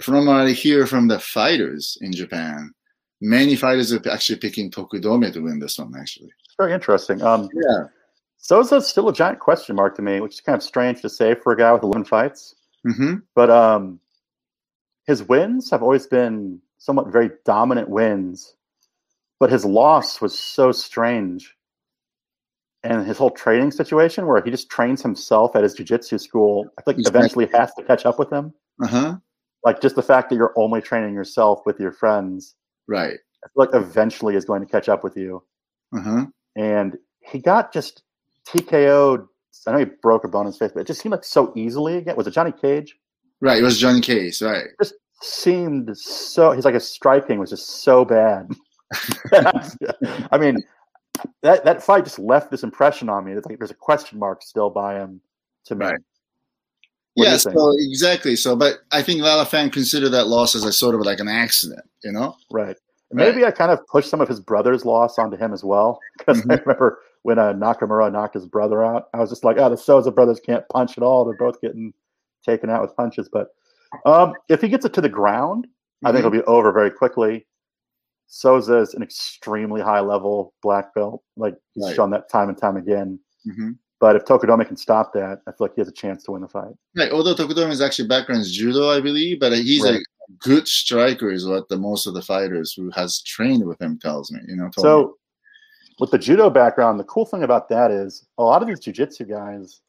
from 0.00 0.26
what 0.26 0.36
I 0.36 0.50
hear 0.50 0.86
from 0.86 1.08
the 1.08 1.18
fighters 1.18 1.96
in 2.00 2.12
Japan, 2.12 2.72
many 3.20 3.56
fighters 3.56 3.92
are 3.92 4.00
actually 4.10 4.38
picking 4.38 4.70
Tokudome 4.70 5.32
to 5.32 5.40
win 5.40 5.58
this 5.58 5.78
one. 5.78 5.94
Actually, 5.98 6.30
it's 6.44 6.54
very 6.58 6.72
interesting. 6.72 7.22
Um, 7.22 7.48
yeah. 7.54 7.84
Souza's 8.38 8.86
still 8.86 9.08
a 9.08 9.12
giant 9.12 9.38
question 9.38 9.76
mark 9.76 9.94
to 9.96 10.02
me, 10.02 10.20
which 10.20 10.34
is 10.34 10.40
kind 10.40 10.56
of 10.56 10.62
strange 10.62 11.02
to 11.02 11.10
say 11.10 11.34
for 11.34 11.52
a 11.52 11.56
guy 11.56 11.72
with 11.72 11.82
11 11.82 12.04
fights. 12.06 12.54
hmm 12.84 13.16
But 13.34 13.50
um, 13.50 14.00
his 15.06 15.22
wins 15.22 15.70
have 15.70 15.82
always 15.82 16.06
been 16.06 16.60
somewhat 16.78 17.08
very 17.12 17.30
dominant 17.44 17.88
wins. 17.90 18.54
But 19.38 19.50
his 19.50 19.64
loss 19.64 20.20
was 20.20 20.38
so 20.38 20.72
strange. 20.72 21.54
And 22.82 23.06
his 23.06 23.18
whole 23.18 23.30
training 23.30 23.72
situation, 23.72 24.26
where 24.26 24.40
he 24.42 24.50
just 24.50 24.70
trains 24.70 25.02
himself 25.02 25.54
at 25.54 25.62
his 25.62 25.74
jiu-jitsu 25.74 26.16
school, 26.16 26.66
I 26.78 26.82
think 26.82 26.98
Exactly. 26.98 27.18
eventually 27.18 27.46
has 27.58 27.74
to 27.74 27.82
catch 27.84 28.06
up 28.06 28.18
with 28.18 28.32
him. 28.32 28.54
Uh 28.82 28.86
huh. 28.86 29.16
Like 29.64 29.80
just 29.80 29.96
the 29.96 30.02
fact 30.02 30.30
that 30.30 30.36
you're 30.36 30.54
only 30.56 30.80
training 30.80 31.14
yourself 31.14 31.60
with 31.66 31.78
your 31.78 31.92
friends, 31.92 32.56
Right. 32.90 33.18
I 33.44 33.48
feel 33.48 33.66
like 33.66 33.74
eventually 33.74 34.34
is 34.34 34.44
going 34.44 34.60
to 34.60 34.66
catch 34.66 34.88
up 34.88 35.04
with 35.04 35.16
you. 35.16 35.42
Uh 35.94 36.00
huh. 36.00 36.26
And 36.56 36.98
he 37.20 37.38
got 37.38 37.72
just 37.72 38.02
TKO'd. 38.46 39.26
I 39.66 39.72
know 39.72 39.78
he 39.78 39.84
broke 39.84 40.24
a 40.24 40.28
bone 40.28 40.42
in 40.42 40.46
his 40.46 40.58
face, 40.58 40.72
but 40.74 40.80
it 40.80 40.86
just 40.86 41.00
seemed 41.00 41.12
like 41.12 41.24
so 41.24 41.52
easily 41.56 41.96
again. 41.96 42.16
Was 42.16 42.26
it 42.26 42.32
Johnny 42.32 42.52
Case? 42.52 42.92
Right. 43.40 43.58
It 43.58 43.62
was 43.62 43.78
Johnny 43.78 44.00
Case 44.00 44.42
Right. 44.42 44.66
Just 44.80 44.94
seemed 45.22 45.96
so 45.96 46.52
he's 46.52 46.64
like 46.64 46.74
his 46.74 46.88
striking 46.88 47.38
was 47.38 47.50
just 47.50 47.82
so 47.82 48.04
bad. 48.04 48.50
I 49.32 50.38
mean, 50.38 50.62
that 51.42 51.64
that 51.64 51.82
fight 51.82 52.04
just 52.04 52.18
left 52.18 52.50
this 52.50 52.64
impression 52.64 53.08
on 53.08 53.24
me. 53.24 53.32
It's 53.32 53.46
like 53.46 53.58
there's 53.58 53.70
a 53.70 53.74
question 53.74 54.18
mark 54.18 54.42
still 54.42 54.70
by 54.70 54.96
him 54.96 55.20
to 55.66 55.74
me. 55.76 55.86
Right. 55.86 56.00
What 57.14 57.26
yeah. 57.28 57.36
So 57.36 57.72
exactly. 57.78 58.36
So, 58.36 58.54
but 58.56 58.78
I 58.92 59.02
think 59.02 59.20
a 59.20 59.24
lot 59.24 59.40
of 59.40 59.48
fans 59.48 59.72
consider 59.72 60.08
that 60.10 60.28
loss 60.28 60.54
as 60.54 60.64
a 60.64 60.72
sort 60.72 60.94
of 60.94 61.00
like 61.02 61.20
an 61.20 61.28
accident. 61.28 61.80
You 62.04 62.12
know. 62.12 62.36
Right. 62.50 62.76
Maybe 63.12 63.44
I 63.44 63.50
kind 63.50 63.72
of 63.72 63.84
pushed 63.88 64.08
some 64.08 64.20
of 64.20 64.28
his 64.28 64.38
brother's 64.38 64.84
loss 64.84 65.18
onto 65.18 65.36
him 65.36 65.52
as 65.52 65.64
well. 65.64 65.98
Because 66.18 66.38
I 66.38 66.42
Mhm. 66.44 66.60
remember 66.64 66.98
when 67.22 67.38
uh, 67.40 67.52
Nakamura 67.52 68.12
knocked 68.12 68.34
his 68.34 68.46
brother 68.46 68.84
out, 68.84 69.08
I 69.12 69.18
was 69.18 69.30
just 69.30 69.44
like, 69.44 69.56
oh, 69.58 69.68
the 69.68 69.76
Souza 69.76 70.12
brothers 70.12 70.38
can't 70.38 70.64
punch 70.68 70.96
at 70.96 71.02
all. 71.02 71.24
They're 71.24 71.34
both 71.36 71.60
getting 71.60 71.92
taken 72.46 72.70
out 72.70 72.82
with 72.82 72.94
punches. 72.96 73.28
But 73.30 73.48
Um, 74.06 74.34
if 74.48 74.60
he 74.60 74.68
gets 74.68 74.84
it 74.84 74.92
to 74.94 75.00
the 75.00 75.08
ground, 75.08 75.66
I 76.04 76.12
think 76.12 76.18
Mhm. 76.24 76.28
it'll 76.28 76.38
be 76.42 76.46
over 76.46 76.70
very 76.70 76.92
quickly. 76.92 77.48
Souza's 78.28 78.94
an 78.94 79.02
extremely 79.02 79.80
high 79.80 79.98
level 80.00 80.54
black 80.62 80.94
belt. 80.94 81.24
Like 81.36 81.56
he's 81.74 81.86
Right. 81.86 81.96
shown 81.96 82.10
that 82.10 82.28
time 82.28 82.48
and 82.48 82.56
time 82.56 82.76
again. 82.76 83.18
Mhm. 83.48 83.76
But 84.00 84.16
if 84.16 84.24
Tokudome 84.24 84.66
can 84.66 84.76
stop 84.78 85.12
that, 85.12 85.42
I 85.46 85.52
feel 85.52 85.56
like 85.66 85.74
he 85.74 85.82
has 85.82 85.88
a 85.88 85.92
chance 85.92 86.24
to 86.24 86.32
win 86.32 86.40
the 86.40 86.48
fight. 86.48 86.72
Right. 86.96 87.12
Although 87.12 87.34
Tokudome's 87.34 87.82
actually 87.82 88.08
background 88.08 88.40
is 88.40 88.50
judo, 88.50 88.88
I 88.88 89.00
believe, 89.00 89.38
but 89.40 89.52
he's 89.52 89.84
a 89.84 89.98
good 90.38 90.66
striker, 90.66 91.30
is 91.30 91.46
what 91.46 91.68
the 91.68 91.76
most 91.76 92.06
of 92.06 92.14
the 92.14 92.22
fighters 92.22 92.72
who 92.72 92.90
has 92.92 93.20
trained 93.22 93.66
with 93.66 93.80
him 93.80 93.98
tells 93.98 94.32
me. 94.32 94.40
You 94.48 94.56
know. 94.56 94.70
told 94.70 94.76
me. 94.76 94.80
So, 94.82 95.16
with 95.98 96.10
the 96.10 96.18
judo 96.18 96.48
background, 96.48 96.98
the 96.98 97.04
cool 97.04 97.26
thing 97.26 97.42
about 97.42 97.68
that 97.68 97.90
is 97.90 98.26
a 98.38 98.42
lot 98.42 98.62
of 98.62 98.68
these 98.68 98.80
jujitsu 98.80 99.28
guys, 99.28 99.82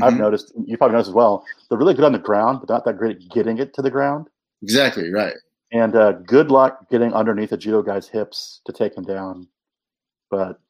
I've 0.00 0.12
Mhm. 0.12 0.18
noticed, 0.18 0.52
you 0.64 0.78
probably 0.78 0.92
noticed 0.94 1.08
as 1.08 1.14
well, 1.14 1.44
they're 1.68 1.78
really 1.78 1.94
good 1.94 2.04
on 2.04 2.12
the 2.12 2.20
ground, 2.20 2.60
but 2.60 2.68
not 2.68 2.84
that 2.84 2.98
great 2.98 3.16
at 3.16 3.28
getting 3.30 3.58
it 3.58 3.74
to 3.74 3.82
the 3.82 3.90
ground. 3.90 4.28
exactly 4.62 5.12
right. 5.12 5.34
And 5.72 5.96
uh, 5.96 6.12
good 6.12 6.50
luck 6.52 6.88
getting 6.88 7.12
underneath 7.12 7.50
a 7.52 7.56
judo 7.56 7.82
guy's 7.82 8.06
hips 8.08 8.60
to 8.66 8.72
take 8.72 8.96
him 8.96 9.02
down. 9.04 9.48
But 10.30 10.60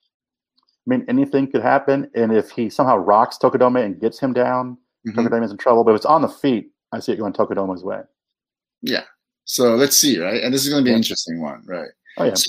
I 0.86 0.90
mean, 0.90 1.04
anything 1.08 1.50
could 1.50 1.62
happen. 1.62 2.08
And 2.14 2.32
if 2.32 2.50
he 2.50 2.70
somehow 2.70 2.96
rocks 2.96 3.38
Tokudome 3.42 3.84
and 3.84 4.00
gets 4.00 4.18
him 4.18 4.32
down, 4.32 4.78
Mhm. 5.06 5.14
Tokudome's 5.14 5.50
in 5.50 5.56
trouble. 5.58 5.84
But 5.84 5.92
if 5.92 5.96
it's 5.96 6.06
on 6.06 6.22
the 6.22 6.28
feet, 6.28 6.70
I 6.92 7.00
see 7.00 7.12
it 7.12 7.16
going 7.18 7.32
Tokudome's 7.32 7.82
way. 7.84 8.00
Yeah. 8.82 9.04
So 9.44 9.74
let's 9.76 9.96
see, 9.96 10.18
right? 10.18 10.42
And 10.42 10.52
this 10.52 10.64
is 10.64 10.70
going 10.70 10.82
to 10.82 10.84
be 10.84 10.90
an 10.92 10.96
interesting 10.96 11.40
one, 11.40 11.62
right? 11.66 11.88
Oh 12.18 12.24
yeah, 12.24 12.34
So, 12.34 12.48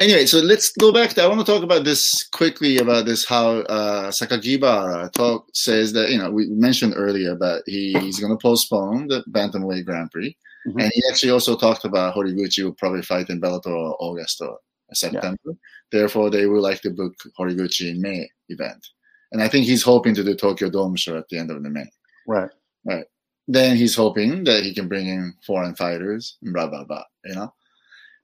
anyway, 0.00 0.26
so 0.26 0.38
let's 0.38 0.72
go 0.72 0.92
back. 0.92 1.10
To, 1.10 1.22
I 1.22 1.26
want 1.28 1.38
to 1.40 1.46
talk 1.46 1.62
about 1.62 1.84
this 1.84 2.24
quickly 2.32 2.78
about 2.78 3.06
this 3.06 3.24
how 3.24 3.58
uh, 3.70 4.10
Sakakibara 4.10 5.12
talk 5.12 5.46
says 5.52 5.92
that 5.92 6.10
you 6.10 6.18
know 6.18 6.30
we 6.30 6.48
mentioned 6.48 6.94
earlier, 6.96 7.34
but 7.36 7.62
he, 7.66 7.92
he's 8.00 8.18
going 8.18 8.32
to 8.36 8.42
postpone 8.42 9.06
the 9.08 9.22
bantamweight 9.30 9.84
Grand 9.84 10.10
Prix, 10.10 10.36
Mhm. 10.66 10.82
and 10.82 10.92
he 10.94 11.02
actually 11.10 11.30
also 11.30 11.56
talked 11.56 11.84
about 11.84 12.14
Horiguchi 12.14 12.64
will 12.64 12.72
probably 12.74 13.02
fight 13.02 13.28
in 13.30 13.40
Bellator 13.40 13.66
or 13.66 13.96
August 14.00 14.40
or 14.40 14.58
September. 14.94 15.52
Therefore, 15.90 16.30
they 16.30 16.46
would 16.46 16.60
like 16.62 16.80
to 16.82 16.90
book 16.90 17.14
Horiguchi 17.38 17.90
in 17.90 18.00
May 18.00 18.28
event, 18.48 18.86
and 19.32 19.42
I 19.42 19.48
think 19.48 19.66
he's 19.66 19.82
hoping 19.82 20.14
to 20.14 20.24
do 20.24 20.34
Tokyo 20.34 20.70
Dome 20.70 20.96
show 20.96 21.16
at 21.18 21.28
the 21.28 21.38
end 21.38 21.50
of 21.50 21.62
the 21.62 21.70
May. 21.70 21.86
right. 22.26 22.50
Right. 22.84 23.06
Then 23.48 23.76
he's 23.76 23.94
hoping 23.94 24.44
that 24.44 24.62
he 24.64 24.72
can 24.74 24.88
bring 24.88 25.06
in 25.08 25.34
foreign 25.46 25.74
fighters, 25.74 26.38
and 26.42 26.52
blah 26.54 26.68
blah 26.68 26.84
blah. 26.84 27.04
You 27.24 27.34
know. 27.34 27.54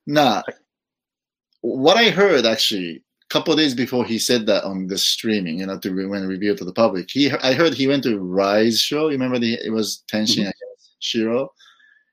Now, 0.06 0.42
what 1.60 1.96
I 1.96 2.10
heard 2.10 2.46
actually 2.46 2.96
a 2.96 3.28
couple 3.30 3.52
of 3.52 3.58
days 3.58 3.75
before 3.75 4.04
he 4.04 4.18
said 4.18 4.46
that 4.46 4.64
on 4.64 4.87
the 4.87 4.96
streaming, 4.98 5.58
you 5.58 5.66
know, 5.66 5.78
to 5.80 5.92
re- 5.92 6.06
when 6.06 6.26
revealed 6.26 6.58
to 6.58 6.64
the 6.64 6.72
public, 6.72 7.08
he 7.10 7.30
I 7.30 7.52
heard 7.52 7.75
he 7.75 7.88
went 7.88 8.04
to 8.04 8.18
Rise 8.18 8.80
show. 8.80 9.06
You 9.08 9.12
remember 9.18 9.38
the 9.38 9.54
it 9.64 9.70
was 9.72 10.02
Tenshin 10.12 10.44
Mhm. 10.44 10.52
against 10.54 10.96
Shiro, 11.00 11.52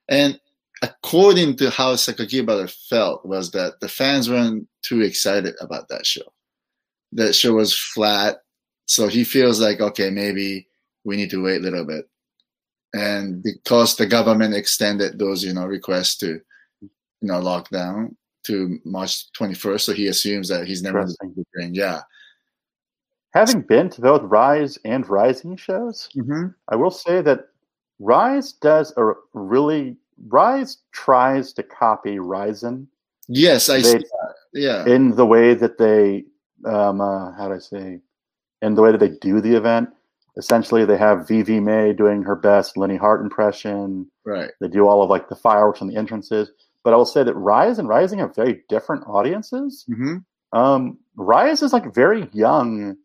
and 0.08 0.38
according 0.82 1.56
to 1.56 1.70
how 1.70 1.94
Sakakibara 1.94 2.70
felt 2.88 3.24
was 3.24 3.50
that 3.52 3.80
the 3.80 3.88
fans 3.88 4.28
weren't 4.28 4.68
too 4.82 5.02
excited 5.02 5.54
about 5.60 5.88
that 5.88 6.06
show. 6.06 6.32
That 7.12 7.34
show 7.34 7.54
was 7.54 7.78
flat, 7.78 8.38
so 8.86 9.08
he 9.08 9.24
feels 9.24 9.60
like 9.60 9.80
okay, 9.80 10.10
maybe 10.10 10.68
we 11.04 11.16
need 11.16 11.30
to 11.30 11.42
wait 11.42 11.60
a 11.60 11.64
little 11.64 11.86
bit. 11.86 12.08
And 12.92 13.42
because 13.42 13.96
the 13.96 14.06
government 14.06 14.54
extended 14.54 15.18
those, 15.18 15.44
you 15.44 15.52
know, 15.52 15.66
requests 15.66 16.16
to, 16.18 16.40
you 16.80 16.90
know, 17.20 17.40
lockdown 17.40 18.14
to 18.44 18.78
March 18.84 19.30
21st, 19.32 19.80
so 19.80 19.92
he 19.92 20.06
assumes 20.06 20.48
that 20.48 20.66
he's 20.66 20.82
never 20.82 21.00
going 21.00 21.34
to 21.34 21.44
bring. 21.52 21.74
Yeah. 21.74 22.00
Having 23.34 23.62
been 23.62 23.90
to 23.90 24.00
both 24.00 24.22
Rise 24.22 24.78
and 24.84 25.04
RIZIN 25.04 25.58
shows, 25.58 26.08
Mm-hmm. 26.16 26.48
I 26.68 26.76
will 26.76 26.90
say 26.90 27.20
that 27.20 27.48
Rise 27.98 28.52
does 28.52 28.94
a 28.96 29.12
really 29.34 29.96
Rise 30.28 30.78
tries 30.92 31.52
to 31.54 31.62
copy 31.62 32.18
RIZIN 32.18 32.86
Yes, 33.28 33.68
I 33.68 33.76
They- 33.78 33.82
see 33.82 33.98
that. 33.98 34.34
Yeah. 34.52 34.86
in 34.86 35.16
the 35.16 35.26
way 35.26 35.54
that 35.54 35.78
they 35.78 36.24
um 36.64 37.00
uh, 37.00 37.32
how 37.32 37.48
do 37.48 37.54
I 37.54 37.58
say 37.58 38.00
in 38.62 38.74
the 38.74 38.82
way 38.82 38.90
that 38.92 38.98
they 39.00 39.10
do 39.10 39.40
the 39.40 39.54
event. 39.54 39.90
Essentially, 40.38 40.84
they 40.84 40.96
have 40.98 41.26
VV 41.26 41.62
Mei 41.62 41.92
doing 41.94 42.22
her 42.22 42.36
best 42.36 42.76
Lenne 42.76 42.96
Hardt 42.98 43.22
impression. 43.22 44.10
right. 44.24 44.50
They 44.60 44.68
do 44.68 44.86
all 44.86 45.02
of 45.02 45.08
like 45.10 45.28
the 45.28 45.36
fireworks 45.36 45.80
and 45.80 45.90
the 45.90 45.96
entrances. 45.96 46.50
But 46.84 46.92
I 46.92 46.96
will 46.96 47.06
say 47.06 47.22
that 47.24 47.34
Rise 47.34 47.78
and 47.78 47.88
RIZIN 47.88 48.18
have 48.18 48.34
very 48.34 48.62
different 48.68 49.04
audiences. 49.06 49.84
Mm-hmm. 49.90 50.16
Um, 50.58 50.98
Rise 51.16 51.62
is 51.62 51.72
like 51.72 51.92
very 51.94 52.28
young, 52.32 52.96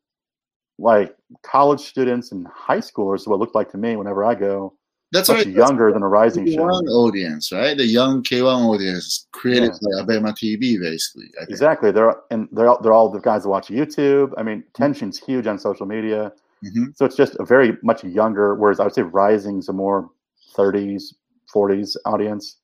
like 0.77 1.15
college 1.41 1.79
students 1.81 2.31
and 2.31 2.45
high 2.47 2.79
schoolers. 2.79 3.21
Is 3.21 3.27
what 3.27 3.35
it 3.35 3.39
looked 3.39 3.55
like 3.55 3.71
to 3.71 3.77
me 3.77 3.95
whenever 3.95 4.23
I 4.25 4.35
go. 4.35 4.73
That's 5.11 5.27
Much 5.27 5.45
right. 5.45 5.47
younger 5.53 5.91
than 5.91 6.03
a 6.03 6.07
RIZIN 6.07 6.47
show. 6.53 6.61
K1 6.65 6.87
audience, 6.87 7.51
right? 7.51 7.75
The 7.75 7.85
young 7.85 8.23
K1 8.23 8.65
audience 8.65 9.27
created 9.33 9.71
by 9.71 10.03
Abema 10.03 10.31
TV, 10.33 10.79
basically. 10.79 11.25
Exactly. 11.49 11.91
They're 11.91 12.15
and 12.31 12.47
they're 12.53 12.69
all, 12.69 12.81
they're 12.81 12.93
all 12.93 13.09
the 13.09 13.19
guys 13.19 13.43
that 13.43 13.49
watch 13.49 13.67
YouTube. 13.67 14.33
I 14.37 14.43
mean, 14.43 14.63
Tenshin's 14.73 15.19
huge 15.19 15.47
on 15.47 15.59
social 15.59 15.85
media, 15.85 16.31
Mhm. 16.63 16.95
so 16.95 17.03
it's 17.05 17.17
just 17.17 17.35
a 17.39 17.45
very 17.45 17.77
much 17.83 18.03
younger. 18.05 18.55
Whereas 18.55 18.79
I 18.79 18.85
would 18.85 18.93
say 18.93 19.01
RIZIN's 19.03 19.67
a 19.67 19.73
more 19.73 20.09
30s, 20.55 21.13
40s 21.53 21.97
audience. 22.05 22.57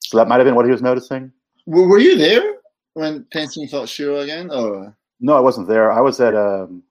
So 0.00 0.16
that 0.16 0.28
might 0.28 0.36
have 0.36 0.46
been 0.46 0.54
what 0.54 0.64
he 0.64 0.70
was 0.70 0.80
noticing. 0.80 1.30
Were 1.66 1.98
you 1.98 2.16
there 2.16 2.54
when 2.94 3.24
Tenshin 3.34 3.68
fought 3.70 3.90
Shiro 3.90 4.20
again? 4.20 4.50
Or 4.50 4.96
No, 5.20 5.34
I 5.36 5.40
wasn't 5.40 5.68
there. 5.68 5.92
I 5.92 6.00
was 6.00 6.20
at 6.20 6.34
um, 6.34 6.82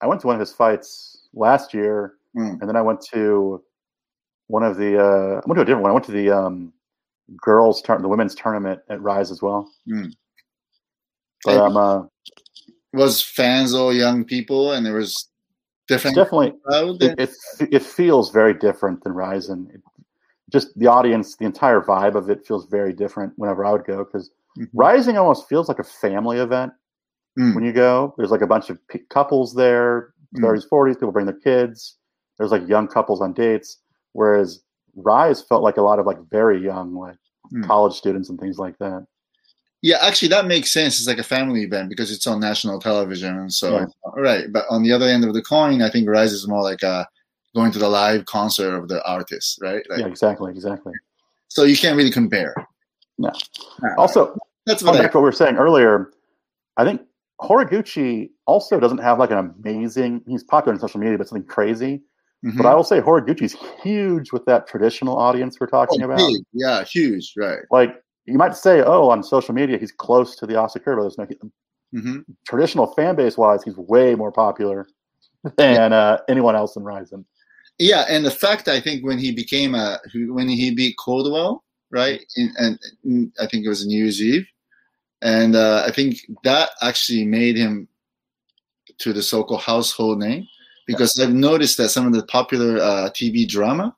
I 0.00 0.06
went 0.06 0.20
to 0.20 0.28
one 0.28 0.36
of 0.36 0.40
his 0.40 0.52
fights 0.52 1.26
last 1.34 1.74
year, 1.74 2.15
Mm. 2.36 2.60
and 2.60 2.68
then 2.68 2.76
I 2.76 2.82
went 2.82 3.00
to 3.12 3.62
one 4.48 4.62
of 4.62 4.76
the. 4.76 4.98
Uh, 5.02 5.40
I 5.40 5.42
went 5.46 5.56
to 5.56 5.62
a 5.62 5.64
different 5.64 5.82
one. 5.82 5.90
I 5.90 5.94
went 5.94 6.06
to 6.06 6.12
the 6.12 6.30
um, 6.30 6.72
girls' 7.36 7.82
turn, 7.82 8.02
the 8.02 8.08
women's 8.08 8.34
tournament 8.34 8.80
at 8.90 9.00
Rise 9.00 9.30
as 9.30 9.40
well. 9.42 9.70
Mm. 9.88 10.12
But 11.44 11.56
um, 11.58 11.76
uh, 11.76 12.02
was 12.92 13.22
fans 13.22 13.74
all 13.74 13.92
young 13.92 14.24
people, 14.24 14.72
and 14.72 14.84
there 14.84 14.94
was 14.94 15.28
different 15.88 16.16
definitely 16.16 16.52
it, 17.00 17.14
it 17.18 17.68
it 17.72 17.82
feels 17.82 18.30
very 18.30 18.52
different 18.54 19.02
than 19.04 19.12
RIZIN. 19.12 19.70
It, 19.74 19.80
just 20.52 20.76
the 20.78 20.86
audience, 20.86 21.36
the 21.36 21.44
entire 21.44 21.80
vibe 21.80 22.14
of 22.16 22.30
it 22.30 22.46
feels 22.46 22.66
very 22.66 22.92
different 22.92 23.32
whenever 23.36 23.64
I 23.64 23.72
would 23.72 23.84
go 23.84 24.04
because 24.04 24.30
Mhm. 24.58 24.68
RIZIN 24.74 25.16
almost 25.16 25.48
feels 25.48 25.68
like 25.68 25.78
a 25.78 25.84
family 25.84 26.38
event 26.38 26.72
Mm. 27.38 27.54
when 27.54 27.64
you 27.64 27.72
go. 27.72 28.14
There's 28.16 28.30
like 28.30 28.40
a 28.40 28.46
bunch 28.46 28.70
of 28.70 28.78
p- 28.88 29.00
couples 29.10 29.54
there, 29.54 30.14
Mm. 30.36 30.40
30s, 30.42 30.66
40s. 30.68 30.96
People 30.96 31.12
bring 31.12 31.26
their 31.26 31.38
kids. 31.38 31.98
There's 32.38 32.50
like 32.52 32.68
young 32.68 32.86
couples 32.88 33.20
on 33.20 33.32
dates, 33.32 33.78
whereas 34.12 34.62
Rise 34.94 35.42
felt 35.42 35.62
like 35.62 35.76
a 35.76 35.82
lot 35.82 35.98
of 35.98 36.06
like 36.06 36.18
very 36.30 36.62
young, 36.62 36.94
like 36.94 37.16
Mm. 37.52 37.64
college 37.64 37.94
students 37.94 38.28
and 38.28 38.40
things 38.40 38.58
like 38.58 38.76
that. 38.78 39.06
Yeah, 39.80 39.98
actually, 40.00 40.28
that 40.28 40.46
makes 40.46 40.72
sense. 40.72 40.98
It's 40.98 41.06
like 41.06 41.18
a 41.18 41.22
family 41.22 41.62
event 41.62 41.88
because 41.88 42.10
it's 42.10 42.26
on 42.26 42.40
national 42.40 42.80
television. 42.80 43.48
So, 43.50 43.70
Yeah. 43.70 43.86
right. 44.16 44.52
But 44.52 44.64
on 44.68 44.82
the 44.82 44.90
other 44.90 45.06
end 45.06 45.24
of 45.24 45.32
the 45.32 45.42
coin, 45.42 45.80
I 45.80 45.88
think 45.88 46.08
Rise 46.08 46.32
is 46.32 46.48
more 46.48 46.62
like 46.62 46.82
a 46.82 47.06
going 47.54 47.70
to 47.70 47.78
the 47.78 47.88
live 47.88 48.24
concert 48.24 48.74
of 48.74 48.88
the 48.88 49.00
artist, 49.08 49.60
right? 49.62 49.88
Like, 49.88 50.00
yeah, 50.00 50.06
exactly, 50.06 50.50
exactly. 50.50 50.92
So 51.46 51.62
you 51.62 51.76
can't 51.76 51.96
really 51.96 52.10
compare. 52.10 52.52
No. 53.16 53.30
Also, 53.96 54.36
that's 54.66 54.82
what 54.82 54.96
I. 54.96 55.02
back 55.02 55.12
to 55.12 55.18
what 55.18 55.22
we 55.22 55.26
were 55.28 55.32
saying 55.32 55.56
earlier, 55.56 56.10
I 56.76 56.84
think 56.84 57.02
Horiguchi 57.40 58.30
also 58.46 58.80
doesn't 58.80 58.98
have 58.98 59.18
like 59.20 59.30
an 59.30 59.38
amazing. 59.38 60.22
He's 60.26 60.42
popular 60.42 60.74
on 60.74 60.80
social 60.80 61.00
media, 61.00 61.16
but 61.16 61.28
something 61.28 61.46
crazy. 61.46 62.02
Mhm. 62.46 62.56
But 62.58 62.66
I 62.66 62.74
will 62.74 62.84
say 62.84 63.00
Horiguchi's 63.00 63.56
huge 63.82 64.30
with 64.30 64.44
that 64.44 64.68
traditional 64.68 65.16
audience 65.16 65.58
we're 65.58 65.66
talking 65.66 66.02
Oh, 66.02 66.04
about. 66.04 66.18
big. 66.18 66.44
Yeah, 66.52 66.84
huge. 66.84 67.32
Right. 67.36 67.58
Like 67.72 68.00
you 68.24 68.38
might 68.38 68.54
say, 68.54 68.82
oh, 68.82 69.10
on 69.10 69.22
social 69.24 69.54
media 69.54 69.78
he's 69.78 69.92
close 69.92 70.36
to 70.36 70.46
the 70.46 70.54
Asakura 70.54 70.94
brothers. 70.94 71.18
Making 71.18 71.50
hmm 71.92 72.20
traditional 72.46 72.88
fan 72.94 73.16
base 73.16 73.36
wise, 73.36 73.62
he's 73.64 73.76
way 73.76 74.14
more 74.14 74.30
popular 74.30 74.86
than 75.56 75.92
uh, 75.92 76.18
anyone 76.28 76.54
else 76.54 76.76
in 76.76 76.84
RIZIN. 76.84 77.24
Yeah, 77.78 78.04
and 78.08 78.24
the 78.24 78.30
fact 78.30 78.68
I 78.68 78.80
think 78.80 79.04
when 79.04 79.18
he 79.18 79.32
became 79.32 79.74
a 79.74 79.98
when 80.28 80.48
he 80.48 80.74
beat 80.74 80.96
Caldwell, 80.96 81.64
right? 81.90 82.20
In, 82.36 82.52
and 82.58 82.78
in, 83.04 83.32
I 83.40 83.46
think 83.46 83.64
it 83.64 83.68
was 83.68 83.86
New 83.86 83.98
Year's 84.04 84.22
Eve, 84.22 84.46
and 85.20 85.56
uh, 85.56 85.82
I 85.86 85.90
think 85.90 86.18
that 86.44 86.70
actually 86.80 87.24
made 87.24 87.56
him 87.56 87.88
to 88.98 89.12
the 89.12 89.22
so-called 89.22 89.62
household 89.62 90.20
name 90.20 90.46
because 90.86 91.18
I've 91.18 91.32
noticed 91.34 91.76
that 91.78 91.88
some 91.90 92.06
of 92.06 92.12
the 92.12 92.22
popular 92.24 92.78
uh, 92.78 93.10
TV 93.10 93.46
drama 93.48 93.94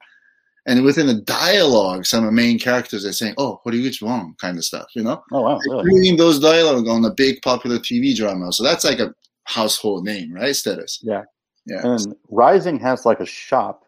and 0.67 0.85
within 0.85 1.07
the 1.07 1.15
dialogue, 1.23 2.05
some 2.05 2.21
of 2.25 2.27
the 2.27 2.33
main 2.33 2.59
characters 2.59 3.05
are 3.07 3.13
saying, 3.13 3.35
"Oh, 3.39 3.61
Horiguchi 3.65 4.03
wrong?" 4.03 4.35
kind 4.41 4.57
of 4.59 4.65
stuff, 4.65 4.89
you 4.95 5.03
know, 5.03 5.23
Oh 5.33 5.43
wow, 5.43 5.59
really? 5.67 5.85
reading 5.85 6.17
those 6.17 6.39
dialogue 6.39 6.89
on 6.89 7.05
a 7.05 7.11
big 7.11 7.41
popular 7.43 7.79
TV 7.79 8.15
drama. 8.17 8.53
So 8.53 8.63
that's 8.65 8.85
like 8.85 8.99
a 8.99 9.15
household 9.45 10.05
name, 10.05 10.33
right? 10.33 10.55
Status. 10.55 11.01
Yeah. 11.03 11.25
Yeah. 11.67 11.81
And 11.87 12.15
RIZIN 12.31 12.79
has 12.81 13.05
like 13.07 13.21
a 13.21 13.27
shop, 13.27 13.85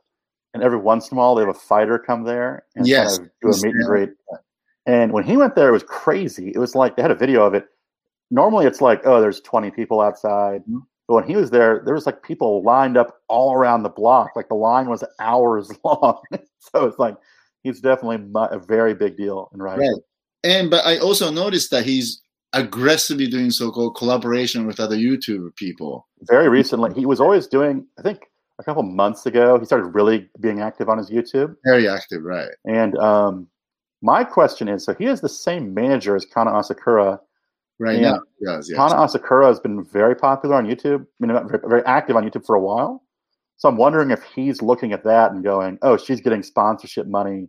and 0.55 0.63
every 0.63 0.79
once 0.79 1.11
in 1.11 1.17
a 1.17 1.19
while 1.19 1.35
they 1.35 1.43
have 1.43 1.55
a 1.55 1.59
fighter 1.59 1.99
come 1.99 2.25
there 2.25 2.65
and 2.77 2.87
Yes. 2.87 3.19
kind 3.19 3.31
of 3.31 3.33
do 3.43 3.49
a 3.49 3.67
meet 3.67 3.75
and 3.77 3.87
greet. 3.87 4.11
And 4.87 5.13
when 5.13 5.25
he 5.25 5.37
went 5.37 5.55
there, 5.55 5.69
it 5.69 5.73
was 5.73 5.83
crazy. 5.83 6.51
It 6.55 6.59
was 6.59 6.75
like 6.75 6.97
they 6.97 7.03
had 7.03 7.11
a 7.11 7.15
video 7.15 7.45
of 7.45 7.55
it. 7.55 7.67
Normally, 8.31 8.67
it's 8.67 8.81
like, 8.81 9.01
oh, 9.05 9.21
there's 9.21 9.41
20 9.41 9.71
people 9.71 10.01
outside. 10.01 10.63
Mhm. 10.71 10.83
But 11.11 11.17
when 11.17 11.25
he 11.25 11.35
was 11.35 11.51
there, 11.51 11.83
there 11.85 11.95
was 11.95 12.07
like 12.07 12.23
people 12.23 12.63
lined 12.63 12.97
up 12.97 13.17
all 13.27 13.53
around 13.53 13.83
the 13.83 13.89
block. 13.89 14.31
Like 14.37 14.49
the 14.49 14.55
line 14.55 14.89
was 14.89 15.03
hours 15.21 15.69
long. 15.85 16.21
So 16.61 16.85
it's 16.87 17.01
like 17.01 17.17
he's 17.65 17.81
definitely 17.81 18.25
a 18.35 18.61
very 18.61 18.95
big 18.95 19.17
deal 19.17 19.51
in 19.53 19.59
RIZIN. 19.59 19.79
Right. 19.81 20.03
And 20.45 20.71
but 20.71 20.87
I 20.87 20.99
also 20.99 21.33
noticed 21.33 21.73
that 21.73 21.85
he's 21.85 22.23
aggressively 22.53 23.27
doing 23.27 23.51
so-called 23.51 23.97
collaboration 23.97 24.69
with 24.69 24.79
other 24.79 24.97
YouTube 24.97 25.55
people. 25.57 26.07
Very 26.29 26.49
recently, 26.49 26.95
he 26.95 27.07
was 27.07 27.21
always 27.21 27.49
doing. 27.49 27.85
I 27.99 28.03
think 28.03 28.27
a 28.61 28.63
couple 28.63 28.85
months 28.85 29.27
ago, 29.27 29.59
he 29.59 29.67
started 29.67 29.87
really 29.87 30.29
being 30.39 30.61
active 30.61 30.89
on 30.89 30.97
his 30.97 31.11
YouTube. 31.11 31.57
Very 31.65 31.89
active, 31.89 32.23
right? 32.23 32.51
And 32.65 32.97
um, 32.99 33.49
my 34.01 34.23
question 34.23 34.69
is, 34.69 34.85
so 34.85 34.95
he 34.95 35.07
has 35.07 35.21
the 35.21 35.29
same 35.29 35.75
manager 35.75 36.15
as 36.15 36.25
Kana 36.25 36.53
Asakura. 36.53 37.19
Right 37.81 37.99
Yeah. 37.99 38.11
now, 38.11 38.21
yes, 38.41 38.69
yes. 38.69 38.77
Kana 38.77 38.95
Asakura 38.95 39.47
has 39.47 39.59
been 39.59 39.83
very 39.83 40.15
popular 40.15 40.55
on 40.57 40.67
YouTube. 40.67 41.07
I 41.23 41.27
mean, 41.27 41.49
very, 41.49 41.63
very 41.67 41.85
active 41.87 42.15
on 42.15 42.29
YouTube 42.29 42.45
for 42.45 42.55
a 42.55 42.61
while. 42.61 43.03
So 43.57 43.71
I'm 43.71 43.77
wondering 43.79 44.11
if 44.11 44.23
he's 44.23 44.61
looking 44.61 44.93
at 44.93 45.03
that 45.05 45.33
and 45.33 45.43
going, 45.43 45.79
"Oh, 45.81 45.97
she's 45.97 46.21
getting 46.21 46.43
sponsorship 46.43 47.07
money 47.07 47.49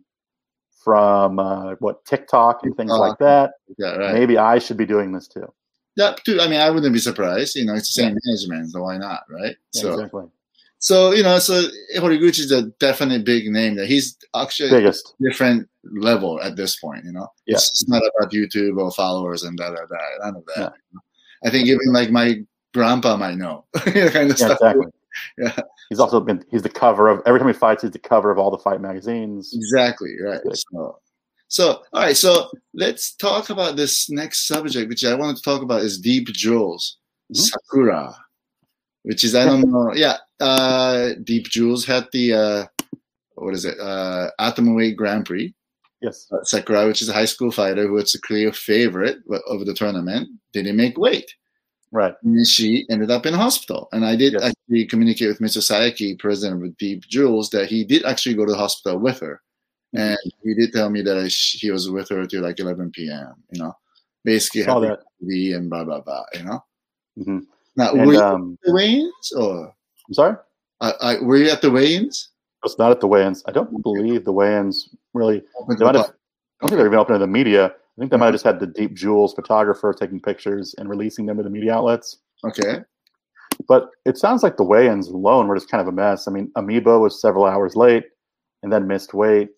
from 0.82 1.38
uh, 1.38 1.74
what 1.80 2.04
TikTok 2.06 2.64
and 2.64 2.74
things 2.76 2.90
like 2.90 3.18
that. 3.18 3.52
yeah, 3.76 3.94
right. 3.96 4.14
Maybe 4.14 4.38
I 4.38 4.58
should 4.58 4.78
be 4.78 4.86
doing 4.86 5.12
this 5.12 5.28
too." 5.28 5.52
That 5.96 6.24
too. 6.24 6.40
I 6.40 6.48
mean, 6.48 6.60
I 6.60 6.70
wouldn't 6.70 6.94
be 6.94 6.98
surprised. 6.98 7.54
You 7.54 7.66
know, 7.66 7.74
it's 7.74 7.94
the 7.94 8.02
same 8.02 8.16
management, 8.24 8.72
so 8.72 8.82
why 8.84 8.96
not, 8.96 9.24
right? 9.28 9.54
Yeah, 9.74 9.82
so, 9.82 9.92
exactly. 9.92 10.24
So 10.82 11.12
you 11.12 11.22
know, 11.22 11.38
so 11.38 11.62
Horiguchi 11.96 12.40
is 12.40 12.50
a 12.50 12.62
definite 12.80 13.24
big 13.24 13.46
name. 13.46 13.76
That 13.76 13.86
he's 13.86 14.16
actually 14.34 14.70
Biggest. 14.70 15.14
different 15.20 15.68
level 15.84 16.40
at 16.42 16.56
this 16.56 16.76
point. 16.78 17.04
You 17.04 17.12
know, 17.12 17.28
Yeah. 17.46 17.54
it's, 17.56 17.88
not 17.88 18.02
about 18.02 18.32
YouTube 18.32 18.76
or 18.78 18.90
followers 18.90 19.44
and 19.44 19.56
da 19.56 19.70
da 19.70 19.76
da. 19.86 19.96
None 20.24 20.36
of 20.36 20.44
that. 20.56 20.72
Yeah. 20.92 20.98
I 21.44 21.50
think 21.50 21.68
even 21.68 21.92
like 21.92 22.10
my 22.10 22.36
grandpa 22.74 23.16
might 23.16 23.36
know 23.36 23.64
kind 23.76 23.96
of 23.96 24.38
Yeah, 24.38 24.46
stuff. 24.46 24.58
exactly. 24.60 24.86
Yeah. 25.36 25.54
He's 25.90 26.00
also 26.00 26.20
been. 26.20 26.42
He's 26.50 26.62
the 26.62 26.70
cover 26.70 27.08
of 27.08 27.20
every 27.26 27.38
time 27.38 27.48
he 27.48 27.52
fights. 27.52 27.82
He's 27.82 27.90
the 27.92 27.98
cover 27.98 28.30
of 28.30 28.38
all 28.38 28.50
the 28.50 28.56
fight 28.58 28.80
magazines. 28.80 29.52
Exactly 29.54 30.08
right. 30.24 30.40
So, 30.54 30.98
so 31.48 31.82
all 31.92 32.02
right. 32.02 32.16
So 32.16 32.48
let's 32.72 33.14
talk 33.16 33.50
about 33.50 33.76
this 33.76 34.08
next 34.08 34.46
subject, 34.46 34.88
which 34.88 35.04
I 35.04 35.14
wanted 35.14 35.36
to 35.36 35.42
talk 35.42 35.60
about 35.60 35.82
is 35.82 35.98
Deep 36.00 36.28
Jewels, 36.28 36.96
Mhm. 37.30 37.36
Sakura, 37.40 38.16
which 39.02 39.22
is 39.22 39.34
I 39.34 39.44
don't 39.44 39.70
know. 39.70 39.92
Yeah, 39.94 40.16
uh, 40.42 41.14
Deep 41.24 41.44
Jewels 41.48 41.84
had 41.84 42.06
the 42.12 42.34
uh, 42.34 42.66
what 43.34 43.54
is 43.54 43.64
it? 43.64 43.78
Uh, 43.80 44.30
Atomweight 44.40 44.96
Grand 44.96 45.26
Prix. 45.26 45.54
Yes. 46.00 46.26
Uh, 46.32 46.42
Sakura, 46.42 46.86
which 46.86 47.00
is 47.02 47.08
a 47.08 47.12
high 47.12 47.24
school 47.26 47.52
fighter 47.52 47.86
who 47.86 47.92
was 47.94 48.14
a 48.14 48.20
clear 48.20 48.52
favorite 48.52 49.18
of 49.46 49.64
the 49.66 49.74
tournament, 49.74 50.28
didn't 50.52 50.76
make 50.76 50.98
weight. 50.98 51.32
Right. 51.92 52.14
And 52.24 52.46
she 52.46 52.86
ended 52.90 53.10
up 53.10 53.26
in 53.26 53.34
hospital. 53.34 53.88
And 53.92 54.04
I 54.04 54.16
did 54.16 54.32
Yes. 54.32 54.42
actually 54.42 54.86
communicate 54.86 55.28
with 55.28 55.40
Mr. 55.40 55.60
Saeki, 55.62 56.18
president 56.18 56.64
of 56.64 56.76
Deep 56.78 57.06
Jewels, 57.06 57.50
that 57.50 57.68
he 57.68 57.84
did 57.84 58.04
actually 58.04 58.34
go 58.34 58.44
to 58.46 58.52
the 58.52 58.58
hospital 58.58 58.98
with 58.98 59.20
her. 59.20 59.40
Mm-hmm. 59.94 60.08
And 60.08 60.18
he 60.42 60.54
did 60.54 60.72
tell 60.72 60.90
me 60.90 61.02
that 61.02 61.18
I 61.18 61.28
sh- 61.28 61.58
he 61.60 61.70
was 61.70 61.88
with 61.90 62.08
her 62.08 62.26
till 62.26 62.42
like 62.42 62.58
11 62.58 62.90
p.m., 62.92 63.34
you 63.52 63.62
know, 63.62 63.74
basically 64.24 64.62
having 64.62 64.88
that. 64.88 65.00
TV 65.22 65.54
and 65.54 65.68
blah, 65.70 65.84
blah, 65.84 66.00
blah, 66.00 66.24
you 66.34 66.44
know. 66.44 66.64
hmm 67.22 67.38
Now, 67.76 67.92
And 67.92 68.06
were 68.06 68.24
um, 68.24 68.58
at 68.66 68.72
the 68.72 69.12
or 69.36 69.74
I'm 70.08 70.14
sorry. 70.14 70.36
I, 70.80 70.92
I, 71.00 71.20
were 71.20 71.36
you 71.36 71.50
at 71.50 71.62
the 71.62 71.70
weigh-ins? 71.70 72.30
It's 72.64 72.78
not 72.78 72.90
at 72.90 73.00
the 73.00 73.06
weigh-ins. 73.06 73.42
I 73.46 73.52
don't 73.52 73.82
believe 73.82 74.24
the 74.24 74.32
weigh-ins 74.32 74.88
really. 75.14 75.42
Open 75.58 75.78
to 75.78 75.84
might 75.84 75.94
have. 75.94 76.06
I 76.06 76.08
don't 76.60 76.68
think 76.70 76.78
they're 76.78 76.86
even 76.86 76.98
open 76.98 77.14
to 77.14 77.18
the 77.18 77.26
media. 77.26 77.66
I 77.66 78.00
think 78.00 78.10
they 78.10 78.16
might 78.16 78.26
have 78.26 78.34
just 78.34 78.44
had 78.44 78.60
the 78.60 78.66
Deep 78.66 78.94
Jewels 78.94 79.34
photographer 79.34 79.92
taking 79.92 80.20
pictures 80.20 80.74
and 80.78 80.88
releasing 80.88 81.26
them 81.26 81.36
to 81.36 81.42
the 81.42 81.50
media 81.50 81.74
outlets. 81.74 82.18
Okay. 82.44 82.80
But 83.68 83.90
it 84.06 84.16
sounds 84.16 84.42
like 84.42 84.56
the 84.56 84.64
weigh-ins 84.64 85.08
alone 85.08 85.46
were 85.46 85.56
just 85.56 85.70
kind 85.70 85.80
of 85.80 85.88
a 85.88 85.92
mess. 85.92 86.26
I 86.26 86.30
mean, 86.30 86.50
Amiibo 86.56 87.00
was 87.00 87.20
several 87.20 87.44
hours 87.44 87.76
late 87.76 88.04
and 88.62 88.72
then 88.72 88.86
missed 88.86 89.12
weight, 89.12 89.50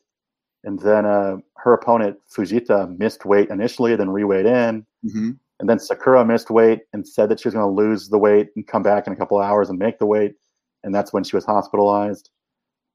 and 0.65 0.79
then 0.81 1.05
uh, 1.05 1.37
her 1.59 1.75
opponent 1.75 2.19
Fujita 2.35 2.99
missed 2.99 3.25
weight 3.25 3.51
initially, 3.51 3.95
then 3.97 4.09
reweighed 4.09 4.47
in, 4.47 4.87
hmm 5.09 5.31
and 5.61 5.69
then 5.69 5.79
Sakura 5.79 6.25
missed 6.25 6.51
weight 6.51 6.81
and 6.93 7.07
said 7.07 7.29
that 7.29 7.41
she 7.41 7.49
was 7.49 7.55
going 7.55 7.67
to 7.67 7.83
lose 7.83 8.09
the 8.09 8.19
weight 8.19 8.49
and 8.57 8.67
come 8.67 8.83
back 8.83 9.07
in 9.07 9.13
a 9.13 9.17
couple 9.17 9.39
of 9.39 9.45
hours 9.45 9.71
and 9.71 9.79
make 9.79 9.99
the 9.99 10.07
weight, 10.07 10.35
and 10.83 10.95
that's 10.95 11.13
when 11.13 11.25
she 11.25 11.37
was 11.37 11.45
hospitalized. 11.45 12.31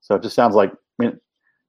So 0.01 0.15
it 0.15 0.23
just 0.23 0.35
sounds 0.35 0.55
like 0.55 0.71
I 0.71 1.03
mean, 1.03 1.19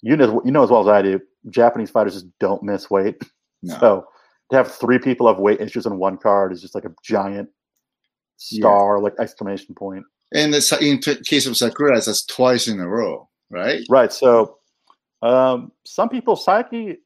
you 0.03 0.16
know, 0.16 0.42
you 0.44 0.50
know 0.50 0.62
as 0.62 0.70
well 0.70 0.81
as 0.81 0.88
I 0.88 1.03
do, 1.03 1.20
Japanese 1.48 1.90
fighters 1.90 2.14
just 2.14 2.38
don't 2.38 2.62
miss 2.62 2.90
weight. 2.90 3.22
No. 3.62 3.76
So 3.79 4.07
to 4.50 4.57
have 4.57 4.72
three 4.72 4.98
people 4.98 5.29
have 5.29 5.38
weight 5.38 5.61
issues 5.61 5.85
in 5.85 5.98
one 5.98 6.16
card 6.16 6.50
is 6.50 6.62
just 6.62 6.74
like 6.74 6.87
a 6.87 6.94
giant 7.05 7.50
star, 8.38 8.98
like 8.98 9.12
exclamation 9.20 9.74
point. 9.74 10.03
And 10.33 10.55
the, 10.55 10.79
in 10.81 10.98
case 11.24 11.46
of 11.46 11.59
Sakura, 11.59 11.94
that's 11.94 12.24
twice 12.24 12.68
in 12.68 12.81
a 12.81 12.88
row, 12.88 13.29
right? 13.50 13.83
Right. 13.90 14.14
So 14.14 14.57
um, 15.22 15.72
some 15.85 16.09
people, 16.09 16.37
Saeki, 16.37 16.96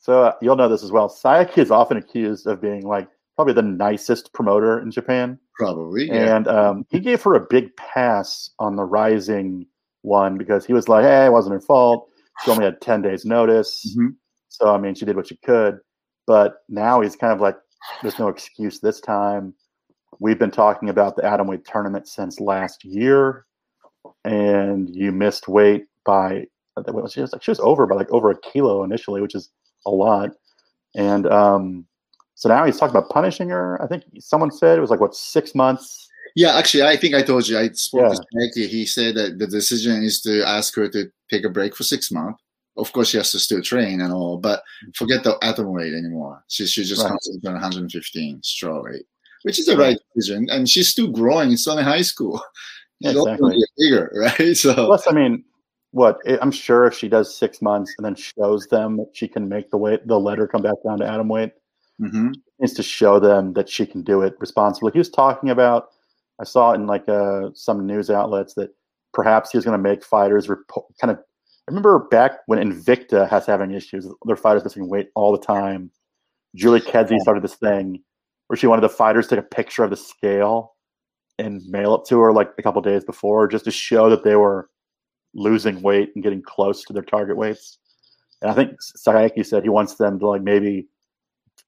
so 0.00 0.24
uh, 0.24 0.32
you'll 0.40 0.56
know 0.56 0.68
this 0.68 0.82
as 0.82 0.92
well. 0.92 1.08
Saeki 1.08 1.58
is 1.58 1.70
often 1.70 1.98
accused 1.98 2.46
of 2.46 2.62
being 2.62 2.86
like 2.86 3.08
probably 3.38 3.54
the 3.54 3.62
nicest 3.62 4.32
promoter 4.32 4.80
in 4.80 4.90
Japan. 4.90 5.38
Probably. 5.54 6.08
Yeah. 6.08 6.36
And 6.36 6.48
um, 6.48 6.86
he 6.90 6.98
gave 7.08 7.22
her 7.22 7.34
a 7.34 7.46
big 7.48 7.74
pass 7.76 8.50
on 8.58 8.74
the 8.74 8.82
RIZIN 8.82 9.64
one 10.02 10.36
because 10.36 10.66
he 10.66 10.72
was 10.72 10.88
like, 10.88 11.04
hey, 11.04 11.26
it 11.26 11.32
wasn't 11.32 11.52
her 11.52 11.60
fault. 11.60 12.08
She 12.44 12.50
only 12.50 12.64
had 12.64 12.80
10 12.80 13.00
days' 13.02 13.24
notice. 13.24 13.96
Mhm. 13.96 14.16
So, 14.48 14.74
I 14.74 14.78
mean, 14.78 14.96
she 14.96 15.04
did 15.04 15.14
what 15.14 15.28
she 15.28 15.36
could. 15.36 15.78
But 16.26 16.56
now 16.68 17.00
he's 17.00 17.14
kind 17.14 17.32
of 17.32 17.40
like, 17.40 17.54
there's 18.02 18.18
no 18.18 18.26
excuse 18.26 18.80
this 18.80 19.00
time. 19.00 19.54
We've 20.18 20.38
been 20.38 20.50
talking 20.50 20.88
about 20.88 21.14
the 21.14 21.22
Atomweight 21.22 21.64
tournament 21.64 22.08
since 22.08 22.40
last 22.40 22.84
year, 22.84 23.46
and 24.24 24.90
you 24.92 25.12
missed 25.12 25.46
weight 25.46 25.84
by, 26.04 26.46
was 26.76 27.12
she, 27.12 27.20
was 27.20 27.32
like, 27.32 27.44
she 27.44 27.52
was 27.52 27.60
over 27.60 27.86
by 27.86 27.94
like 27.94 28.10
over 28.10 28.32
a 28.32 28.40
kilo 28.40 28.82
initially, 28.82 29.20
which 29.20 29.36
is 29.36 29.50
a 29.86 29.90
lot. 29.90 30.30
And 30.96 31.24
um, 31.28 31.86
so 32.38 32.48
now 32.48 32.64
he's 32.64 32.78
talking 32.78 32.96
about 32.96 33.10
punishing 33.10 33.48
her. 33.48 33.82
I 33.82 33.88
think 33.88 34.04
someone 34.20 34.52
said 34.52 34.78
it 34.78 34.80
was 34.80 34.90
like, 34.90 35.00
what, 35.00 35.16
six 35.16 35.56
months? 35.56 36.08
Yeah, 36.36 36.56
actually, 36.56 36.84
I 36.84 36.96
think 36.96 37.16
I 37.16 37.22
told 37.22 37.48
you. 37.48 37.58
I 37.58 37.68
spoke 37.70 38.02
Yeah. 38.02 38.14
to 38.14 38.60
Saeki. 38.60 38.68
He 38.68 38.86
said 38.86 39.16
that 39.16 39.40
the 39.40 39.48
decision 39.48 40.04
is 40.04 40.20
to 40.22 40.44
ask 40.46 40.72
her 40.76 40.88
to 40.88 41.10
take 41.28 41.44
a 41.44 41.48
break 41.48 41.74
for 41.74 41.82
six 41.82 42.12
months. 42.12 42.40
Of 42.76 42.92
course, 42.92 43.08
she 43.08 43.16
has 43.16 43.32
to 43.32 43.40
still 43.40 43.60
train 43.60 44.00
and 44.00 44.12
all, 44.12 44.36
but 44.38 44.60
mm-hmm. 44.60 44.90
forget 44.94 45.24
the 45.24 45.36
atom 45.42 45.72
weight 45.72 45.92
anymore. 45.92 46.44
She 46.46 46.64
should 46.68 46.84
just 46.86 47.02
Right. 47.02 47.08
concentrate 47.08 47.48
on 47.48 47.54
115 47.54 48.40
straw 48.44 48.84
weight, 48.84 49.02
which 49.42 49.58
is 49.58 49.66
the 49.66 49.76
right 49.76 49.98
decision. 50.14 50.46
And 50.48 50.68
she's 50.68 50.90
still 50.90 51.08
growing. 51.08 51.50
It's 51.50 51.66
only 51.66 51.82
high 51.82 52.02
school. 52.02 52.40
She's 53.02 53.14
exactly. 53.16 53.64
bigger, 53.78 54.10
right? 54.16 54.56
So 54.56 54.74
Plus, 54.74 55.06
I 55.06 55.12
mean, 55.12 55.44
what 55.92 56.18
I'm 56.42 56.50
sure 56.50 56.84
if 56.86 56.94
she 56.94 57.08
does 57.08 57.32
six 57.32 57.62
months 57.62 57.94
and 57.96 58.04
then 58.04 58.16
shows 58.16 58.66
them 58.66 58.96
that 58.96 59.10
she 59.12 59.28
can 59.28 59.48
make 59.48 59.70
the 59.70 59.76
weight, 59.76 60.04
the 60.06 60.18
letter 60.18 60.48
come 60.48 60.62
back 60.62 60.74
down 60.84 60.98
to 60.98 61.06
atom 61.06 61.28
weight, 61.28 61.52
mhm. 62.00 62.34
needs 62.58 62.74
to 62.74 62.82
show 62.82 63.18
them 63.18 63.52
that 63.54 63.68
she 63.68 63.86
can 63.86 64.02
do 64.02 64.22
it 64.22 64.34
responsibly. 64.38 64.92
He 64.92 64.98
was 64.98 65.10
talking 65.10 65.50
about, 65.50 65.88
I 66.40 66.44
saw 66.44 66.72
it 66.72 66.76
in 66.76 66.86
like 66.86 67.08
uh, 67.08 67.50
some 67.54 67.86
news 67.86 68.10
outlets 68.10 68.54
that 68.54 68.70
perhaps 69.12 69.50
he 69.50 69.58
was 69.58 69.64
going 69.64 69.76
to 69.76 69.82
make 69.82 70.04
fighters 70.04 70.46
repo- 70.46 70.84
kind 71.00 71.10
of. 71.10 71.18
I 71.18 71.70
remember 71.70 71.98
back 72.10 72.38
when 72.46 72.58
Invicta 72.58 73.28
has 73.28 73.44
having 73.44 73.72
issues, 73.72 74.06
their 74.24 74.36
fighters 74.36 74.64
missing 74.64 74.88
weight 74.88 75.10
all 75.14 75.32
the 75.32 75.44
time. 75.44 75.90
Julie 76.54 76.80
Kedzie 76.80 77.18
started 77.18 77.44
this 77.44 77.56
thing 77.56 78.02
where 78.46 78.56
she 78.56 78.66
wanted 78.66 78.80
the 78.80 78.88
fighters 78.88 79.26
to 79.26 79.36
take 79.36 79.44
a 79.44 79.48
picture 79.48 79.84
of 79.84 79.90
the 79.90 79.96
scale 79.96 80.74
and 81.38 81.62
mail 81.68 81.94
it 81.96 82.08
to 82.08 82.18
her 82.18 82.32
like 82.32 82.52
a 82.58 82.62
couple 82.62 82.80
days 82.80 83.04
before, 83.04 83.46
just 83.46 83.66
to 83.66 83.70
show 83.70 84.08
that 84.08 84.24
they 84.24 84.34
were 84.34 84.70
losing 85.34 85.82
weight 85.82 86.10
and 86.14 86.24
getting 86.24 86.42
close 86.42 86.84
to 86.84 86.92
their 86.92 87.02
target 87.02 87.36
weights. 87.36 87.78
And 88.40 88.50
I 88.50 88.54
think 88.54 88.72
Saeki 88.96 89.44
said 89.44 89.62
he 89.62 89.68
wants 89.68 89.94
them 89.94 90.18
to 90.20 90.28
like 90.28 90.42
maybe 90.42 90.88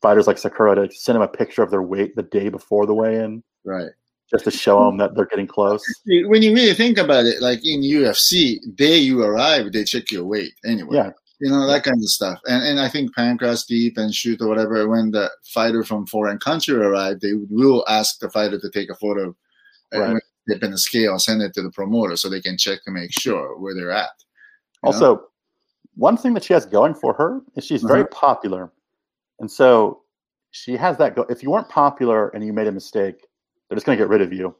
fighters 0.02 0.26
like 0.26 0.38
Sakura 0.38 0.74
to 0.88 0.94
send 0.94 1.16
him 1.16 1.22
a 1.22 1.28
picture 1.28 1.62
of 1.62 1.70
their 1.70 1.82
weight 1.82 2.16
the 2.16 2.22
day 2.22 2.48
before 2.48 2.86
the 2.86 2.94
weigh-in, 2.94 3.42
right. 3.64 3.90
just 4.30 4.44
to 4.44 4.50
show 4.50 4.84
them 4.84 4.96
that 4.98 5.14
they're 5.14 5.26
getting 5.26 5.46
close. 5.46 5.82
When 6.06 6.42
you 6.42 6.54
really 6.54 6.74
think 6.74 6.98
about 6.98 7.26
it, 7.26 7.40
like 7.42 7.60
in 7.64 7.82
UFC, 7.82 8.58
day 8.76 8.96
you 8.98 9.22
arrive, 9.22 9.72
they 9.72 9.84
check 9.84 10.10
your 10.10 10.24
weight 10.24 10.52
anyway. 10.64 10.96
Yeah. 10.96 11.10
You 11.42 11.50
know, 11.50 11.66
that 11.66 11.84
kind 11.84 11.96
of 11.96 12.08
stuff. 12.08 12.38
And 12.46 12.62
and 12.62 12.78
I 12.80 12.88
think 12.88 13.14
Pancrase 13.16 13.66
Deep 13.66 13.96
and 13.96 14.14
Shoot 14.14 14.42
or 14.42 14.48
whatever, 14.48 14.86
when 14.88 15.10
the 15.10 15.30
fighter 15.46 15.82
from 15.84 16.06
foreign 16.06 16.38
country 16.38 16.74
arrive, 16.74 17.20
they 17.20 17.32
will 17.48 17.82
ask 17.88 18.18
the 18.20 18.28
fighter 18.30 18.58
to 18.60 18.70
take 18.70 18.90
a 18.90 18.94
photo 18.94 19.34
Right. 19.92 20.10
and 20.10 20.20
dip 20.46 20.62
in 20.62 20.70
the 20.70 20.78
scale 20.78 21.18
send 21.18 21.42
it 21.42 21.52
to 21.54 21.62
the 21.62 21.70
promoter 21.72 22.14
so 22.16 22.28
they 22.28 22.40
can 22.40 22.56
check 22.58 22.84
to 22.84 22.90
make 22.92 23.10
sure 23.18 23.58
where 23.58 23.74
they're 23.74 23.90
at. 23.90 24.10
you 24.84 24.90
know? 24.90 24.92
Also, 24.94 25.22
one 25.96 26.16
thing 26.16 26.32
that 26.34 26.44
she 26.44 26.52
has 26.52 26.64
going 26.66 26.94
for 26.94 27.12
her 27.14 27.40
is 27.56 27.64
she's 27.64 27.82
very 27.82 28.02
Uh-huh. 28.02 28.08
popular, 28.12 28.70
and 29.40 29.50
so 29.50 30.03
she 30.53 30.76
has 30.76 30.96
that. 30.98 31.16
Go- 31.16 31.26
if 31.29 31.42
you 31.42 31.50
weren't 31.50 31.68
popular 31.68 32.29
and 32.29 32.44
you 32.44 32.53
made 32.53 32.66
a 32.66 32.72
mistake, 32.72 33.26
they're 33.68 33.76
just 33.76 33.87
going 33.87 33.96
to 33.98 34.03
get 34.05 34.09
rid 34.09 34.20
of 34.22 34.33
you. 34.33 34.55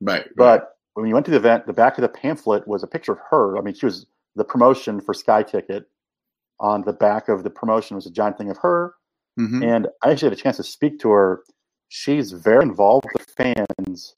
right. 0.00 0.24
right. 0.24 0.36
But 0.36 0.76
when 0.94 1.06
you 1.08 1.14
went 1.14 1.24
to 1.26 1.30
the 1.32 1.36
event, 1.38 1.66
the 1.66 1.72
back 1.72 1.98
of 1.98 2.02
the 2.02 2.08
pamphlet 2.08 2.66
was 2.68 2.82
a 2.82 2.86
picture 2.86 3.12
of 3.12 3.18
her. 3.30 3.58
I 3.58 3.62
mean, 3.62 3.74
she 3.74 3.86
was 3.86 4.06
the 4.36 4.44
promotion 4.44 5.00
for 5.00 5.12
Sky 5.14 5.42
Ticket. 5.42 5.86
On 6.60 6.82
the 6.82 6.92
back 6.92 7.28
of 7.28 7.42
the 7.42 7.50
promotion 7.50 7.96
was 7.96 8.06
a 8.06 8.10
giant 8.10 8.38
thing 8.38 8.48
of 8.48 8.56
her, 8.58 8.94
Mhm. 9.38 9.64
and 9.64 9.88
I 10.04 10.12
actually 10.12 10.30
had 10.30 10.38
a 10.38 10.42
chance 10.42 10.56
to 10.58 10.62
speak 10.62 11.00
to 11.00 11.10
her. 11.10 11.42
She's 11.88 12.30
very 12.30 12.62
involved 12.62 13.06
with 13.12 13.26
the 13.26 13.32
fans. 13.32 14.14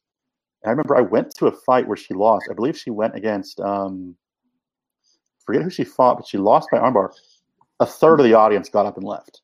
And 0.63 0.67
I 0.67 0.71
remember 0.71 0.97
I 0.97 1.01
went 1.01 1.35
to 1.37 1.47
a 1.47 1.53
fight 1.53 1.89
where 1.89 1.97
she 1.97 2.13
lost. 2.13 2.47
I 2.51 2.55
believe 2.55 2.77
she 2.77 2.91
went 2.91 3.15
against 3.15 3.59
um, 3.61 4.17
forget 5.47 5.63
who 5.63 5.71
she 5.71 5.85
fought, 5.85 6.19
but 6.19 6.27
she 6.27 6.37
lost 6.39 6.69
by 6.71 6.79
armbar. 6.79 7.11
A 7.81 7.87
third 7.87 8.21
of 8.21 8.25
the 8.25 8.35
audience 8.35 8.69
got 8.69 8.85
up 8.87 8.97
and 8.97 9.07
left. 9.07 9.41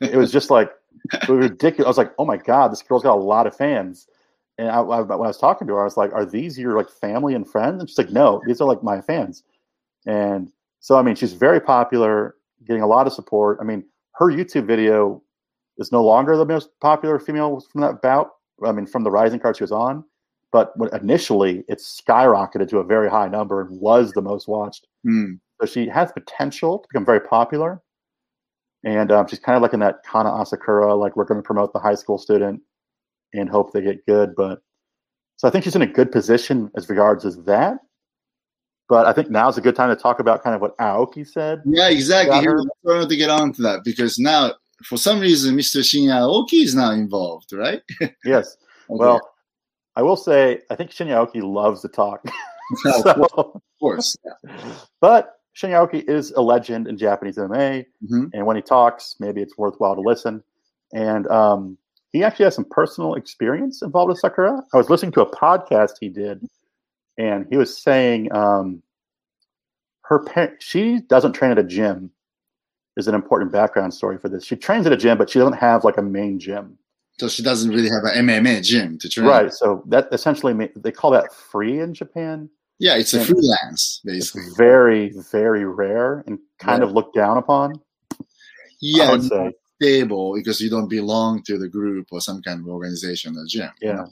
It 0.00 0.16
was 0.16 0.32
just 0.32 0.50
like 0.50 0.70
it 1.12 1.28
was 1.28 1.50
ridiculous. 1.50 1.86
I 1.86 1.88
was 1.88 1.98
like, 1.98 2.12
oh 2.18 2.24
my 2.24 2.36
god, 2.36 2.72
this 2.72 2.82
girl's 2.82 3.02
got 3.02 3.14
a 3.14 3.22
lot 3.22 3.46
of 3.46 3.56
fans. 3.56 4.08
And 4.58 4.68
I, 4.68 4.80
I, 4.80 5.00
when 5.00 5.12
I 5.12 5.16
was 5.16 5.38
talking 5.38 5.66
to 5.68 5.74
her, 5.74 5.80
I 5.80 5.84
was 5.84 5.96
like, 5.96 6.12
are 6.12 6.26
these 6.26 6.58
your 6.58 6.76
like 6.76 6.90
family 6.90 7.34
and 7.34 7.48
friends? 7.48 7.80
And 7.80 7.88
she's 7.88 7.98
like, 7.98 8.10
no, 8.10 8.42
these 8.46 8.60
are 8.60 8.68
like 8.68 8.82
my 8.82 9.00
fans. 9.00 9.42
And 10.06 10.52
so, 10.80 10.96
I 10.98 11.02
mean, 11.02 11.14
she's 11.14 11.32
very 11.32 11.60
popular, 11.60 12.36
getting 12.66 12.82
a 12.82 12.86
lot 12.86 13.06
of 13.06 13.12
support. 13.12 13.58
I 13.60 13.64
mean, 13.64 13.84
her 14.16 14.26
YouTube 14.26 14.66
video 14.66 15.22
is 15.78 15.92
no 15.92 16.04
longer 16.04 16.36
the 16.36 16.44
most 16.44 16.68
popular 16.80 17.18
female 17.18 17.60
from 17.72 17.80
that 17.80 18.02
bout. 18.02 18.30
I 18.64 18.72
mean, 18.72 18.86
from 18.86 19.04
the 19.04 19.10
RIZIN 19.10 19.40
card 19.40 19.56
she 19.56 19.62
was 19.62 19.72
on, 19.72 20.04
but 20.52 20.76
when 20.76 20.94
initially 20.94 21.64
it 21.68 21.78
skyrocketed 21.78 22.68
to 22.68 22.78
a 22.78 22.84
very 22.84 23.08
high 23.08 23.28
number 23.28 23.62
and 23.62 23.80
was 23.80 24.12
the 24.12 24.22
most 24.22 24.46
watched. 24.48 24.86
Hmm. 25.04 25.34
So 25.60 25.66
she 25.66 25.88
has 25.88 26.12
potential 26.12 26.78
to 26.80 26.88
become 26.90 27.06
very 27.06 27.20
popular. 27.20 27.80
And 28.84 29.12
um, 29.12 29.26
she's 29.28 29.38
kind 29.38 29.56
of 29.56 29.62
like 29.62 29.74
in 29.74 29.80
that 29.80 30.02
Kana 30.04 30.30
Asakura, 30.30 30.98
like 30.98 31.16
we're 31.16 31.24
going 31.24 31.40
to 31.40 31.46
promote 31.46 31.72
the 31.72 31.78
high 31.78 31.94
school 31.94 32.18
student 32.18 32.62
and 33.34 33.48
hope 33.48 33.72
they 33.72 33.82
get 33.82 34.06
good. 34.06 34.34
But 34.34 34.62
so 35.36 35.48
I 35.48 35.50
think 35.50 35.64
she's 35.64 35.76
in 35.76 35.82
a 35.82 35.86
good 35.86 36.12
position 36.12 36.70
as 36.76 36.88
regards 36.88 37.24
as 37.24 37.36
that. 37.44 37.78
But 38.88 39.06
I 39.06 39.12
think 39.12 39.30
now's 39.30 39.56
a 39.56 39.60
good 39.60 39.76
time 39.76 39.88
to 39.90 39.96
talk 39.96 40.18
about 40.18 40.42
kind 40.42 40.54
of 40.54 40.60
what 40.60 40.76
Aoki 40.78 41.26
said. 41.26 41.62
Yeah, 41.64 41.88
exactly. 41.88 42.40
Here, 42.40 42.52
her. 42.52 42.60
I 42.60 42.64
wanted 42.82 43.08
to 43.10 43.16
get 43.16 43.30
on 43.30 43.52
to 43.52 43.62
that 43.62 43.84
because 43.84 44.18
now, 44.18 44.54
for 44.84 44.96
some 44.96 45.20
reason, 45.20 45.56
Mr. 45.56 45.80
Shinya 45.80 46.22
Aoki 46.22 46.64
is 46.64 46.74
now 46.74 46.90
involved, 46.90 47.52
right? 47.52 47.82
Yes. 48.24 48.56
Okay. 48.88 48.98
Well, 48.98 49.20
I 49.94 50.02
will 50.02 50.16
say 50.16 50.62
I 50.70 50.74
think 50.74 50.90
Shinya 50.90 51.24
Aoki 51.24 51.42
loves 51.42 51.82
to 51.82 51.88
talk. 51.88 52.24
of 53.04 53.60
course. 53.80 54.16
Yeah. 54.24 54.74
but 55.00 55.39
Shinya 55.60 55.86
Aoki 55.86 56.08
is 56.08 56.30
a 56.32 56.40
legend 56.40 56.88
in 56.88 56.96
Japanese 56.96 57.36
MMA. 57.36 57.84
Mhm. 58.08 58.30
and 58.32 58.46
when 58.46 58.56
he 58.56 58.62
talks, 58.62 59.16
maybe 59.20 59.42
it's 59.42 59.58
worthwhile 59.58 59.94
to 59.94 60.00
listen. 60.00 60.42
And 60.92 61.26
um, 61.28 61.76
he 62.12 62.24
actually 62.24 62.44
has 62.46 62.54
some 62.54 62.64
personal 62.64 63.14
experience 63.14 63.82
involved 63.82 64.08
with 64.10 64.18
Sakura. 64.18 64.62
I 64.72 64.76
was 64.76 64.90
listening 64.90 65.12
to 65.12 65.20
a 65.22 65.30
podcast 65.30 65.92
he 66.00 66.08
did, 66.08 66.44
and 67.18 67.46
he 67.50 67.56
was 67.56 67.76
saying 67.76 68.32
um, 68.32 68.82
her 70.02 70.20
par- 70.20 70.56
she 70.58 71.00
doesn't 71.00 71.32
train 71.34 71.50
at 71.50 71.58
a 71.58 71.64
gym. 71.64 72.10
Is 72.96 73.06
an 73.06 73.14
important 73.14 73.52
background 73.52 73.94
story 73.94 74.18
for 74.18 74.28
this. 74.28 74.44
She 74.44 74.56
trains 74.56 74.84
at 74.84 74.92
a 74.92 74.96
gym, 74.96 75.16
but 75.16 75.30
she 75.30 75.38
doesn't 75.38 75.54
have 75.54 75.84
like 75.84 75.96
a 75.96 76.02
main 76.02 76.40
gym. 76.40 76.76
So 77.20 77.28
she 77.28 77.42
doesn't 77.42 77.70
really 77.70 77.88
have 77.88 78.02
an 78.04 78.26
MMA 78.26 78.62
gym 78.62 78.98
to 78.98 79.08
train. 79.08 79.26
Right. 79.26 79.52
So 79.52 79.84
that 79.86 80.08
essentially 80.10 80.70
they 80.74 80.90
call 80.90 81.12
that 81.12 81.32
free 81.32 81.78
in 81.78 81.94
Japan. 81.94 82.50
Yeah, 82.80 82.96
it's 82.96 83.12
a 83.14 83.18
Yeah. 83.18 83.24
freelance, 83.24 84.00
It's 84.04 84.32
basically. 84.32 84.42
very, 84.56 85.10
very 85.30 85.64
rare 85.66 86.24
and 86.26 86.38
kind 86.58 86.80
Right. 86.80 86.88
of 86.88 86.92
looked 86.94 87.14
down 87.14 87.36
upon. 87.36 87.74
Yeah, 88.80 89.16
stable 89.76 90.32
because 90.34 90.60
you 90.62 90.70
don't 90.70 90.88
belong 90.88 91.42
to 91.42 91.58
the 91.58 91.68
group 91.68 92.08
or 92.10 92.20
some 92.22 92.40
kind 92.42 92.58
of 92.60 92.66
organization 92.68 93.36
or 93.36 93.44
gym. 93.46 93.70
you 93.82 93.88
Yeah. 93.88 93.94
know? 93.96 94.08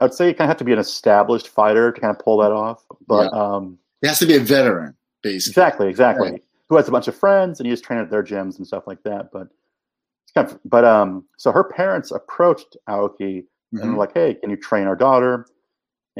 I 0.00 0.04
would 0.04 0.14
say 0.14 0.28
you 0.28 0.34
kind 0.34 0.46
of 0.46 0.48
have 0.48 0.56
to 0.58 0.64
be 0.64 0.72
an 0.72 0.78
established 0.78 1.48
fighter 1.48 1.90
to 1.92 2.00
kind 2.00 2.14
of 2.14 2.22
pull 2.22 2.38
that 2.38 2.52
off. 2.52 2.84
But 3.06 3.32
um, 3.34 3.78
It 4.02 4.08
has 4.08 4.18
to 4.20 4.26
be 4.26 4.36
a 4.36 4.40
veteran, 4.40 4.94
basically. 5.22 5.50
exactly, 5.52 5.88
exactly. 5.88 6.30
Right. 6.32 6.44
Who 6.68 6.76
has 6.76 6.88
a 6.88 6.90
bunch 6.92 7.08
of 7.08 7.14
friends 7.16 7.58
and 7.58 7.66
he 7.66 7.72
just 7.72 7.84
trained 7.84 8.02
at 8.02 8.10
their 8.10 8.22
gyms 8.22 8.58
and 8.58 8.66
stuff 8.66 8.86
like 8.86 9.02
that. 9.04 9.30
But 9.32 9.48
it's 10.24 10.32
kind 10.34 10.48
of, 10.50 10.58
but 10.66 10.84
um, 10.84 11.24
so 11.38 11.52
her 11.52 11.64
parents 11.64 12.10
approached 12.10 12.76
Aoki 12.88 13.44
and 13.72 13.80
Mhm. 13.82 13.92
were 13.92 13.98
like, 13.98 14.12
"Hey, 14.14 14.34
can 14.34 14.50
you 14.50 14.56
train 14.56 14.86
our 14.86 14.96
daughter?" 14.96 15.46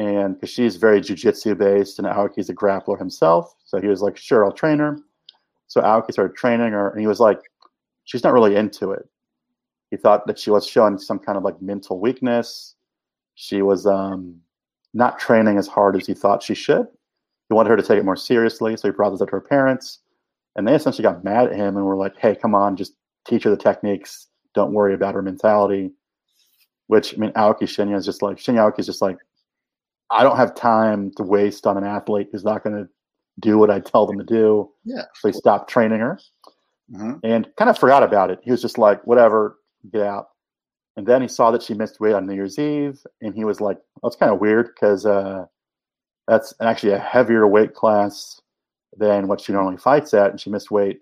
And 0.00 0.34
because 0.34 0.48
she's 0.48 0.76
very 0.76 1.02
jujitsu 1.02 1.58
based, 1.58 1.98
and 1.98 2.08
Aoki's 2.08 2.48
a 2.48 2.54
grappler 2.54 2.98
himself, 2.98 3.54
so 3.66 3.78
he 3.78 3.86
was 3.86 4.00
like, 4.00 4.16
"Sure, 4.16 4.46
I'll 4.46 4.52
train 4.52 4.78
her." 4.78 4.98
So 5.66 5.82
Aoki 5.82 6.12
started 6.12 6.34
training 6.34 6.72
her, 6.72 6.88
and 6.88 6.98
he 7.02 7.06
was 7.06 7.20
like, 7.20 7.38
"She's 8.04 8.24
not 8.24 8.32
really 8.32 8.56
into 8.56 8.92
it." 8.92 9.06
He 9.90 9.98
thought 9.98 10.26
that 10.26 10.38
she 10.38 10.50
was 10.50 10.66
showing 10.66 10.96
some 10.96 11.18
kind 11.18 11.36
of 11.36 11.44
like 11.44 11.60
mental 11.60 12.00
weakness. 12.00 12.76
She 13.34 13.60
was 13.60 13.86
um, 13.86 14.40
not 14.94 15.18
training 15.18 15.58
as 15.58 15.68
hard 15.68 15.96
as 15.96 16.06
he 16.06 16.14
thought 16.14 16.42
she 16.42 16.54
should. 16.54 16.86
He 17.50 17.54
wanted 17.54 17.68
her 17.68 17.76
to 17.76 17.82
take 17.82 17.98
it 17.98 18.04
more 18.06 18.16
seriously, 18.16 18.78
so 18.78 18.88
he 18.88 18.92
brought 18.92 19.10
this 19.10 19.20
up 19.20 19.28
to 19.28 19.32
her 19.32 19.40
parents, 19.42 19.98
and 20.56 20.66
they 20.66 20.74
essentially 20.74 21.02
got 21.02 21.24
mad 21.24 21.48
at 21.48 21.56
him 21.56 21.76
and 21.76 21.84
were 21.84 21.96
like, 21.96 22.16
"Hey, 22.16 22.34
come 22.34 22.54
on, 22.54 22.74
just 22.74 22.94
teach 23.26 23.44
her 23.44 23.50
the 23.50 23.56
techniques. 23.58 24.28
Don't 24.54 24.72
worry 24.72 24.94
about 24.94 25.14
her 25.14 25.20
mentality." 25.20 25.92
Which 26.86 27.12
I 27.14 27.18
mean, 27.18 27.32
Aoki 27.32 27.64
Shinya 27.64 27.96
is 27.98 28.06
just 28.06 28.22
like 28.22 28.38
Shinya 28.38 28.70
Aoki 28.70 28.78
is 28.78 28.86
just 28.86 29.02
like, 29.02 29.18
I 30.10 30.22
don't 30.22 30.36
have 30.36 30.54
time 30.54 31.12
to 31.16 31.22
waste 31.22 31.66
on 31.66 31.76
an 31.76 31.84
athlete 31.84 32.28
who's 32.32 32.44
not 32.44 32.64
going 32.64 32.76
to 32.76 32.88
do 33.38 33.58
what 33.58 33.70
I 33.70 33.80
tell 33.80 34.06
them 34.06 34.18
to 34.18 34.24
do. 34.24 34.70
Yeah. 34.84 35.04
So 35.14 35.28
he 35.28 35.32
stopped 35.32 35.70
training 35.70 36.00
her 36.00 36.18
Uh-huh. 36.94 37.16
and 37.22 37.48
kind 37.56 37.70
of 37.70 37.78
forgot 37.78 38.02
about 38.02 38.30
it. 38.30 38.40
He 38.42 38.50
was 38.50 38.60
just 38.60 38.76
like, 38.78 39.06
whatever, 39.06 39.58
get 39.92 40.02
out. 40.02 40.26
And 40.96 41.06
then 41.06 41.22
he 41.22 41.28
saw 41.28 41.50
that 41.52 41.62
she 41.62 41.74
missed 41.74 42.00
weight 42.00 42.14
on 42.14 42.26
New 42.26 42.34
Year's 42.34 42.58
Eve, 42.58 42.98
and 43.22 43.34
he 43.34 43.44
was 43.44 43.60
like, 43.60 43.78
that's 44.02 44.16
kind 44.16 44.32
of 44.32 44.40
weird 44.40 44.66
because 44.74 45.06
uh, 45.06 45.46
that's 46.26 46.52
actually 46.60 46.92
a 46.92 46.98
heavier 46.98 47.46
weight 47.46 47.74
class 47.74 48.40
than 48.98 49.28
what 49.28 49.40
she 49.40 49.52
normally 49.52 49.76
fights 49.76 50.12
at, 50.12 50.30
and 50.32 50.40
she 50.40 50.50
missed 50.50 50.70
weight. 50.70 51.00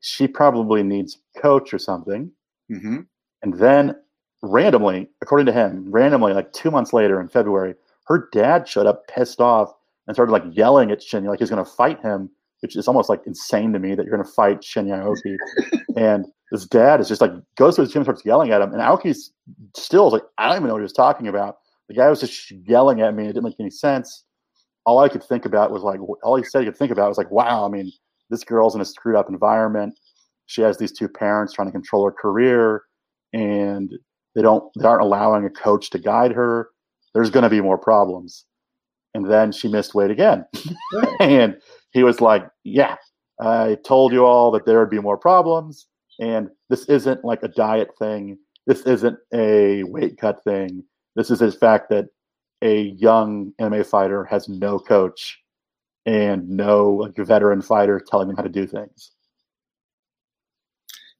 She 0.00 0.28
probably 0.28 0.82
needs 0.84 1.18
a 1.36 1.40
coach 1.40 1.74
or 1.74 1.78
something. 1.78 2.30
hmm 2.68 3.00
And 3.42 3.54
then 3.54 3.96
randomly, 4.42 5.10
according 5.20 5.46
to 5.46 5.52
him, 5.52 5.90
randomly, 5.90 6.32
like 6.32 6.52
two 6.52 6.70
months 6.70 6.92
later 6.92 7.20
in 7.20 7.28
February, 7.28 7.74
her 8.12 8.28
dad 8.30 8.68
showed 8.68 8.86
up 8.86 9.06
pissed 9.08 9.40
off 9.40 9.72
and 10.06 10.14
started 10.14 10.32
like 10.32 10.44
yelling 10.52 10.90
at 10.90 11.00
Shinya 11.00 11.28
like 11.28 11.38
he's 11.38 11.50
going 11.50 11.64
to 11.64 11.70
fight 11.70 12.00
him, 12.02 12.28
which 12.60 12.76
is 12.76 12.86
almost 12.86 13.08
like 13.08 13.22
insane 13.26 13.72
to 13.72 13.78
me 13.78 13.94
that 13.94 14.04
you're 14.04 14.14
going 14.14 14.26
to 14.26 14.32
fight 14.32 14.60
Shinya 14.60 15.02
Aoki. 15.02 15.36
and 15.96 16.26
his 16.50 16.66
dad 16.66 17.00
is 17.00 17.08
just 17.08 17.22
like 17.22 17.32
goes 17.56 17.76
to 17.76 17.82
his 17.82 17.90
gym 17.90 18.00
and 18.00 18.06
starts 18.06 18.24
yelling 18.24 18.50
at 18.50 18.60
him. 18.60 18.72
And 18.72 18.82
Aoki's 18.82 19.32
still 19.74 20.10
like, 20.10 20.22
I 20.36 20.48
don't 20.48 20.56
even 20.56 20.68
know 20.68 20.74
what 20.74 20.80
he 20.80 20.84
was 20.84 20.92
talking 20.92 21.28
about. 21.28 21.56
The 21.88 21.94
guy 21.94 22.08
was 22.10 22.20
just 22.20 22.50
yelling 22.50 23.00
at 23.00 23.14
me. 23.14 23.24
It 23.24 23.28
didn't 23.28 23.44
make 23.44 23.56
any 23.58 23.70
sense. 23.70 24.24
All 24.84 24.98
I 24.98 25.08
could 25.08 25.22
think 25.22 25.46
about 25.46 25.70
was 25.70 25.82
like, 25.82 26.00
all 26.22 26.36
he 26.36 26.44
said 26.44 26.60
he 26.60 26.66
could 26.66 26.76
think 26.76 26.90
about 26.90 27.08
was 27.08 27.18
like, 27.18 27.30
wow, 27.30 27.64
I 27.64 27.68
mean, 27.68 27.90
this 28.30 28.44
girl's 28.44 28.74
in 28.74 28.80
a 28.80 28.84
screwed 28.84 29.16
up 29.16 29.28
environment. 29.28 29.98
She 30.46 30.60
has 30.60 30.76
these 30.76 30.92
two 30.92 31.08
parents 31.08 31.54
trying 31.54 31.68
to 31.68 31.72
control 31.72 32.04
her 32.04 32.12
career, 32.12 32.82
and 33.32 33.90
they 34.34 34.42
don't 34.42 34.70
they 34.78 34.84
aren't 34.84 35.02
allowing 35.02 35.44
a 35.46 35.50
coach 35.50 35.88
to 35.90 35.98
guide 35.98 36.32
her. 36.32 36.68
There's 37.14 37.30
going 37.30 37.42
to 37.44 37.50
be 37.50 37.60
more 37.60 37.78
problems. 37.78 38.44
And 39.14 39.30
then 39.30 39.52
she 39.52 39.68
missed 39.68 39.94
weight 39.94 40.10
again, 40.10 40.46
Right. 40.94 41.16
and 41.20 41.56
he 41.92 42.02
was 42.02 42.20
like, 42.22 42.48
"Yeah, 42.64 42.96
I 43.40 43.76
told 43.84 44.12
you 44.12 44.24
all 44.24 44.50
that 44.52 44.64
there 44.64 44.80
would 44.80 44.88
be 44.90 45.00
more 45.00 45.18
problems, 45.18 45.86
and 46.18 46.48
this 46.70 46.86
isn't 46.88 47.24
like 47.24 47.42
a 47.42 47.48
diet 47.48 47.90
thing. 47.98 48.38
This 48.66 48.80
isn't 48.86 49.18
a 49.34 49.82
weight 49.84 50.16
cut 50.18 50.42
thing. 50.44 50.84
This 51.14 51.30
is 51.30 51.40
the 51.40 51.52
fact 51.52 51.90
that 51.90 52.06
a 52.62 52.82
young 52.98 53.52
MMA 53.60 53.84
fighter 53.84 54.24
has 54.24 54.48
no 54.48 54.78
coach 54.78 55.38
and 56.06 56.48
no 56.48 56.90
like 56.92 57.16
veteran 57.16 57.60
fighter 57.60 58.00
telling 58.00 58.28
them 58.28 58.36
how 58.36 58.42
to 58.44 58.48
do 58.48 58.66
things." 58.66 59.12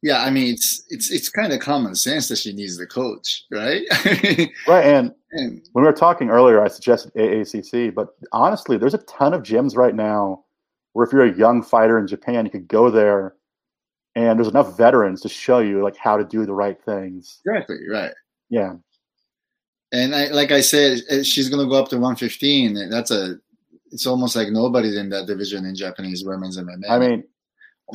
Yeah, 0.02 0.22
I 0.22 0.30
mean 0.30 0.52
it's 0.52 0.82
it's 0.88 1.10
it's 1.10 1.28
kind 1.28 1.52
of 1.52 1.60
common 1.60 1.94
sense 1.94 2.28
that 2.28 2.38
she 2.38 2.52
needs 2.52 2.76
the 2.76 2.86
coach, 2.86 3.44
right? 3.50 3.82
Right, 4.66 4.84
and 4.84 5.12
and 5.30 5.62
when 5.72 5.82
we 5.84 5.88
were 5.88 5.92
talking 5.92 6.28
earlier, 6.28 6.62
I 6.62 6.68
suggested 6.68 7.12
AACC, 7.14 7.94
but 7.94 8.08
honestly, 8.32 8.76
there's 8.76 8.94
a 8.94 8.98
ton 8.98 9.32
of 9.32 9.42
gyms 9.42 9.76
right 9.76 9.94
now 9.94 10.44
where 10.92 11.06
if 11.06 11.12
you're 11.12 11.24
a 11.24 11.34
young 11.34 11.62
fighter 11.62 11.98
in 11.98 12.06
Japan, 12.06 12.44
you 12.44 12.50
could 12.50 12.68
go 12.68 12.90
there, 12.90 13.34
and 14.14 14.38
there's 14.38 14.48
enough 14.48 14.76
veterans 14.76 15.20
to 15.22 15.28
show 15.28 15.60
you 15.60 15.82
like 15.82 15.96
how 15.96 16.16
to 16.16 16.24
do 16.24 16.44
the 16.44 16.52
right 16.52 16.82
things. 16.84 17.40
exactly 17.46 17.78
right. 17.88 18.12
Yeah, 18.50 18.74
And 19.92 20.14
I, 20.14 20.26
like 20.26 20.50
I 20.50 20.60
said, 20.60 20.98
eh, 21.08 21.22
she's 21.22 21.48
gonna 21.48 21.66
go 21.66 21.76
up 21.76 21.88
to 21.90 21.96
115. 21.96 22.76
and 22.76 22.92
That's 22.92 23.10
a 23.10 23.36
it's 23.92 24.06
almost 24.06 24.34
like 24.36 24.48
nobody's 24.48 24.96
in 24.96 25.10
that 25.10 25.26
division 25.26 25.64
in 25.64 25.74
Japanese 25.76 26.24
women's 26.24 26.58
MMA. 26.58 26.90
I 26.90 26.98
mean, 26.98 27.24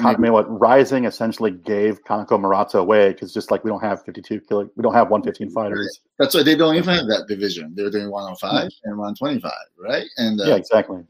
I 0.06 0.16
mean, 0.18 0.32
what 0.32 0.48
RIZIN 0.48 1.06
essentially 1.08 1.50
gave 1.52 2.04
Kanako 2.04 2.40
Murata 2.40 2.78
away 2.78 3.14
because 3.14 3.34
just 3.34 3.50
like 3.50 3.64
we 3.64 3.70
don't 3.72 3.82
have 3.82 4.04
52 4.04 4.42
kilo, 4.42 4.70
we 4.76 4.84
don't 4.84 4.94
have 4.94 5.10
115 5.10 5.50
fighters. 5.52 6.02
that's 6.20 6.36
why 6.36 6.44
they 6.44 6.56
don't 6.56 6.76
even 6.76 6.94
have 6.94 7.08
that 7.08 7.26
division. 7.28 7.74
They're 7.76 7.90
doing 7.90 8.12
105 8.12 8.70
and 8.84 8.98
125, 8.98 9.52
right? 9.80 10.06
And 10.18 10.40
uh, 10.40 10.46
Yeah, 10.46 10.56
exactly. 10.56 11.04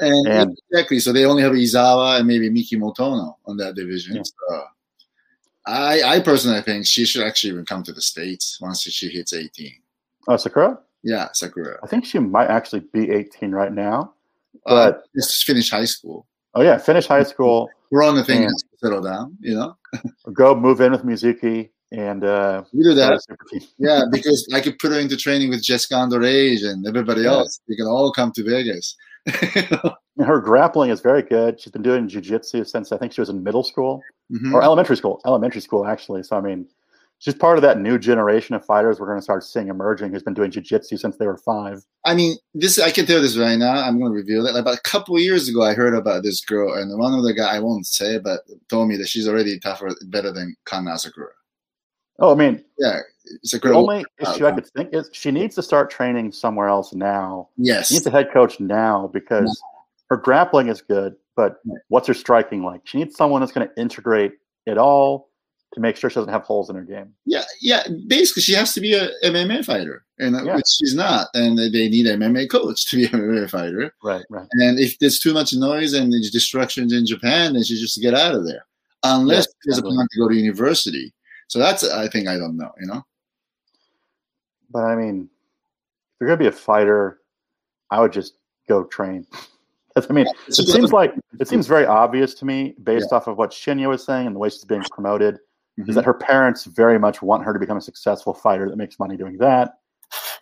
And, 0.00 0.26
And- 0.28 0.58
exactly, 0.70 1.00
so 1.00 1.12
they 1.12 1.24
only 1.24 1.42
have 1.42 1.52
Izawa 1.52 2.18
and 2.18 2.26
maybe 2.28 2.48
Miki 2.48 2.76
Motono 2.76 3.34
on 3.46 3.56
that 3.56 3.74
division. 3.74 4.16
Yeah. 4.16 4.22
So 4.22 4.62
I, 5.66 6.02
I 6.02 6.20
personally 6.20 6.60
think 6.62 6.86
she 6.86 7.04
should 7.04 7.24
actually 7.26 7.52
even 7.54 7.64
come 7.64 7.82
to 7.84 7.92
the 7.92 8.00
states 8.02 8.58
once 8.60 8.82
she 8.82 9.08
hits 9.08 9.32
18. 9.32 9.72
Oh, 10.28 10.36
Sakura, 10.36 10.78
Yeah, 11.02 11.28
Sakura. 11.32 11.78
I 11.82 11.86
think 11.88 12.04
she 12.04 12.18
might 12.20 12.48
actually 12.48 12.80
be 12.92 13.10
18 13.10 13.50
right 13.52 13.72
now. 13.72 14.14
But 14.64 14.70
Uh, 14.72 14.90
But 14.92 15.04
just 15.16 15.44
finish 15.44 15.70
high 15.70 15.86
school. 15.86 16.26
oh 16.54 16.62
yeah, 16.62 16.78
finish 16.78 17.06
high 17.06 17.22
school, 17.24 17.68
We're 17.92 18.02
on 18.04 18.16
the 18.16 18.24
thing 18.24 18.48
to 18.48 18.54
settle 18.82 19.02
down. 19.02 19.36
You 19.40 19.54
know, 19.54 19.76
go 20.32 20.54
move 20.56 20.80
in 20.80 20.90
with 20.92 21.02
Mizuki, 21.04 21.68
and 21.92 22.24
uh, 22.24 22.64
we 22.72 22.82
do 22.82 22.94
that. 22.94 23.12
a 23.12 23.20
super 23.20 23.44
team. 23.50 23.60
Yeah, 23.78 24.02
because 24.10 24.48
I 24.52 24.60
could 24.60 24.78
put 24.78 24.90
her 24.92 24.98
into 24.98 25.16
training 25.16 25.50
with 25.50 25.62
Jessica 25.62 25.96
Andrade 25.96 26.62
and 26.62 26.86
everybody 26.86 27.20
Yeah. 27.22 27.32
else. 27.32 27.60
They 27.68 27.76
can 27.76 27.86
all 27.86 28.10
come 28.12 28.32
to 28.32 28.42
Vegas. 28.42 28.96
her 30.18 30.40
grappling 30.40 30.90
is 30.90 31.00
very 31.00 31.22
good. 31.22 31.60
She's 31.60 31.72
been 31.72 31.82
doing 31.82 32.08
jujitsu 32.08 32.66
since 32.66 32.92
I 32.92 32.96
think 32.98 33.12
she 33.12 33.20
was 33.20 33.28
in 33.28 33.42
middle 33.42 33.62
school 33.62 34.02
Mhm. 34.32 34.52
or 34.54 34.62
elementary 34.62 34.96
school. 34.96 35.20
Elementary 35.26 35.60
school, 35.60 35.86
actually. 35.86 36.22
So 36.22 36.36
I 36.36 36.40
mean, 36.40 36.66
she's 37.22 37.34
part 37.34 37.56
of 37.56 37.62
that 37.62 37.78
new 37.78 37.98
generation 37.98 38.56
of 38.56 38.64
fighters 38.64 38.98
we're 38.98 39.06
going 39.06 39.18
to 39.18 39.22
start 39.22 39.44
seeing 39.44 39.68
emerging 39.68 40.10
who's 40.10 40.24
been 40.24 40.34
doing 40.34 40.50
jiu-jitsu 40.50 40.96
since 40.96 41.16
they 41.18 41.26
were 41.26 41.36
five. 41.36 41.84
I 42.04 42.14
mean, 42.14 42.36
this 42.52 42.80
I 42.80 42.90
can 42.90 43.06
tell 43.06 43.22
this 43.22 43.36
right 43.36 43.56
now. 43.56 43.74
I'm 43.74 44.00
going 44.00 44.10
to 44.10 44.16
reveal 44.16 44.44
it. 44.44 44.56
About 44.56 44.76
a 44.76 44.80
couple 44.80 45.14
of 45.14 45.22
years 45.22 45.48
ago, 45.48 45.62
I 45.62 45.72
heard 45.72 45.94
about 45.94 46.24
this 46.24 46.44
girl, 46.44 46.74
and 46.74 46.98
one 46.98 47.14
of 47.14 47.22
the 47.22 47.32
guy 47.32 47.54
I 47.54 47.60
won't 47.60 47.86
say, 47.86 48.18
but 48.18 48.40
told 48.68 48.88
me 48.88 48.96
that 48.96 49.06
she's 49.06 49.28
already 49.28 49.58
tougher, 49.60 49.90
better 50.06 50.32
than 50.32 50.56
Kana 50.66 50.90
Asakura. 50.90 51.28
Oh, 52.18 52.32
I 52.32 52.34
mean, 52.34 52.62
Yeah, 52.78 52.98
it's 53.24 53.54
a 53.54 53.58
the 53.58 53.72
only 53.72 54.04
issue 54.20 54.46
I 54.46 54.52
could 54.52 54.66
think 54.66 54.90
is 54.92 55.08
she 55.12 55.30
needs 55.30 55.54
to 55.54 55.62
start 55.62 55.90
training 55.90 56.32
somewhere 56.32 56.66
else 56.68 56.92
now. 56.92 57.48
yes, 57.56 57.88
She 57.88 57.94
needs 57.94 58.06
a 58.06 58.10
head 58.10 58.32
coach 58.32 58.58
now 58.58 59.08
because 59.12 59.62
her 60.10 60.16
grappling 60.16 60.68
is 60.68 60.82
good, 60.82 61.14
but 61.36 61.60
what's 61.88 62.08
her 62.08 62.14
striking 62.14 62.64
like? 62.64 62.80
She 62.84 62.98
needs 62.98 63.16
someone 63.16 63.40
that's 63.40 63.52
going 63.52 63.68
to 63.68 63.80
integrate 63.80 64.32
it 64.66 64.76
all 64.76 65.30
to 65.72 65.80
make 65.80 65.96
sure 65.96 66.10
she 66.10 66.14
doesn't 66.16 66.32
have 66.32 66.42
holes 66.42 66.68
in 66.68 66.76
her 66.76 66.82
game. 66.82 67.14
yeah, 67.24 67.44
yeah. 67.60 67.82
Basically, 68.06 68.42
she 68.42 68.52
has 68.52 68.74
to 68.74 68.80
be 68.80 68.92
a 68.94 69.08
MMA 69.24 69.64
fighter, 69.64 70.04
and 70.18 70.36
Yeah. 70.44 70.56
which 70.56 70.66
she's 70.68 70.94
not. 70.94 71.28
And 71.34 71.56
they 71.58 71.88
need 71.88 72.06
an 72.06 72.20
MMA 72.20 72.50
coach 72.50 72.84
to 72.90 72.96
be 72.96 73.04
an 73.12 73.12
MMA 73.20 73.48
fighter. 73.50 73.94
Right, 74.02 74.24
right. 74.28 74.46
And 74.52 74.78
if 74.78 74.98
there's 74.98 75.18
too 75.18 75.32
much 75.32 75.54
noise 75.54 75.94
and 75.94 76.12
there's 76.12 76.30
distractions 76.30 76.92
in 76.92 77.06
Japan, 77.06 77.54
then 77.54 77.62
she 77.64 77.80
just 77.80 77.94
to 77.94 78.00
get 78.00 78.14
out 78.14 78.34
of 78.34 78.44
there. 78.46 78.66
Unless 79.04 79.46
Yeah, 79.46 79.52
there's 79.64 79.78
a 79.78 79.82
plan 79.82 80.06
to 80.12 80.18
go 80.18 80.28
to 80.28 80.34
university. 80.36 81.12
So 81.48 81.58
that's 81.58 81.82
I 81.88 82.06
think 82.08 82.28
I 82.28 82.36
don't 82.38 82.56
know. 82.56 82.72
You 82.80 82.86
know. 82.86 83.02
But 84.70 84.84
I 84.84 84.94
mean, 84.96 85.28
if 85.28 86.20
you're 86.20 86.28
going 86.28 86.38
to 86.38 86.42
be 86.44 86.48
a 86.48 86.52
fighter, 86.52 87.20
I 87.90 88.00
would 88.00 88.12
just 88.12 88.34
go 88.68 88.84
train. 88.84 89.26
I 90.08 90.12
mean, 90.12 90.26
it 90.48 90.54
seems 90.54 90.90
like 90.92 91.12
it 91.38 91.48
seems 91.52 91.66
very 91.66 91.84
obvious 91.84 92.32
to 92.34 92.46
me, 92.46 92.74
based 92.82 93.12
off 93.12 93.26
of 93.26 93.36
what 93.36 93.50
Shinya 93.50 93.88
was 93.88 94.02
saying 94.04 94.26
and 94.26 94.34
the 94.34 94.38
way 94.40 94.48
she's 94.48 94.64
being 94.64 94.82
promoted, 94.90 95.38
is 95.78 95.88
Mhm. 95.88 95.94
that 95.94 96.04
her 96.04 96.14
parents 96.14 96.64
very 96.64 96.98
much 96.98 97.22
want 97.22 97.44
her 97.44 97.52
to 97.52 97.58
become 97.58 97.76
a 97.76 97.80
successful 97.82 98.34
fighter 98.34 98.68
that 98.68 98.76
makes 98.76 98.98
money 98.98 99.16
doing 99.16 99.38
that, 99.38 99.78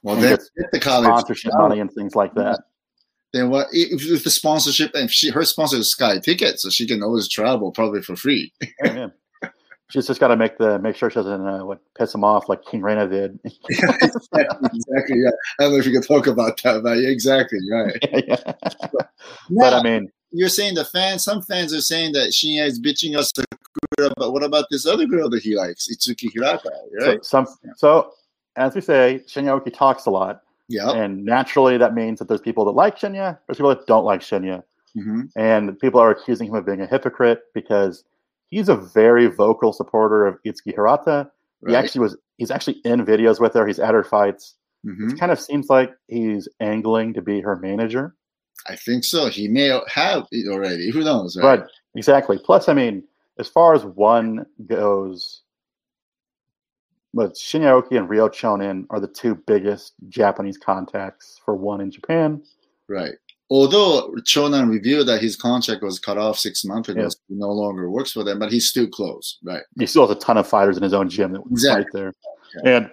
well, 0.02 0.20
get 0.20 0.40
the 0.72 0.80
college 0.80 1.06
sponsorship 1.06 1.52
money 1.54 1.80
and 1.80 1.92
things 1.92 2.14
like 2.16 2.34
that. 2.34 2.60
Then 3.32 3.48
what 3.48 3.68
if, 3.70 4.24
the 4.24 4.30
sponsorship 4.30 4.92
and 4.94 5.08
she 5.10 5.30
her 5.30 5.44
sponsor 5.44 5.76
is 5.76 5.90
Sky 5.90 6.18
Ticket, 6.18 6.58
so 6.58 6.68
she 6.68 6.86
can 6.86 7.02
always 7.02 7.28
travel 7.28 7.70
probably 7.70 8.02
for 8.02 8.16
free. 8.16 8.52
Yeah, 8.84 8.94
yeah. 8.94 9.06
She's 9.90 10.06
just 10.06 10.20
got 10.20 10.28
to 10.28 10.36
make 10.36 10.56
the 10.58 10.78
make 10.80 10.94
sure 10.96 11.10
she 11.10 11.16
doesn't 11.16 11.46
uh, 11.46 11.64
what 11.64 11.80
piss 11.96 12.14
him 12.14 12.22
off 12.24 12.48
like 12.48 12.64
King 12.64 12.80
Reina 12.82 13.08
did. 13.08 13.38
exactly. 13.68 15.16
Yeah. 15.16 15.30
I 15.58 15.64
don't 15.64 15.72
know 15.72 15.78
if 15.78 15.86
you 15.86 15.92
can 15.92 16.02
talk 16.02 16.26
about 16.26 16.60
that, 16.62 16.82
but 16.82 16.98
yeah, 16.98 17.08
exactly 17.08 17.58
right. 17.70 17.96
Yeah. 18.26 18.36
But 18.92 19.10
Now, 19.48 19.78
I 19.78 19.82
mean, 19.82 20.10
you're 20.32 20.48
saying 20.48 20.74
the 20.74 20.84
fans. 20.84 21.24
Some 21.24 21.42
fans 21.42 21.74
are 21.74 21.80
saying 21.80 22.12
that 22.12 22.30
Shinya 22.30 22.66
is 22.66 22.80
bitching 22.80 23.16
us, 23.16 23.32
but 24.16 24.32
what 24.32 24.42
about 24.42 24.66
this 24.70 24.86
other 24.86 25.06
girl 25.06 25.28
that 25.30 25.42
he 25.42 25.54
likes, 25.56 25.88
Itsuki 25.88 26.32
Hirata? 26.32 26.70
so, 27.00 27.06
Right? 27.06 27.24
some 27.24 27.46
so 27.76 28.12
as 28.56 28.74
we 28.74 28.80
say, 28.80 29.22
Shinya 29.26 29.60
Aoki 29.60 29.72
talks 29.72 30.06
a 30.06 30.10
lot, 30.10 30.42
yeah. 30.68 30.90
and 30.90 31.24
naturally 31.24 31.78
that 31.78 31.94
means 31.94 32.18
that 32.18 32.28
there's 32.28 32.40
people 32.40 32.64
that 32.66 32.72
like 32.72 32.98
Shinya, 32.98 33.38
there's 33.46 33.56
people 33.58 33.68
that 33.74 33.86
don't 33.86 34.04
like 34.04 34.20
Shinya, 34.20 34.62
hmm 34.94 35.22
and 35.36 35.78
people 35.78 36.00
are 36.00 36.10
accusing 36.10 36.48
him 36.48 36.54
of 36.56 36.66
being 36.66 36.80
a 36.80 36.86
hypocrite 36.86 37.42
because 37.54 38.02
he's 38.50 38.68
a 38.68 38.74
very 38.76 39.26
vocal 39.26 39.72
supporter 39.72 40.26
of 40.26 40.36
Itsuki 40.44 40.74
Hirata. 40.74 41.30
He 41.66 41.76
actually 41.76 42.00
was 42.00 42.16
he's 42.38 42.50
actually 42.50 42.80
in 42.84 43.04
videos 43.04 43.38
with 43.38 43.54
her. 43.54 43.66
He's 43.66 43.78
at 43.78 43.94
her 43.94 44.02
fights. 44.02 44.54
hmm 44.84 45.10
It 45.10 45.18
kind 45.20 45.30
of 45.30 45.38
seems 45.38 45.68
like 45.68 45.92
he's 46.08 46.48
angling 46.58 47.14
to 47.14 47.22
be 47.22 47.40
her 47.40 47.54
manager. 47.56 48.16
I 48.68 48.76
think 48.76 49.04
so. 49.04 49.26
He 49.28 49.46
may 49.48 49.78
have 49.88 50.26
it 50.32 50.48
already. 50.50 50.90
Who 50.90 51.04
knows? 51.04 51.36
Right. 51.36 51.60
Right. 51.60 51.68
Exactly. 51.94 52.38
Plus, 52.44 52.68
I 52.68 52.74
mean, 52.74 53.02
as 53.40 53.48
far 53.48 53.74
as 53.74 53.84
one 53.84 54.46
goes, 54.66 55.42
but 57.14 57.32
Shinya 57.34 57.82
Aoki 57.82 57.96
and 57.96 58.08
Ryo 58.08 58.28
Chonan 58.28 58.86
are 58.90 59.00
the 59.00 59.08
two 59.08 59.34
biggest 59.34 59.94
Japanese 60.08 60.58
contacts 60.58 61.40
for 61.44 61.56
one 61.56 61.80
in 61.80 61.90
Japan. 61.90 62.42
Right. 62.88 63.14
Although 63.48 64.12
Chonan 64.20 64.68
revealed 64.70 65.08
that 65.08 65.20
his 65.20 65.34
contract 65.34 65.82
was 65.82 65.98
cut 65.98 66.18
off 66.18 66.38
six 66.38 66.64
months 66.64 66.88
ago, 66.88 67.08
so 67.08 67.18
he 67.28 67.34
no 67.34 67.48
longer 67.50 67.90
works 67.90 68.12
for 68.12 68.22
them, 68.22 68.38
but 68.38 68.52
he's 68.52 68.68
still 68.68 68.86
close. 68.86 69.38
Right. 69.42 69.62
He 69.76 69.86
still 69.86 70.06
has 70.06 70.16
a 70.16 70.20
ton 70.20 70.36
of 70.36 70.46
fighters 70.46 70.76
in 70.76 70.84
his 70.84 70.94
own 70.94 71.08
gym 71.08 71.32
that 71.32 71.42
Exactly. 71.50 71.82
fight 71.84 71.92
there. 71.92 72.14
And 72.64 72.90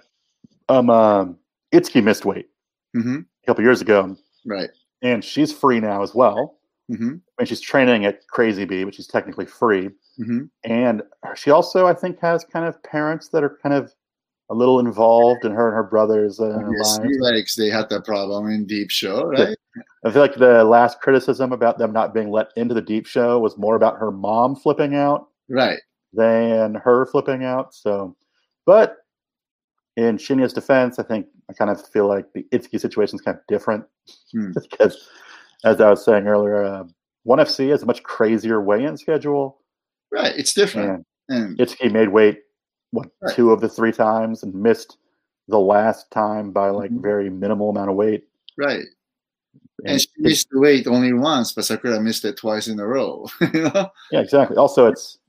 um, 0.69 0.89
um, 0.89 1.37
Itsuki 1.73 2.03
missed 2.03 2.25
weight 2.25 2.47
hmm 2.95 3.17
a 3.43 3.45
couple 3.45 3.63
years 3.63 3.81
ago, 3.81 4.15
Right. 4.45 4.69
and 5.03 5.23
she's 5.23 5.51
free 5.53 5.79
now 5.79 6.01
as 6.01 6.15
well. 6.15 6.57
Hmm 6.89 7.15
I 7.37 7.41
mean, 7.43 7.47
she's 7.47 7.61
training 7.61 8.05
at 8.05 8.27
Crazy 8.27 8.65
Bee, 8.65 8.85
which 8.85 8.99
is 8.99 9.07
technically 9.07 9.45
free. 9.45 9.89
hmm 10.17 10.45
And 10.63 11.03
she 11.35 11.51
also, 11.51 11.85
I 11.87 11.93
think, 11.93 12.19
has 12.19 12.43
kind 12.43 12.65
of 12.65 12.81
parents 12.83 13.29
that 13.29 13.43
are 13.43 13.57
kind 13.61 13.75
of 13.75 13.93
a 14.49 14.55
little 14.55 14.79
involved 14.79 15.43
in 15.45 15.51
her 15.51 15.67
and 15.67 15.75
her 15.75 15.83
brother's 15.83 16.39
uh, 16.39 16.59
Yes, 16.71 16.99
like 17.19 17.47
they 17.57 17.69
had 17.69 17.89
that 17.89 18.05
problem 18.05 18.49
in 18.49 18.65
Deep 18.65 18.89
Show, 18.89 19.25
right? 19.25 19.55
I 20.05 20.11
feel 20.11 20.21
like 20.21 20.35
the 20.35 20.63
last 20.63 21.01
criticism 21.01 21.51
about 21.51 21.77
them 21.77 21.91
not 21.91 22.13
being 22.13 22.31
let 22.31 22.47
into 22.55 22.73
the 22.73 22.81
deep 22.81 23.05
show 23.05 23.39
was 23.39 23.57
more 23.57 23.75
about 23.75 23.97
her 23.97 24.11
mom 24.11 24.55
flipping 24.55 24.95
out 24.95 25.27
Right. 25.49 25.79
than 26.13 26.75
her 26.75 27.05
flipping 27.07 27.43
out. 27.43 27.73
So, 27.73 28.15
but 28.65 28.97
in 29.97 30.17
Shinya's 30.17 30.53
defense, 30.53 30.97
I 30.99 31.03
think 31.03 31.27
I 31.49 31.53
kind 31.53 31.69
of 31.69 31.85
feel 31.89 32.07
like 32.07 32.31
the 32.33 32.45
Itsuki 32.53 32.79
situation 32.79 33.15
is 33.15 33.21
kind 33.21 33.37
of 33.37 33.43
different 33.47 33.83
Hmm. 34.31 34.51
because, 34.71 35.09
as 35.63 35.81
I 35.81 35.89
was 35.89 36.03
saying 36.05 36.27
earlier, 36.27 36.63
uh, 36.63 36.83
One 37.23 37.39
FC 37.39 37.69
has 37.69 37.83
a 37.83 37.85
much 37.85 38.03
crazier 38.03 38.61
weigh-in 38.61 38.95
schedule, 38.97 39.59
Right. 40.11 40.33
It's 40.37 40.53
different. 40.53 41.05
and 41.29 41.45
And 41.47 41.57
Itsuki 41.57 41.91
made 41.91 42.07
weight 42.09 42.43
what 42.91 43.09
Right. 43.21 43.35
two 43.35 43.51
of 43.51 43.59
the 43.59 43.67
three 43.67 43.91
times 43.91 44.43
and 44.43 44.53
missed 44.55 44.97
the 45.49 45.59
last 45.59 46.09
time 46.11 46.51
by 46.51 46.69
like 46.69 46.89
Mhm. 46.91 47.01
very 47.01 47.29
minimal 47.29 47.69
amount 47.69 47.89
of 47.89 47.95
weight. 47.97 48.27
right. 48.57 48.85
And 49.83 49.91
And 49.91 50.01
she 50.01 50.07
missed 50.17 50.47
the 50.49 50.59
weight 50.59 50.87
only 50.87 51.11
once, 51.13 51.51
but 51.51 51.65
Sakura 51.65 51.99
missed 51.99 52.23
it 52.25 52.37
twice 52.37 52.67
in 52.67 52.79
a 52.79 52.87
row. 52.87 53.27
you 53.53 53.63
know? 53.63 53.89
Yeah, 54.11 54.21
exactly. 54.21 54.55
Also, 54.57 54.87
it's 54.87 55.19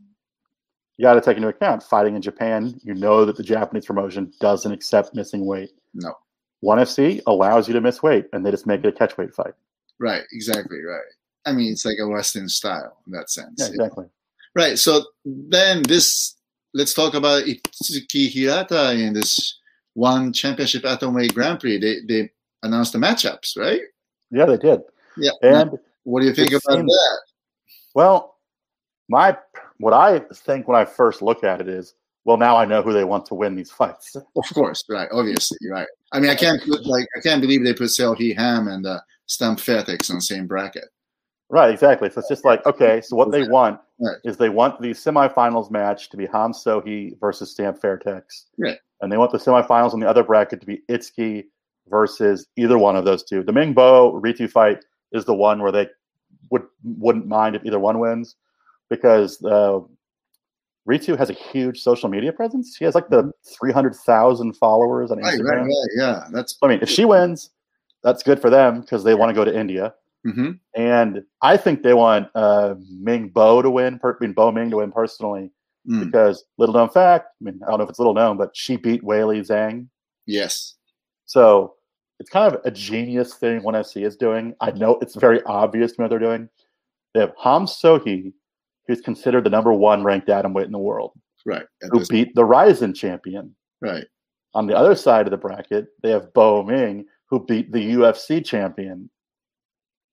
you 0.96 1.02
got 1.02 1.14
to 1.14 1.20
take 1.20 1.36
into 1.36 1.48
account 1.48 1.82
fighting 1.82 2.14
in 2.16 2.22
Japan. 2.22 2.78
You 2.82 2.94
know 2.94 3.24
that 3.24 3.36
the 3.36 3.42
Japanese 3.42 3.86
promotion 3.86 4.32
doesn't 4.40 4.72
accept 4.72 5.14
missing 5.14 5.44
weight. 5.46 5.70
No. 5.94 6.14
One 6.60 6.78
FC 6.78 7.20
allows 7.26 7.68
you 7.68 7.74
to 7.74 7.80
miss 7.80 8.02
weight, 8.02 8.26
and 8.32 8.44
they 8.46 8.50
just 8.50 8.66
make 8.66 8.82
it 8.84 8.88
a 8.88 8.92
catch 8.92 9.16
weight 9.18 9.34
fight. 9.34 9.54
Right. 10.00 10.22
Exactly. 10.32 10.82
Right. 10.82 11.00
I 11.46 11.52
mean, 11.52 11.72
it's 11.72 11.84
like 11.84 11.98
a 12.00 12.08
Western 12.08 12.48
style 12.48 12.98
in 13.06 13.12
that 13.12 13.30
sense. 13.30 13.54
Yeah, 13.58 13.68
exactly. 13.68 14.06
Right. 14.54 14.78
So 14.78 15.04
then 15.24 15.82
this, 15.82 16.36
let's 16.74 16.94
talk 16.94 17.14
about 17.14 17.44
Itsuki 17.44 18.28
Hirata 18.28 18.92
in 18.92 19.14
this 19.14 19.58
one 19.94 20.32
championship 20.32 20.82
atomweight 20.82 21.34
Grand 21.34 21.60
Prix. 21.60 21.78
They 21.78 21.96
they 22.06 22.30
announced 22.62 22.92
the 22.92 22.98
matchups, 22.98 23.56
right? 23.56 23.80
Yeah, 24.30 24.46
they 24.46 24.56
did. 24.58 24.80
Yeah. 25.16 25.30
And 25.42 25.78
what 26.04 26.20
do 26.20 26.26
you 26.26 26.34
think 26.34 26.50
about 26.50 26.76
seems- 26.78 26.92
that? 26.92 27.18
well, 27.94 28.36
my 29.08 29.36
what 29.78 29.92
I 29.92 30.20
think 30.34 30.68
when 30.68 30.76
I 30.78 30.84
first 30.84 31.22
look 31.22 31.44
at 31.44 31.60
it 31.60 31.68
is, 31.68 31.94
well, 32.24 32.36
now 32.36 32.56
I 32.56 32.64
know 32.64 32.82
who 32.82 32.92
they 32.92 33.04
want 33.04 33.26
to 33.26 33.34
win 33.34 33.54
these 33.54 33.70
fights. 33.70 34.14
Of 34.14 34.44
course, 34.52 34.84
right. 34.88 35.08
Obviously, 35.12 35.58
right. 35.70 35.86
I 36.12 36.20
mean, 36.20 36.30
I 36.30 36.34
can't 36.34 36.60
like 36.84 37.06
I 37.16 37.20
can't 37.20 37.40
believe 37.40 37.64
they 37.64 37.74
put 37.74 37.86
Seo 37.88 38.16
Hee 38.16 38.34
Ham 38.34 38.68
and 38.68 38.84
uh, 38.86 39.00
Stamp 39.28 39.58
Fairtex 39.60 40.10
on 40.10 40.16
the 40.16 40.22
same 40.22 40.46
bracket. 40.46 40.84
Right, 41.50 41.70
exactly. 41.72 42.10
So 42.10 42.18
it's 42.20 42.28
just 42.28 42.44
like, 42.44 42.64
okay, 42.66 43.00
so 43.00 43.16
what 43.16 43.30
they 43.30 43.44
want 43.48 43.80
Right. 44.00 44.16
is 44.24 44.36
they 44.36 44.48
want 44.50 44.80
the 44.80 44.90
semifinals 44.90 45.70
match 45.70 46.10
to 46.10 46.16
be 46.16 46.26
Ham 46.26 46.52
Sohi 46.52 47.18
versus 47.20 47.50
Stamp 47.52 47.80
Fairtex. 47.80 48.44
Right. 48.58 48.78
And 49.00 49.10
they 49.10 49.16
want 49.16 49.32
the 49.32 49.38
semifinals 49.38 49.94
in 49.94 50.00
the 50.00 50.08
other 50.08 50.22
bracket 50.22 50.60
to 50.60 50.66
be 50.66 50.82
Itsuki 50.90 51.44
versus 51.88 52.46
either 52.56 52.76
one 52.78 52.96
of 52.96 53.04
those 53.06 53.22
two. 53.24 53.42
The 53.42 53.52
Mingbo 53.52 54.20
Ritu 54.20 54.50
fight 54.50 54.84
is 55.12 55.24
the 55.24 55.34
one 55.34 55.62
where 55.62 55.72
they 55.72 55.88
would 56.50 56.62
wouldn't 56.84 57.26
mind 57.26 57.56
if 57.56 57.64
either 57.64 57.78
one 57.78 57.98
wins 57.98 58.36
because 58.90 59.42
uh, 59.44 59.80
Ritu 60.88 61.16
has 61.18 61.30
a 61.30 61.34
huge 61.34 61.80
social 61.80 62.08
media 62.08 62.32
presence. 62.32 62.76
She 62.76 62.84
has 62.84 62.94
like 62.94 63.08
the 63.08 63.30
300,000 63.58 64.54
followers 64.56 65.10
on 65.10 65.18
Right, 65.18 65.38
Instagram. 65.38 65.44
right, 65.50 65.60
right. 65.62 65.88
Yeah, 65.96 66.24
that's. 66.32 66.56
I 66.62 66.68
mean, 66.68 66.78
if 66.82 66.88
she 66.90 67.04
wins, 67.04 67.50
that's 68.02 68.22
good 68.22 68.40
for 68.40 68.50
them 68.50 68.80
because 68.80 69.04
they 69.04 69.14
want 69.14 69.30
to 69.30 69.34
go 69.34 69.44
to 69.44 69.56
India. 69.56 69.94
hmm 70.24 70.52
And 70.74 71.22
I 71.42 71.56
think 71.56 71.82
they 71.82 71.94
want 71.94 72.28
uh, 72.34 72.74
Ming 72.90 73.28
Bo 73.28 73.62
to 73.62 73.70
win, 73.70 73.98
per- 73.98 74.16
I 74.20 74.24
mean, 74.24 74.32
Bo 74.32 74.50
Ming 74.52 74.70
to 74.70 74.76
win 74.78 74.92
personally, 74.92 75.50
Mm. 75.88 76.04
because 76.04 76.44
little 76.58 76.74
known 76.74 76.90
fact, 76.90 77.28
I 77.40 77.44
mean, 77.44 77.60
I 77.64 77.70
don't 77.70 77.78
know 77.78 77.84
if 77.84 77.88
it's 77.90 77.98
little 77.98 78.12
known, 78.12 78.36
but 78.36 78.50
she 78.54 78.76
beat 78.76 79.02
Weili 79.02 79.40
Zhang. 79.40 79.86
Yes. 80.26 80.74
So 81.24 81.76
it's 82.20 82.28
kind 82.28 82.52
of 82.52 82.60
a 82.64 82.70
genius 82.70 83.34
thing 83.34 83.62
1FC 83.62 84.04
is 84.04 84.14
doing. 84.16 84.54
I 84.60 84.70
know 84.72 84.98
it's 85.00 85.14
very 85.16 85.42
obvious 85.44 85.92
to 85.92 86.00
me 86.00 86.04
what 86.04 86.10
they're 86.10 86.18
doing. 86.18 86.48
They 87.14 87.20
have 87.20 87.32
Ham 87.42 87.64
Sohi, 87.64 88.34
who's 88.86 89.00
considered 89.00 89.44
the 89.44 89.50
number 89.50 89.72
one 89.72 90.02
ranked 90.04 90.28
atomweight 90.28 90.66
in 90.66 90.72
the 90.72 90.78
world, 90.78 91.12
Right. 91.46 91.64
Who 91.90 92.04
beat 92.06 92.34
the 92.34 92.44
RIZIN 92.44 92.92
champion. 92.94 93.54
right. 93.80 94.04
On 94.54 94.66
the 94.66 94.76
other 94.76 94.94
side 94.94 95.26
of 95.26 95.30
the 95.30 95.36
bracket, 95.38 95.86
they 96.02 96.10
have 96.10 96.34
Bo 96.34 96.62
Ming, 96.64 97.06
who 97.30 97.44
beat 97.44 97.72
the 97.72 97.92
UFC 97.92 98.44
champion. 98.44 99.10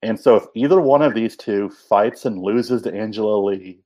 And 0.01 0.19
so 0.19 0.35
if 0.35 0.43
either 0.55 0.79
one 0.79 1.01
of 1.01 1.15
these 1.15 1.35
two 1.35 1.69
fights 1.69 2.25
and 2.25 2.37
loses 2.37 2.83
to 2.83 2.93
Angela 2.93 3.37
Lee, 3.43 3.79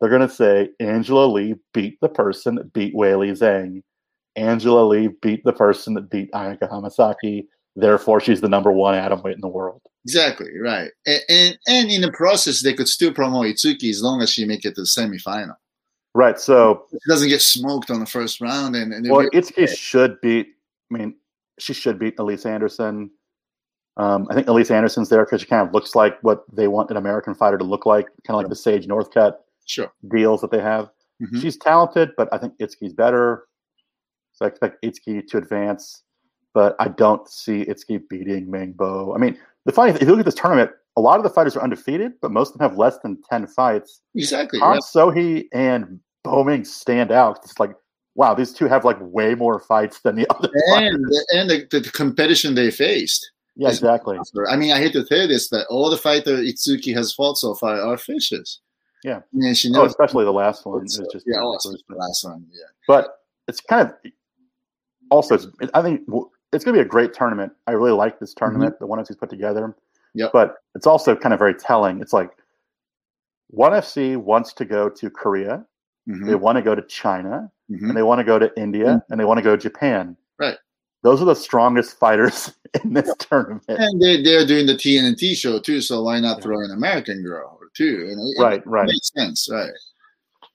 they're 0.00 0.10
going 0.10 0.26
to 0.26 0.34
say 0.34 0.70
Angela 0.80 1.26
Lee 1.26 1.56
beat 1.74 1.98
the 2.00 2.08
person 2.08 2.54
that 2.54 2.72
beat 2.72 2.94
Weili 2.94 3.32
Zhang. 3.32 3.82
Angela 4.36 4.86
Lee 4.86 5.08
beat 5.20 5.42
the 5.44 5.52
person 5.52 5.94
that 5.94 6.10
beat 6.10 6.30
Ayaka 6.32 6.70
Hamasaki. 6.70 7.46
Therefore, 7.76 8.20
she's 8.20 8.40
the 8.40 8.48
number 8.48 8.72
one 8.72 8.94
atom 8.94 9.22
weight 9.22 9.34
in 9.34 9.40
the 9.40 9.48
world. 9.48 9.82
Exactly 10.04 10.58
right, 10.58 10.90
and, 11.06 11.20
and 11.28 11.58
and 11.68 11.90
in 11.90 12.00
the 12.00 12.10
process, 12.12 12.62
they 12.62 12.72
could 12.72 12.88
still 12.88 13.12
promote 13.12 13.46
Itsuki 13.46 13.90
as 13.90 14.02
long 14.02 14.22
as 14.22 14.30
she 14.30 14.44
make 14.46 14.64
it 14.64 14.74
to 14.74 14.80
the 14.80 14.86
semifinal. 14.86 15.56
Right. 16.14 16.40
So 16.40 16.86
She 16.90 16.98
doesn't 17.08 17.28
get 17.28 17.42
smoked 17.42 17.90
on 17.90 18.00
the 18.00 18.06
first 18.06 18.40
round, 18.40 18.74
and, 18.74 18.92
and 18.92 19.08
well, 19.08 19.28
Itsuki 19.30 19.68
should 19.68 20.20
beat. 20.20 20.48
I 20.92 20.98
mean, 20.98 21.14
she 21.60 21.72
should 21.74 21.98
beat 21.98 22.16
Alyse 22.16 22.46
Anderson. 22.46 23.10
Um, 23.96 24.26
I 24.30 24.34
think 24.34 24.46
Alyse 24.46 24.70
Anderson's 24.70 25.08
there 25.08 25.24
because 25.24 25.42
she 25.42 25.46
kind 25.46 25.66
of 25.66 25.74
looks 25.74 25.94
like 25.94 26.18
what 26.22 26.44
they 26.52 26.68
want 26.68 26.90
an 26.90 26.96
American 26.96 27.34
fighter 27.34 27.58
to 27.58 27.64
look 27.64 27.86
like, 27.86 28.06
kind 28.26 28.34
of 28.34 28.36
like 28.36 28.48
the 28.48 28.56
Sage 28.56 28.86
Northcutt 28.86 29.34
sure. 29.66 29.92
deals 30.10 30.40
that 30.40 30.50
they 30.50 30.60
have. 30.60 30.90
Mhm. 31.22 31.40
She's 31.40 31.56
talented, 31.58 32.12
but 32.16 32.28
I 32.32 32.38
think 32.38 32.56
Itsuki's 32.58 32.94
better. 32.94 33.46
So 34.32 34.46
I 34.46 34.48
expect 34.48 34.82
Itsuki 34.82 35.26
to 35.28 35.36
advance, 35.36 36.02
but 36.54 36.76
I 36.78 36.88
don't 36.88 37.28
see 37.28 37.64
Itsuki 37.66 38.00
beating 38.08 38.46
Mangbo. 38.46 39.14
I 39.14 39.18
mean, 39.18 39.38
the 39.66 39.72
funny 39.72 39.92
thing, 39.92 40.00
if 40.00 40.06
you 40.08 40.12
look 40.12 40.20
at 40.20 40.24
this 40.24 40.34
tournament, 40.34 40.70
a 40.96 41.00
lot 41.00 41.18
of 41.18 41.22
the 41.24 41.30
fighters 41.30 41.56
are 41.56 41.62
undefeated, 41.62 42.12
but 42.22 42.30
most 42.30 42.52
of 42.54 42.58
them 42.58 42.68
have 42.70 42.78
less 42.78 42.98
than 43.00 43.20
10 43.28 43.46
fights. 43.48 44.00
Exactly. 44.14 44.58
Ham 44.60 44.70
Right. 44.70 44.80
Sohee 44.80 45.48
and 45.52 46.00
Boming 46.24 46.64
stand 46.64 47.12
out. 47.12 47.38
It's 47.44 47.58
like, 47.58 47.72
wow, 48.20 48.34
these 48.34 48.52
two 48.52 48.66
have 48.66 48.84
like 48.84 48.98
way 49.00 49.34
more 49.34 49.58
fights 49.58 50.00
than 50.00 50.14
the 50.16 50.26
other 50.34 50.50
fighters. 50.70 51.26
And 51.32 51.50
and 51.50 51.50
the, 51.50 51.80
the, 51.80 51.90
competition 51.90 52.54
they 52.54 52.70
faced. 52.70 53.30
Yeah, 53.56 53.68
exactly. 53.68 54.18
I 54.48 54.56
mean, 54.56 54.72
I 54.72 54.78
hate 54.78 54.92
to 54.92 55.04
say 55.06 55.26
this, 55.26 55.48
but 55.48 55.66
all 55.68 55.88
the 55.90 55.96
fighters 55.96 56.40
Itsuki 56.40 56.94
has 56.94 57.12
fought 57.12 57.36
so 57.38 57.54
far 57.54 57.80
are 57.80 57.96
fishes. 57.96 58.60
Yeah. 59.02 59.20
And 59.32 59.56
she 59.56 59.68
Oh, 59.70 59.72
knows. 59.72 59.90
especially 59.90 60.24
the 60.26 60.32
last 60.32 60.66
one 60.66 60.84
is 60.84 60.94
so- 60.96 61.06
just 61.12 61.24
yeah, 61.26 61.40
also 61.40 61.70
the 61.72 61.96
last 61.96 62.24
one. 62.24 62.46
Yeah. 62.52 62.64
but 62.86 63.20
it's 63.48 63.60
kind 63.60 63.88
of 63.88 63.94
also 65.10 65.34
it's, 65.34 65.46
i 65.74 65.82
think 65.82 66.02
it's 66.52 66.64
going 66.64 66.76
to 66.76 66.80
be 66.82 66.86
a 66.86 66.92
great 66.96 67.12
tournament 67.12 67.52
i 67.66 67.72
really 67.72 67.90
like 68.04 68.20
this 68.20 68.32
tournament 68.32 68.78
the 68.78 68.86
one 68.86 68.98
fc's 69.00 69.16
put 69.16 69.30
together 69.30 69.74
Mm-hmm. 70.16 70.26
But 70.32 70.56
it's 70.74 70.86
also 70.88 71.14
kind 71.16 71.32
of 71.32 71.38
very 71.38 71.54
telling 71.54 72.00
it's 72.00 72.12
like 72.12 72.30
one 73.48 73.72
fc 73.72 74.16
wants 74.16 74.52
to 74.54 74.64
go 74.64 74.88
to 74.88 75.10
korea 75.10 75.64
Mhm, 76.10 76.26
they 76.26 76.34
want 76.34 76.56
to 76.56 76.62
go 76.62 76.74
to 76.74 76.82
china 76.82 77.50
mhm. 77.70 77.88
and 77.88 77.96
they 77.96 78.02
want 78.02 78.18
to 78.18 78.24
go 78.24 78.38
to 78.38 78.50
india 78.60 79.02
and 79.10 79.18
they 79.20 79.24
want 79.24 79.38
to 79.38 79.42
go 79.42 79.54
to 79.56 79.60
japan 79.62 80.16
Right. 80.38 80.56
those 81.02 81.20
are 81.22 81.26
the 81.26 81.34
strongest 81.34 81.98
fighters 81.98 82.52
in 82.84 82.92
this 82.94 83.14
tournament 83.18 83.62
And 83.68 84.00
they 84.02 84.22
they're 84.22 84.46
doing 84.46 84.66
the 84.66 84.74
TNT 84.74 85.34
show 85.36 85.58
too, 85.58 85.80
so 85.80 86.02
why 86.02 86.18
not 86.20 86.38
Yeah. 86.38 86.42
throw 86.44 86.60
an 86.60 86.70
American 86.72 87.22
girl 87.22 87.58
too? 87.74 88.14
Know, 88.16 88.22
it- 88.36 88.42
right 88.42 88.60
It 88.60 88.66
right 88.66 88.86
makes 88.88 89.10
sense, 89.12 89.48
right? 89.50 89.70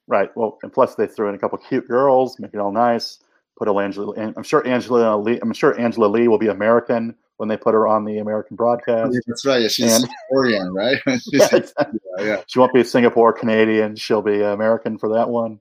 right 0.07 0.29
well 0.37 0.57
and 0.63 0.71
plus 0.71 0.95
they 0.95 1.07
threw 1.07 1.29
in 1.29 1.35
a 1.35 1.37
couple 1.37 1.57
cute 1.57 1.87
girls 1.87 2.37
make 2.39 2.53
it 2.53 2.59
all 2.59 2.71
nice 2.71 3.19
put 3.57 3.67
a 3.67 3.73
angela 3.73 4.13
and 4.17 4.33
i'm 4.37 4.43
sure 4.43 4.61
angela 4.67 5.17
lee 5.17 5.39
i'm 5.41 5.53
sure 5.53 5.79
angela 5.79 6.05
lee 6.07 6.27
will 6.27 6.37
be 6.37 6.49
american 6.49 7.15
when 7.37 7.49
they 7.49 7.57
put 7.57 7.73
her 7.73 7.87
on 7.87 8.05
the 8.05 8.17
american 8.19 8.55
broadcast 8.55 9.17
That's 9.27 9.45
right. 9.45 9.61
Yeah, 9.61 9.67
she's 9.67 9.93
And- 10.01 10.09
Korean, 10.31 10.73
right? 10.73 10.99
Yeah, 11.31 11.47
exactly. 11.51 11.99
yeah, 12.19 12.23
yeah. 12.25 12.41
she 12.47 12.59
won't 12.59 12.73
be 12.73 12.81
a 12.81 12.85
Singapore 12.85 13.33
Canadian. 13.33 13.95
She'll 13.95 14.21
be 14.21 14.41
American 14.41 14.97
for 14.97 15.09
that 15.13 15.29
one. 15.29 15.59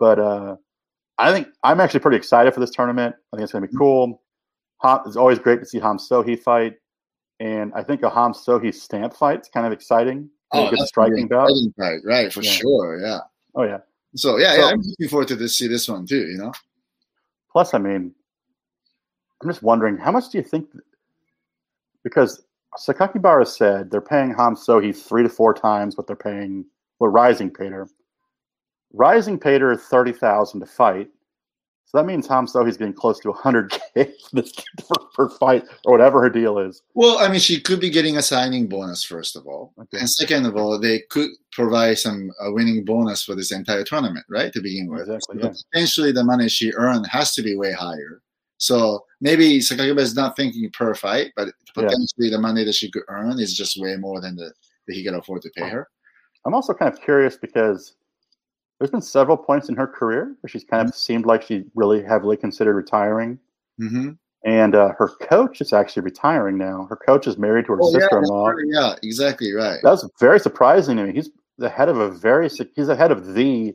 But 0.00 0.18
uh, 0.18 0.56
I 1.18 1.32
think 1.32 1.48
I'm 1.62 1.80
actually 1.80 2.00
pretty 2.00 2.16
excited 2.16 2.52
for 2.52 2.60
this 2.60 2.70
tournament. 2.70 3.14
I 3.32 3.36
think 3.36 3.44
it's 3.44 3.52
going 3.52 3.62
to 3.62 3.68
be 3.70 3.76
cool. 3.76 4.20
Ham, 4.82 5.00
it's 5.06 5.16
always 5.16 5.38
great 5.38 5.60
to 5.60 5.66
see 5.66 5.78
Ham 5.78 5.98
Sohi 5.98 6.36
fight, 6.38 6.74
and 7.38 7.72
I 7.74 7.84
think 7.84 8.02
a 8.02 8.10
Ham 8.10 8.32
Sohi 8.32 8.74
stamp 8.74 9.14
fight 9.14 9.42
is 9.42 9.48
kind 9.48 9.66
of 9.66 9.72
exciting. 9.72 10.28
Oh, 10.52 10.68
good 10.68 10.80
that's 10.80 10.88
striking 10.88 11.28
bout. 11.28 11.48
fight, 11.78 12.00
right? 12.04 12.32
For 12.32 12.42
Yeah. 12.42 12.50
sure, 12.50 13.00
yeah. 13.00 13.20
Oh 13.54 13.62
yeah. 13.62 13.78
So 14.16 14.36
yeah, 14.38 14.50
So- 14.54 14.58
yeah, 14.58 14.64
I'm 14.72 14.80
looking 14.80 15.08
forward 15.08 15.28
to 15.28 15.36
this, 15.36 15.56
see 15.56 15.68
this 15.68 15.88
one 15.88 16.06
too. 16.06 16.26
You 16.26 16.38
know, 16.38 16.52
Plus, 17.52 17.72
I 17.72 17.78
mean, 17.78 18.12
I'm 19.40 19.48
just 19.48 19.62
wondering 19.62 19.96
how 19.96 20.10
much 20.10 20.30
do 20.30 20.38
you 20.38 20.44
think? 20.44 20.68
Because 22.04 22.44
Sakakibara 22.78 23.46
said 23.46 23.90
they're 23.90 24.00
paying 24.00 24.28
Ham 24.34 24.54
Sohi 24.54 24.94
three 24.94 25.22
to 25.22 25.28
four 25.28 25.54
times 25.54 25.96
what 25.96 26.06
they're 26.06 26.16
paying 26.16 26.64
what 26.98 27.08
RIZIN 27.08 27.50
paid 27.50 27.72
her. 27.72 27.88
RIZIN 28.92 29.38
paid 29.40 29.60
her 29.60 29.76
thirty 29.76 30.12
thousand 30.12 30.60
to 30.60 30.66
fight, 30.66 31.08
so 31.86 31.98
that 31.98 32.04
means 32.06 32.26
Ham 32.28 32.46
Sohi's 32.46 32.76
getting 32.76 32.92
close 32.92 33.18
to 33.20 33.32
hundred 33.32 33.70
k 33.94 34.12
for, 34.86 34.96
per 35.14 35.28
fight 35.30 35.64
or 35.84 35.92
whatever 35.92 36.20
her 36.22 36.30
deal 36.30 36.58
is. 36.58 36.82
well, 36.94 37.18
I 37.18 37.28
mean, 37.28 37.40
she 37.40 37.60
could 37.60 37.80
be 37.80 37.90
getting 37.90 38.16
a 38.18 38.22
signing 38.22 38.68
bonus 38.68 39.02
first 39.04 39.34
of 39.36 39.46
all, 39.46 39.72
Okay. 39.80 39.98
and 39.98 40.08
second 40.10 40.46
of 40.46 40.56
all, 40.56 40.78
they 40.78 41.00
could 41.10 41.30
provide 41.52 41.98
some 41.98 42.30
a 42.40 42.52
winning 42.52 42.84
bonus 42.84 43.24
for 43.24 43.34
this 43.34 43.50
entire 43.50 43.82
tournament, 43.84 44.24
right? 44.28 44.52
To 44.52 44.60
begin 44.60 44.88
with, 44.88 45.02
Exactly, 45.08 45.40
So 45.40 45.46
yeah. 45.48 45.54
potentially 45.72 46.12
the 46.12 46.24
money 46.24 46.48
she 46.48 46.72
earned 46.74 47.06
has 47.08 47.32
to 47.34 47.42
be 47.42 47.56
way 47.56 47.72
higher. 47.72 48.20
So 48.58 49.04
maybe 49.24 49.58
Sakakibara 49.58 50.00
is 50.00 50.14
not 50.14 50.36
thinking 50.36 50.70
per 50.70 50.94
fight, 50.94 51.32
but 51.34 51.48
potentially 51.74 52.30
the 52.30 52.38
money 52.38 52.62
that 52.62 52.74
she 52.74 52.90
could 52.90 53.02
earn 53.08 53.40
is 53.40 53.56
just 53.56 53.80
way 53.80 53.96
more 53.96 54.20
than 54.20 54.36
the 54.36 54.52
that 54.86 54.94
he 54.94 55.02
can 55.02 55.14
afford 55.14 55.42
to 55.42 55.50
pay 55.56 55.68
her. 55.68 55.88
I'm 56.46 56.54
also 56.54 56.74
kind 56.74 56.92
of 56.92 57.00
curious 57.00 57.38
because 57.38 57.96
there's 58.78 58.90
been 58.90 59.00
several 59.00 59.36
points 59.36 59.70
in 59.70 59.76
her 59.76 59.86
career 59.86 60.36
where 60.40 60.48
she's 60.48 60.64
kind 60.64 60.86
of 60.86 60.94
seemed 60.94 61.24
like 61.24 61.42
she 61.42 61.64
really 61.74 62.02
heavily 62.02 62.36
considered 62.36 62.74
retiring. 62.76 63.38
Mm-hmm. 63.80 64.10
And 64.44 64.74
uh, 64.74 64.90
her 64.98 65.08
coach 65.22 65.62
is 65.62 65.72
actually 65.72 66.02
retiring 66.02 66.58
now. 66.58 66.86
Her 66.90 66.96
coach 66.96 67.26
is 67.26 67.38
married 67.38 67.64
to 67.64 67.72
her 67.72 67.78
Oh, 67.80 67.90
sister-in-law. 67.92 68.50
yeah, 68.66 68.94
exactly 69.02 69.54
right. 69.54 69.78
That's 69.82 70.06
very 70.20 70.38
surprising 70.38 70.98
to 70.98 71.04
me. 71.06 71.14
He's 71.14 71.30
the 71.56 71.70
head 71.70 71.88
of 71.88 71.96
a 71.96 72.10
very 72.10 72.50
he's 72.50 72.88
the 72.88 72.94
head 72.94 73.10
of 73.10 73.32
the 73.32 73.74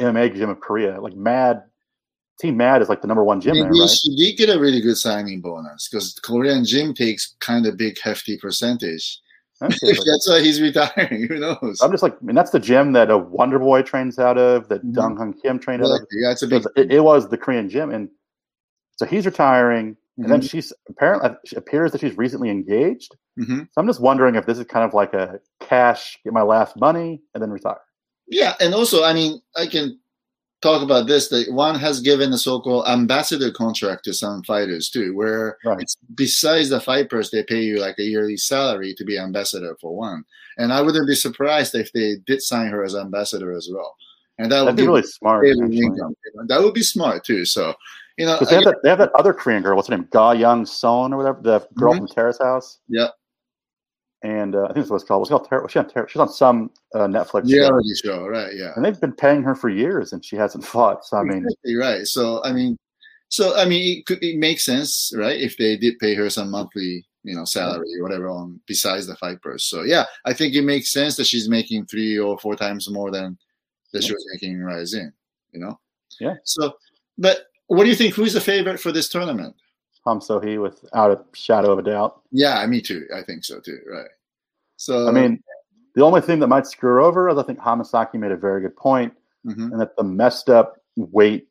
MMA 0.00 0.36
gym 0.36 0.50
of 0.50 0.60
Korea. 0.60 1.00
Like 1.00 1.16
Mad 1.16 1.64
Team 2.40 2.56
Mad 2.56 2.82
is 2.82 2.88
like 2.88 3.00
the 3.02 3.08
number 3.08 3.24
one 3.24 3.40
gym 3.40 3.58
there, 3.58 3.68
right? 3.72 3.90
she 3.90 4.14
did 4.14 4.36
get 4.36 4.54
a 4.54 4.60
really 4.60 4.80
good 4.80 4.96
signing 4.96 5.40
bonus 5.40 5.88
because 5.88 6.18
Korean 6.22 6.64
gym 6.64 6.94
takes 6.94 7.34
kind 7.40 7.66
of 7.66 7.76
big, 7.76 7.98
hefty 8.00 8.36
percentage. 8.38 9.20
That's. 9.60 9.80
That's 9.80 10.28
why 10.28 10.40
he's 10.40 10.60
retiring. 10.60 11.26
Who 11.28 11.40
knows? 11.40 11.80
I'm 11.82 11.90
just 11.90 12.02
like, 12.04 12.14
I 12.14 12.24
mean, 12.24 12.36
that's 12.36 12.52
the 12.52 12.60
gym 12.60 12.92
that 12.92 13.10
a 13.10 13.18
Wonder 13.18 13.58
Boy 13.58 13.82
trains 13.82 14.16
out 14.20 14.38
of, 14.38 14.68
that 14.68 14.84
Mhm. 14.84 14.94
Dong 14.94 15.16
Hun 15.16 15.32
Kim 15.34 15.58
trained 15.58 15.82
out 15.82 15.90
of. 15.90 16.06
Yeah, 16.12 16.30
it's 16.30 16.42
a 16.42 16.46
big. 16.46 16.64
It, 16.76 16.92
it 16.92 17.00
was 17.00 17.28
the 17.28 17.36
Korean 17.36 17.68
gym, 17.68 17.90
and 17.90 18.08
so 18.94 19.04
he's 19.04 19.26
retiring, 19.26 19.96
and 20.18 20.30
then 20.30 20.40
Mhm, 20.40 20.48
she's 20.50 20.72
apparently 20.88 21.30
it 21.42 21.54
appears 21.58 21.90
that 21.90 22.00
she's 22.00 22.16
recently 22.16 22.50
engaged. 22.50 23.16
mhm. 23.36 23.62
So 23.72 23.80
I'm 23.80 23.86
just 23.88 24.00
wondering 24.00 24.36
if 24.36 24.46
this 24.46 24.58
is 24.58 24.66
kind 24.66 24.84
of 24.84 24.94
like 24.94 25.12
a 25.12 25.40
cash, 25.58 26.20
get 26.22 26.32
my 26.32 26.42
last 26.42 26.76
money, 26.76 27.20
and 27.34 27.42
then 27.42 27.50
retire. 27.50 27.80
Yeah, 28.28 28.54
and 28.60 28.74
also, 28.74 29.02
I 29.02 29.12
mean, 29.12 29.40
I 29.56 29.66
can 29.66 29.98
talk 30.60 30.82
about 30.82 31.06
this. 31.06 31.28
That 31.28 31.46
one 31.52 31.74
has 31.76 32.00
given 32.00 32.32
a 32.32 32.38
so-called 32.38 32.86
ambassador 32.88 33.50
contract 33.50 34.04
to 34.04 34.12
some 34.14 34.42
fighters 34.42 34.90
too, 34.90 35.14
where 35.14 35.56
Right. 35.64 35.80
it's 35.80 35.96
besides 36.14 36.68
the 36.68 36.80
fight 36.80 37.08
purse, 37.10 37.30
they 37.30 37.42
pay 37.44 37.62
you 37.62 37.78
like 37.80 37.98
a 37.98 38.02
yearly 38.02 38.36
salary 38.36 38.94
to 38.94 39.04
be 39.04 39.18
ambassador 39.18 39.76
for 39.80 39.94
one. 39.96 40.24
And 40.56 40.72
I 40.72 40.80
wouldn't 40.82 41.06
be 41.06 41.14
surprised 41.14 41.74
if 41.74 41.92
they 41.92 42.16
did 42.26 42.42
sign 42.42 42.68
her 42.68 42.84
as 42.84 42.96
ambassador 42.96 43.52
as 43.52 43.68
well. 43.72 43.94
And 44.38 44.50
that 44.52 44.60
would 44.60 44.66
That'd 44.68 44.76
be 44.76 44.82
give 44.82 44.88
really 44.88 45.02
smart. 45.02 45.44
daily 45.44 45.62
actually. 45.64 45.78
income. 45.78 46.14
That 46.46 46.62
would 46.62 46.74
be 46.74 46.82
smart 46.82 47.24
too. 47.24 47.44
So, 47.44 47.74
you 48.16 48.26
know, 48.26 48.38
they, 48.40 48.54
have 48.56 48.64
that- 48.64 48.80
they 48.82 48.88
have 48.88 48.98
that 48.98 49.12
other 49.14 49.32
Korean 49.32 49.62
girl. 49.62 49.76
What's 49.76 49.88
her 49.88 49.96
name? 49.96 50.08
Ga 50.12 50.32
Young 50.32 50.64
Son 50.66 51.12
or 51.12 51.16
whatever. 51.18 51.40
The 51.42 51.68
girl 51.74 51.94
Mhm. 51.94 51.98
from 51.98 52.08
Terrace 52.08 52.38
House. 52.40 52.78
Yep. 52.88 53.14
And 54.22 54.56
uh, 54.56 54.64
I 54.64 54.66
think 54.68 54.76
that's 54.76 54.90
what 54.90 54.96
it's 54.96 55.04
called. 55.04 55.20
What's 55.20 55.30
it 55.30 55.48
called? 55.48 55.62
Was 55.62 55.72
she 55.72 55.78
on 55.78 56.06
she's 56.08 56.20
on 56.20 56.28
some 56.28 56.70
uh, 56.94 57.06
Netflix 57.06 57.48
show. 57.48 57.56
reality 57.56 57.94
show, 58.02 58.26
right? 58.26 58.52
Yeah. 58.52 58.72
And 58.74 58.84
they've 58.84 59.00
been 59.00 59.12
paying 59.12 59.42
her 59.44 59.54
for 59.54 59.68
years, 59.68 60.12
and 60.12 60.24
she 60.24 60.34
hasn't 60.34 60.64
fought. 60.64 61.04
So 61.04 61.18
I 61.18 61.22
mean, 61.22 61.44
Exactly 61.44 61.76
right. 61.76 62.06
So 62.06 62.42
I 62.44 62.52
mean, 62.52 62.76
so 63.28 63.56
I 63.56 63.64
mean, 63.64 63.98
it 63.98 64.06
could 64.06 64.22
it 64.22 64.38
makes 64.38 64.64
sense, 64.64 65.12
right? 65.16 65.40
If 65.40 65.56
they 65.56 65.76
did 65.76 66.00
pay 66.00 66.14
her 66.14 66.28
some 66.30 66.50
monthly, 66.50 67.06
you 67.22 67.36
know, 67.36 67.44
salary 67.44 67.86
or 67.98 68.02
whatever 68.02 68.28
on 68.28 68.60
besides 68.66 69.06
the 69.06 69.14
fight 69.16 69.40
purse. 69.40 69.64
So 69.64 69.82
yeah, 69.82 70.04
I 70.24 70.32
think 70.32 70.54
it 70.54 70.62
makes 70.62 70.92
sense 70.92 71.16
that 71.16 71.26
she's 71.26 71.48
making 71.48 71.86
three 71.86 72.18
or 72.18 72.38
four 72.40 72.56
times 72.56 72.90
more 72.90 73.12
than 73.12 73.38
that 73.92 74.02
she 74.02 74.12
was 74.12 74.26
making 74.32 74.54
in 74.54 74.64
RIZIN. 74.64 75.12
You 75.52 75.60
know. 75.60 75.78
Yeah. 76.18 76.34
So, 76.42 76.74
but 77.18 77.46
what 77.68 77.84
do 77.84 77.90
you 77.90 77.96
think? 77.96 78.14
Who's 78.14 78.32
the 78.32 78.40
favorite 78.40 78.80
for 78.80 78.90
this 78.90 79.08
tournament? 79.08 79.54
Sohee, 80.06 80.60
without 80.60 81.10
a 81.10 81.24
shadow 81.34 81.72
of 81.72 81.78
a 81.78 81.82
doubt. 81.82 82.22
Yeah, 82.30 82.64
me 82.66 82.80
too. 82.80 83.06
I 83.14 83.22
think 83.22 83.44
so 83.44 83.60
too. 83.60 83.78
Right. 83.90 84.10
So 84.76 85.08
I 85.08 85.12
mean, 85.12 85.42
the 85.94 86.04
only 86.04 86.20
thing 86.20 86.40
that 86.40 86.48
might 86.48 86.66
screw 86.66 86.90
her 86.90 87.00
over 87.00 87.28
is 87.28 87.38
I 87.38 87.42
think 87.42 87.58
Hamasaki 87.58 88.14
made 88.14 88.32
a 88.32 88.36
very 88.36 88.60
good 88.60 88.76
point, 88.76 89.12
mhm. 89.46 89.72
and 89.72 89.80
that 89.80 89.96
the 89.96 90.04
messed 90.04 90.48
up 90.48 90.76
weight 90.96 91.48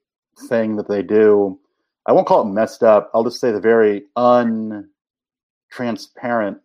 thing 0.47 0.75
that 0.77 0.87
they 0.87 1.01
do, 1.01 1.59
I 2.05 2.13
won't 2.13 2.27
call 2.27 2.41
it 2.41 2.51
messed 2.51 2.83
up. 2.83 3.11
I'll 3.13 3.23
just 3.23 3.41
say 3.41 3.51
the 3.51 3.59
very 3.59 4.05
untransparent 4.17 6.59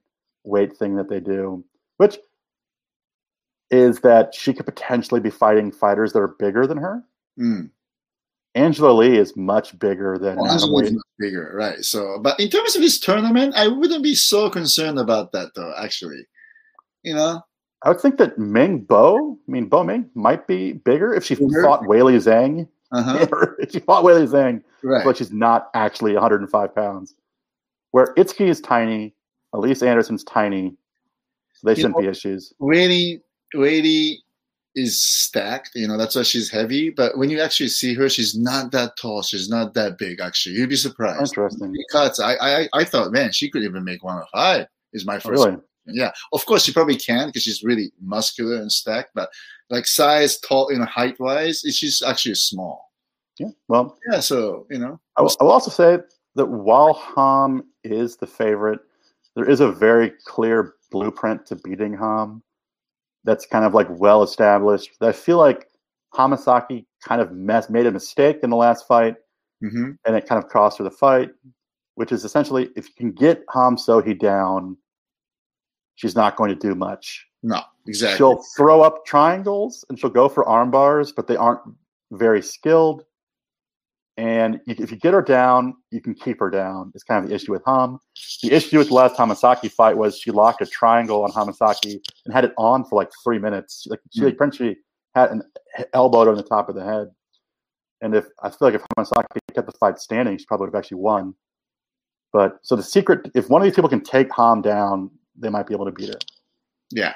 weight 0.45 0.77
thing 0.77 0.97
that 0.97 1.09
they 1.09 1.21
do, 1.21 1.65
which 1.97 2.19
is 3.71 4.01
that 4.01 4.35
she 4.35 4.53
could 4.53 4.67
potentially 4.67 5.21
be 5.21 5.31
fighting 5.31 5.73
fighters 5.73 6.13
that 6.13 6.21
are 6.21 6.37
bigger 6.39 6.67
than 6.67 6.79
her. 6.79 7.03
Mm. 7.41 7.71
Angela 8.55 8.93
Lee 8.93 9.17
is 9.17 9.37
much 9.37 9.79
bigger 9.79 10.19
than 10.19 10.37
Well, 10.37 10.47
Adam 10.51 10.75
Angela 10.75 10.93
much 10.93 11.03
bigger, 11.19 11.53
right? 11.55 11.83
So, 11.85 12.19
but 12.21 12.39
in 12.39 12.51
terms 12.51 12.77
of 12.77 12.83
this 12.83 13.01
tournament, 13.01 13.55
I 13.57 13.67
wouldn't 13.69 14.03
be 14.03 14.15
so 14.15 14.51
concerned 14.51 14.99
about 14.99 15.33
that, 15.33 15.53
though. 15.55 15.73
Actually, 15.79 16.27
you 17.03 17.15
know, 17.15 17.41
I 17.83 17.89
would 17.89 18.01
think 18.01 18.19
that 18.19 18.39
Ming 18.39 18.81
Bo, 18.81 19.39
I 19.49 19.51
mean 19.51 19.69
Bo 19.69 19.83
Ming, 19.85 20.11
might 20.15 20.47
be 20.47 20.75
bigger 20.75 21.15
if 21.15 21.25
she 21.25 21.35
Bigger? 21.35 21.63
fought 21.65 21.83
Weili 21.83 22.17
Zhang. 22.17 22.69
uh-huh. 22.93 23.27
if 23.59 23.73
she 23.73 23.81
fought 23.81 24.05
Weili 24.05 24.29
Zhang, 24.29 24.63
right? 24.85 25.05
but 25.05 25.17
she's 25.17 25.33
not 25.33 25.71
actually 25.75 26.13
105 26.13 26.75
pounds. 26.75 27.15
Where 27.93 28.15
Itsuki 28.15 28.49
is 28.49 28.61
tiny, 28.61 29.15
Alyse 29.55 29.83
Anderson's 29.87 30.25
tiny, 30.25 30.77
so 31.55 31.67
they 31.67 31.73
You 31.73 31.77
shouldn't 31.77 31.95
know- 31.97 32.03
be 32.03 32.09
issues. 32.09 32.53
Weili, 32.61 33.21
Weili 33.55 34.19
is 34.75 35.01
stacked. 35.01 35.71
You 35.75 35.89
know, 35.89 35.97
that's 35.97 36.15
why 36.17 36.23
she's 36.23 36.51
heavy. 36.51 36.91
But 36.91 37.19
when 37.19 37.31
you 37.31 37.41
actually 37.41 37.69
see 37.69 37.95
her, 37.95 38.09
she's 38.09 38.37
not 38.37 38.73
that 38.73 38.97
tall. 38.97 39.23
She's 39.23 39.49
not 39.49 39.75
that 39.75 39.99
big. 39.99 40.21
Actually, 40.21 40.57
you'd 40.57 40.69
be 40.71 40.77
surprised. 40.77 41.33
Interesting. 41.33 41.75
She 41.75 41.85
cuts. 41.91 42.21
I, 42.21 42.35
I, 42.35 42.69
I 42.73 42.85
thought, 42.85 43.13
man, 43.13 43.33
she 43.33 43.51
could 43.51 43.63
even 43.63 43.85
make 43.85 44.03
105. 44.03 44.67
Is 44.93 45.07
my 45.07 45.19
first. 45.19 45.45
really? 45.45 45.57
Yeah, 45.87 46.13
of 46.33 46.47
course 46.47 46.65
she 46.65 46.73
probably 46.73 46.97
can 46.97 47.27
because 47.29 47.43
she's 47.43 47.65
really 47.65 47.93
muscular 48.01 48.57
and 48.57 48.71
stacked. 48.71 49.11
But 49.15 49.31
like 49.71 49.87
size, 49.87 50.39
tall, 50.39 50.71
you 50.71 50.79
know, 50.79 50.85
height 50.85 51.19
wise, 51.19 51.61
she's 51.61 52.03
actually 52.03 52.35
small. 52.37 52.93
Yeah. 53.39 53.49
Well, 53.69 53.97
Yeah, 54.11 54.21
so 54.21 54.67
you 54.71 54.79
know, 54.79 55.01
I 55.17 55.23
will, 55.23 55.33
I 55.41 55.45
will 55.45 55.51
also 55.53 55.71
say 55.71 55.99
that 56.37 56.47
while 56.47 56.95
Ham 56.95 57.65
is 57.83 58.17
the 58.17 58.27
favorite, 58.27 58.81
there 59.35 59.49
is 59.49 59.61
a 59.61 59.73
very 59.73 60.13
clear 60.25 60.75
blueprint 60.91 61.47
to 61.47 61.57
beating 61.57 61.95
Ham 61.97 62.43
that's 63.25 63.47
kind 63.47 63.65
of 63.65 63.75
like 63.75 63.89
well 63.91 64.23
established. 64.23 64.91
I 65.01 65.13
feel 65.13 65.39
like 65.39 65.69
Hamasaki 66.15 66.85
kind 67.07 67.21
of 67.21 67.33
mess, 67.33 67.71
made 67.71 67.87
a 67.87 67.91
mistake 67.91 68.41
in 68.43 68.51
the 68.51 68.57
last 68.57 68.87
fight, 68.87 69.17
hmm 69.61 69.93
and 70.05 70.17
it 70.17 70.27
kind 70.27 70.43
of 70.43 70.51
cost 70.51 70.79
her 70.79 70.85
the 70.85 70.91
fight, 70.91 71.31
which 71.95 72.13
is 72.13 72.25
essentially 72.25 72.71
if 72.77 72.89
you 72.89 72.95
can 72.97 73.13
get 73.13 73.45
Ham 73.55 73.77
Sohi 73.77 74.19
down, 74.19 74.77
she's 75.95 76.17
not 76.17 76.37
going 76.37 76.51
to 76.51 76.57
do 76.57 76.75
much. 76.75 77.27
no, 77.43 77.61
exactly. 77.87 78.19
She'll 78.19 78.43
throw 78.57 78.83
up 78.83 79.05
triangles 79.07 79.85
and 79.89 79.99
she'll 79.99 80.11
go 80.11 80.29
for 80.29 80.47
arm 80.49 80.71
bars, 80.71 81.13
but 81.13 81.27
they 81.27 81.37
aren't 81.37 81.61
very 82.13 82.43
skilled. 82.43 83.05
And 84.23 84.61
if 84.69 84.93
you 84.93 84.97
get 84.97 85.15
her 85.15 85.21
down, 85.21 85.75
you 85.91 86.01
can 86.01 86.15
keep 86.15 86.39
her 86.39 86.49
down. 86.49 86.93
It's 86.95 87.03
kind 87.03 87.25
of 87.25 87.29
the 87.29 87.35
issue 87.35 87.51
with 87.51 87.63
Ham. 87.67 87.99
The 88.41 88.53
issue 88.53 88.79
with 88.79 88.87
the 88.87 88.95
last 88.95 89.17
Hamasaki 89.17 89.69
fight 89.69 89.97
was 89.97 90.17
she 90.17 90.31
locked 90.31 90.63
a 90.63 90.67
triangle 90.67 91.25
on 91.25 91.33
Hamasaki 91.33 91.99
and 92.25 92.33
had 92.33 92.45
it 92.45 92.53
on 92.57 92.85
for 92.85 92.95
like 92.95 93.11
three 93.25 93.41
minutes. 93.41 93.85
Like 93.91 93.99
she 94.13 94.21
like 94.21 94.35
hmm. 94.35 94.45
essentially 94.45 94.77
had 95.17 95.33
an 95.33 95.43
elbowed 95.93 96.29
on 96.29 96.37
the 96.37 96.45
top 96.45 96.69
of 96.69 96.77
the 96.77 96.85
head. 96.85 97.09
And 98.01 98.15
if 98.15 98.27
I 98.45 98.51
feel 98.51 98.59
like 98.69 98.75
if 98.75 98.83
Hamasaki 98.97 99.41
kept 99.57 99.67
the 99.67 99.77
fight 99.81 99.99
standing, 99.99 100.39
she 100.39 100.45
probably 100.45 100.67
would 100.67 100.75
have 100.75 100.79
actually 100.79 100.99
won. 100.99 101.35
But 102.33 102.61
so 102.63 102.77
the 102.77 102.83
secret, 102.85 103.29
if 103.35 103.51
one 103.51 103.61
of 103.61 103.65
these 103.65 103.75
people 103.75 103.91
can 103.91 104.05
take 104.05 104.29
Ham 104.37 104.63
down, 104.63 105.11
they 105.37 105.49
might 105.49 105.67
be 105.67 105.75
able 105.75 105.87
to 105.87 105.91
beat 105.91 106.11
her. 106.11 106.21
Yeah. 106.93 107.15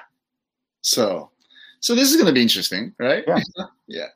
So, 0.80 1.30
so 1.78 1.94
this 1.94 2.10
is 2.10 2.16
going 2.16 2.26
to 2.26 2.32
be 2.32 2.42
interesting, 2.42 2.92
right? 2.98 3.22
Yeah. 3.28 3.38
yeah. 3.86 4.06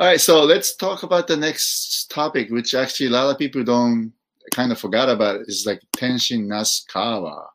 All 0.00 0.06
right. 0.06 0.20
So 0.20 0.42
let's 0.44 0.76
talk 0.76 1.02
about 1.02 1.26
the 1.26 1.36
next 1.36 2.10
topic, 2.10 2.50
which 2.50 2.74
actually 2.74 3.06
a 3.06 3.10
lot 3.10 3.30
of 3.30 3.38
people 3.38 3.64
don't 3.64 4.12
kind 4.52 4.72
of 4.72 4.78
forgot 4.78 5.08
about. 5.08 5.40
Is 5.42 5.66
like 5.66 5.80
Tenshin 5.96 6.46
Nasukawa. 6.46 7.46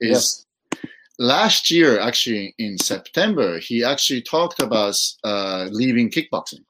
Is 0.00 0.46
last 1.18 1.70
year 1.70 1.98
actually 1.98 2.54
in 2.58 2.76
September 2.76 3.58
he 3.58 3.82
actually 3.82 4.20
talked 4.20 4.60
about 4.60 4.94
uh, 5.24 5.68
leaving 5.70 6.10
kickboxing. 6.10 6.64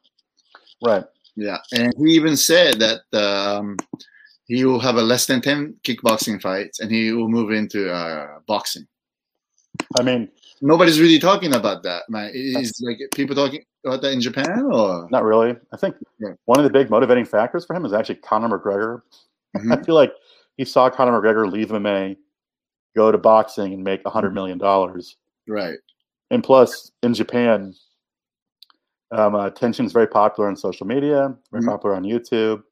Right. 0.85 1.05
Yeah, 1.35 1.59
and 1.73 1.93
he 1.99 2.13
even 2.13 2.37
said 2.37 2.79
that 2.79 3.01
um, 3.13 3.77
he 4.47 4.65
will 4.65 4.79
have 4.79 4.97
a 4.97 5.03
less 5.03 5.27
than 5.27 5.43
ten 5.43 5.75
kickboxing 5.83 6.41
fights, 6.41 6.81
and 6.81 6.91
he 6.91 7.13
will 7.13 7.29
move 7.29 7.51
into 7.51 7.93
uh, 7.93 8.39
boxing 8.47 8.87
I 9.99 10.03
mean, 10.03 10.29
nobody's 10.61 11.01
really 11.01 11.19
talking 11.19 11.55
about 11.55 11.83
that, 11.85 12.09
man. 12.09 12.31
It's 12.35 12.81
like 12.81 12.99
people 13.15 13.37
talking 13.37 13.65
about 13.87 14.03
that 14.03 14.13
in 14.13 14.21
Japan 14.21 14.65
or 14.73 15.09
Not 15.11 15.25
really. 15.25 15.57
I 15.73 15.77
think 15.77 15.97
Yeah. 16.19 16.31
one 16.45 16.59
of 16.59 16.65
the 16.65 16.71
big 16.71 16.91
motivating 16.91 17.25
factors 17.25 17.65
for 17.65 17.75
him 17.75 17.85
is 17.85 17.93
actually 17.93 18.17
Conor 18.17 18.59
McGregor. 18.59 19.03
I 19.55 19.59
Mhm. 19.59 19.87
feel 19.87 19.95
like 19.95 20.13
he 20.57 20.65
saw 20.65 20.91
Conor 20.91 21.21
McGregor 21.21 21.51
leave 21.51 21.69
MMA, 21.71 22.17
go 22.95 23.13
to 23.13 23.19
boxing, 23.19 23.73
and 23.75 23.85
make 23.85 24.01
a 24.05 24.11
hundred 24.11 24.35
Mhm. 24.35 24.59
dollars. 24.59 25.17
right? 25.49 25.79
And 26.33 26.43
plus, 26.43 26.91
in 27.05 27.15
Japan, 27.15 27.73
um, 29.13 29.37
uh, 29.37 29.49
Tenshin 29.51 29.85
is 29.85 29.93
very 29.93 30.09
popular 30.09 30.49
on 30.49 30.57
social 30.57 30.85
media, 30.85 31.37
very 31.53 31.63
Mhm. 31.63 31.67
popular 31.69 31.95
on 31.95 32.03
YouTube. 32.03 32.65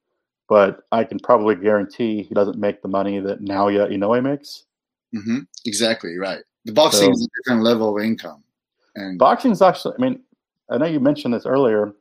But 0.49 0.83
I 0.91 1.05
can 1.05 1.21
probably 1.21 1.55
guarantee 1.55 2.23
he 2.25 2.35
doesn't 2.35 2.59
make 2.59 2.83
the 2.83 2.89
money 2.89 3.21
that 3.21 3.41
Naoya 3.43 3.89
Inoue 3.93 4.25
makes. 4.25 4.65
hmm 5.13 5.41
Exactly 5.65 6.19
right. 6.19 6.43
The 6.65 6.73
boxing 6.73 7.15
So- 7.15 7.21
is 7.21 7.27
a 7.27 7.29
different 7.43 7.63
level 7.63 7.97
of 7.97 8.03
income, 8.03 8.43
and 8.97 9.19
Boxing's 9.21 9.63
actually, 9.63 9.95
I 9.97 10.03
mean, 10.03 10.25
I 10.71 10.79
know 10.79 10.87
you 10.87 11.01
mentioned 11.01 11.35
this 11.35 11.47
earlier. 11.47 11.95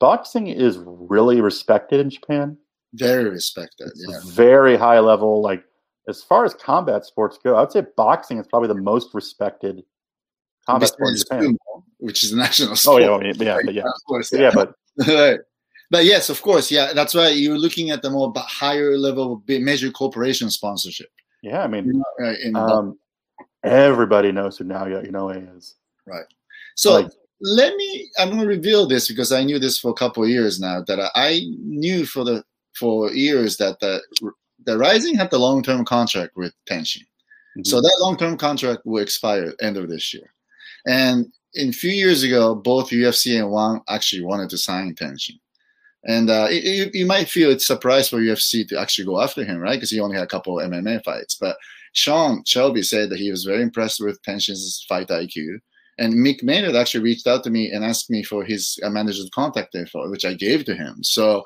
Boxing 0.00 0.46
is 0.48 0.78
really 0.84 1.40
respected 1.40 2.00
in 2.00 2.10
Japan. 2.10 2.56
very 2.94 3.28
respected. 3.28 3.90
Yeah, 3.96 4.18
very 4.26 4.76
high 4.76 5.00
level. 5.00 5.40
Like 5.42 5.64
as 6.08 6.22
far 6.22 6.44
as 6.44 6.54
combat 6.54 7.04
sports 7.04 7.38
go, 7.42 7.56
I'd 7.56 7.72
say 7.72 7.82
boxing 7.96 8.38
is 8.38 8.46
probably 8.46 8.68
the 8.68 8.74
most 8.80 9.14
respected 9.14 9.82
combat 10.66 10.88
sport 10.90 11.10
in 11.10 11.16
Japan. 11.16 11.42
sumo, 11.42 11.82
which 11.98 12.22
is 12.24 12.32
a 12.32 12.36
national 12.36 12.72
Oh 12.72 12.74
sport. 12.74 13.02
yeah, 13.02 13.16
mean, 13.18 13.34
yeah, 13.36 13.58
but 13.64 13.74
yeah, 13.74 13.82
of 13.84 14.04
course. 14.06 14.32
yeah, 14.32 14.50
but 14.54 14.74
right. 15.08 15.40
But 15.90 16.04
yes, 16.06 16.28
of 16.30 16.40
course, 16.42 16.70
yeah. 16.70 16.92
That's 16.92 17.14
why 17.14 17.28
you're 17.28 17.58
looking 17.58 17.90
at 17.90 18.02
the 18.02 18.10
more 18.10 18.32
b- 18.32 18.40
higher 18.44 18.96
level, 18.98 19.42
major 19.46 19.90
corporation 19.90 20.50
sponsorship. 20.50 21.08
yeah, 21.42 21.62
I 21.62 21.68
mean, 21.68 22.02
uh, 22.22 22.32
in 22.42 22.56
um, 22.56 22.98
everybody 23.62 24.32
knows 24.32 24.56
who 24.58 24.64
Naoya 24.64 25.08
Inoue 25.08 25.56
is. 25.56 25.76
Right. 26.06 26.24
So 26.74 26.92
Like- 27.02 27.12
let 27.44 27.76
me. 27.76 28.10
I'm 28.18 28.28
going 28.30 28.40
to 28.40 28.46
reveal 28.46 28.86
this 28.86 29.08
because 29.08 29.30
I 29.32 29.44
knew 29.44 29.58
this 29.58 29.78
for 29.78 29.90
a 29.90 29.94
couple 29.94 30.22
of 30.22 30.28
years 30.30 30.58
now. 30.58 30.82
That 30.86 31.10
I, 31.14 31.42
knew 31.58 32.06
for 32.06 32.24
the 32.24 32.42
for 32.74 33.12
years 33.12 33.56
that 33.58 33.78
the 33.80 34.00
the 34.64 34.76
RIZIN 34.78 35.14
had 35.16 35.30
the 35.30 35.38
long 35.38 35.62
term 35.62 35.84
contract 35.84 36.36
with 36.36 36.52
Tenshin. 36.68 37.02
Mhm. 37.58 37.66
So 37.66 37.80
that 37.80 37.96
long 38.00 38.16
term 38.16 38.36
contract 38.36 38.82
will 38.84 39.02
expire 39.02 39.52
end 39.60 39.76
of 39.76 39.88
this 39.88 40.12
year. 40.14 40.32
And 40.86 41.26
in 41.54 41.68
a 41.68 41.72
few 41.72 41.90
years 41.90 42.22
ago, 42.22 42.54
both 42.54 42.90
UFC 42.90 43.38
and 43.38 43.50
One 43.50 43.80
actually 43.88 44.22
wanted 44.24 44.50
to 44.50 44.58
sign 44.58 44.94
Tenshin. 44.94 45.38
And 46.06 46.28
uh, 46.30 46.48
it, 46.50 46.64
it- 46.64 46.94
you 46.94 47.06
might 47.06 47.28
feel 47.28 47.50
it's 47.50 47.66
surprised 47.66 48.10
for 48.10 48.18
UFC 48.20 48.66
to 48.68 48.78
actually 48.80 49.06
go 49.06 49.20
after 49.20 49.44
him, 49.44 49.58
right? 49.58 49.74
Because 49.76 49.90
he 49.90 50.00
only 50.00 50.16
had 50.16 50.24
a 50.24 50.34
couple 50.34 50.56
MMA 50.56 51.02
fights. 51.04 51.34
But 51.36 51.56
Sean 51.92 52.42
Shelby 52.44 52.82
said 52.82 53.08
that 53.10 53.20
he 53.20 53.30
was 53.30 53.44
very 53.44 53.62
impressed 53.62 54.00
with 54.00 54.20
Tenshin's 54.22 54.84
fight 54.88 55.08
IQ. 55.08 55.58
And 55.98 56.14
Mick 56.14 56.42
Maynard 56.42 56.74
actually 56.74 57.04
reached 57.04 57.26
out 57.26 57.44
to 57.44 57.50
me 57.50 57.70
and 57.70 57.84
asked 57.84 58.10
me 58.10 58.22
for 58.22 58.44
his 58.44 58.78
manager's 58.82 59.30
contact 59.34 59.74
info, 59.74 60.10
which 60.10 60.24
I 60.24 60.34
gave 60.34 60.64
to 60.64 60.74
him. 60.74 61.02
So 61.02 61.44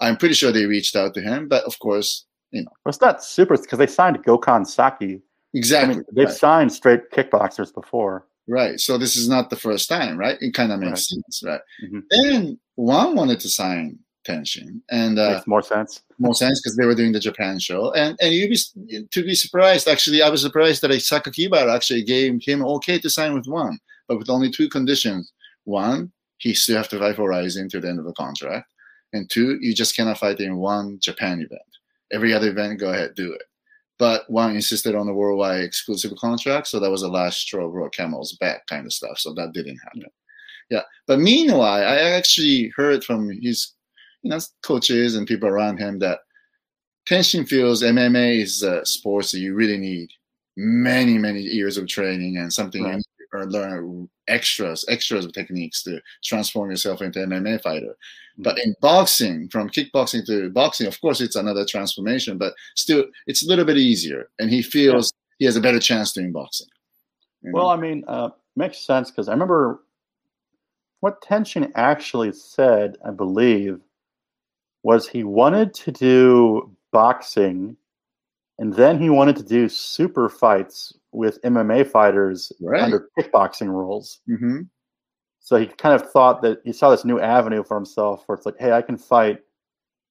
I'm 0.00 0.16
pretty 0.16 0.34
sure 0.34 0.52
they 0.52 0.66
reached 0.66 0.96
out 0.96 1.14
to 1.14 1.20
him. 1.20 1.48
But 1.48 1.64
of 1.64 1.78
course, 1.78 2.24
you 2.50 2.62
know. 2.62 2.70
Well, 2.84 2.90
it's 2.90 3.00
not 3.00 3.22
super 3.22 3.56
because 3.56 3.78
they 3.78 3.86
signed 3.86 4.22
Gokhan 4.24 4.66
Saki. 4.66 5.16
I 5.16 5.58
exactly. 5.58 5.96
mean, 5.96 6.04
they've 6.12 6.26
right. 6.26 6.34
signed 6.34 6.72
straight 6.72 7.10
kickboxers 7.10 7.74
before. 7.74 8.26
Right. 8.48 8.80
So 8.80 8.98
this 8.98 9.16
is 9.16 9.28
not 9.28 9.50
the 9.50 9.56
first 9.56 9.88
time, 9.88 10.16
right? 10.16 10.38
It 10.40 10.54
kind 10.54 10.72
of 10.72 10.80
makes 10.80 11.08
sense, 11.08 11.42
right? 11.44 11.60
Mhm. 11.84 12.02
Then 12.10 12.58
one 12.76 13.14
wanted 13.14 13.40
to 13.40 13.48
sign 13.48 13.98
Tenshin, 14.26 14.80
and 14.90 15.18
uh, 15.18 15.34
Makes 15.34 15.46
more 15.46 15.62
sense. 15.62 16.02
more 16.18 16.34
sense 16.34 16.60
because 16.60 16.76
they 16.76 16.84
were 16.84 16.94
doing 16.94 17.12
the 17.12 17.20
Japan 17.20 17.58
show, 17.58 17.92
and 17.92 18.16
and 18.20 18.34
you 18.34 18.48
be 18.48 19.06
to 19.10 19.22
be 19.22 19.34
surprised. 19.34 19.88
Actually, 19.88 20.22
I 20.22 20.28
was 20.28 20.42
surprised 20.42 20.82
that 20.82 20.90
Isaka 20.90 21.28
Kibara 21.28 21.74
actually 21.74 22.02
gave 22.02 22.42
him 22.42 22.62
okay 22.64 22.98
to 22.98 23.08
sign 23.08 23.32
with 23.34 23.46
one, 23.46 23.78
but 24.10 24.18
with 24.18 24.28
only 24.28 24.50
two 24.50 24.68
conditions. 24.68 25.32
One, 25.62 26.10
he 26.38 26.52
still 26.52 26.76
have 26.76 26.88
to 26.88 26.98
fight 26.98 27.14
for 27.14 27.28
RIZIN 27.28 27.68
to 27.68 27.80
the 27.80 27.88
end 27.88 28.00
of 28.00 28.04
the 28.04 28.12
contract, 28.14 28.68
and 29.12 29.30
two, 29.30 29.56
you 29.60 29.72
just 29.72 29.94
cannot 29.94 30.18
fight 30.18 30.40
in 30.40 30.56
one 30.56 30.98
Japan 31.00 31.40
event. 31.40 31.62
Every 32.12 32.34
other 32.34 32.50
event, 32.50 32.80
go 32.80 32.90
ahead, 32.90 33.14
do 33.14 33.32
it. 33.32 33.42
But 34.00 34.28
one 34.28 34.56
insisted 34.56 34.96
on 34.96 35.06
the 35.06 35.14
worldwide 35.14 35.60
exclusive 35.60 36.12
contract, 36.16 36.66
so 36.66 36.80
that 36.80 36.90
was 36.90 37.02
the 37.02 37.08
last 37.08 37.38
straw 37.38 37.70
broke 37.70 37.92
camel's 37.92 38.32
back 38.32 38.66
kind 38.66 38.84
of 38.84 38.92
stuff. 38.92 39.16
So 39.18 39.32
that 39.34 39.52
didn't 39.52 39.78
happen. 39.84 40.02
Yeah, 40.70 40.82
but 41.06 41.20
meanwhile, 41.20 41.62
I 41.62 41.96
actually 42.10 42.72
heard 42.74 43.04
from 43.04 43.30
his, 43.40 43.74
you 44.22 44.30
know, 44.30 44.40
coaches 44.64 45.14
and 45.14 45.24
people 45.24 45.48
around 45.48 45.78
him 45.78 46.00
that 46.00 46.18
Tenshin 47.08 47.46
feels 47.48 47.84
MMA 47.84 48.42
is 48.42 48.64
a 48.64 48.84
sports 48.84 49.30
that 49.30 49.38
you 49.38 49.54
really 49.54 49.78
need 49.78 50.10
many, 50.56 51.16
many 51.16 51.42
years 51.42 51.76
of 51.76 51.86
training 51.86 52.38
and 52.38 52.52
something 52.52 52.82
you 52.82 52.88
Right. 52.88 53.02
Or 53.32 53.46
learn 53.46 54.08
extras, 54.28 54.84
extras 54.88 55.26
techniques 55.32 55.82
to 55.84 56.00
transform 56.24 56.70
yourself 56.70 57.02
into 57.02 57.22
an 57.22 57.30
MMA 57.30 57.62
fighter. 57.62 57.96
But 58.38 58.58
in 58.58 58.74
boxing, 58.80 59.48
from 59.48 59.68
kickboxing 59.68 60.24
to 60.26 60.50
boxing, 60.50 60.86
of 60.86 61.00
course, 61.00 61.20
it's 61.20 61.36
another 61.36 61.64
transformation, 61.64 62.38
but 62.38 62.54
still, 62.74 63.04
it's 63.26 63.44
a 63.44 63.48
little 63.48 63.64
bit 63.64 63.76
easier. 63.76 64.30
And 64.38 64.50
he 64.50 64.62
feels 64.62 65.12
he 65.38 65.44
has 65.44 65.56
a 65.56 65.60
better 65.60 65.80
chance 65.80 66.12
doing 66.12 66.32
boxing. 66.32 66.68
you 67.42 67.50
know? 67.50 67.58
Well, 67.58 67.68
I 67.68 67.76
mean, 67.76 68.04
uh, 68.08 68.30
makes 68.56 68.78
sense 68.78 69.10
because 69.10 69.28
I 69.28 69.32
remember 69.32 69.82
what 71.00 71.22
Tenshin 71.22 71.70
actually 71.74 72.32
said. 72.32 72.96
I 73.04 73.10
believe 73.10 73.80
was 74.82 75.06
he 75.08 75.24
wanted 75.24 75.74
to 75.74 75.92
do 75.92 76.74
boxing, 76.92 77.76
and 78.60 78.72
then 78.74 79.00
he 79.00 79.10
wanted 79.10 79.36
to 79.36 79.42
do 79.42 79.68
super 79.68 80.28
fights 80.28 80.92
with 81.12 81.40
MMA 81.42 81.86
fighters 81.90 82.52
Right. 82.60 82.82
under 82.82 83.08
kickboxing 83.18 83.68
rules. 83.68 84.20
hmm 84.26 84.60
So 85.40 85.56
he 85.56 85.66
kind 85.66 85.94
of 86.00 86.08
thought 86.12 86.42
that 86.42 86.60
he 86.64 86.72
saw 86.72 86.90
this 86.90 87.04
new 87.04 87.18
avenue 87.18 87.64
for 87.64 87.74
himself 87.76 88.22
where 88.26 88.36
it's 88.36 88.46
like, 88.46 88.58
hey, 88.60 88.72
I 88.72 88.82
can 88.82 88.96
fight. 88.98 89.40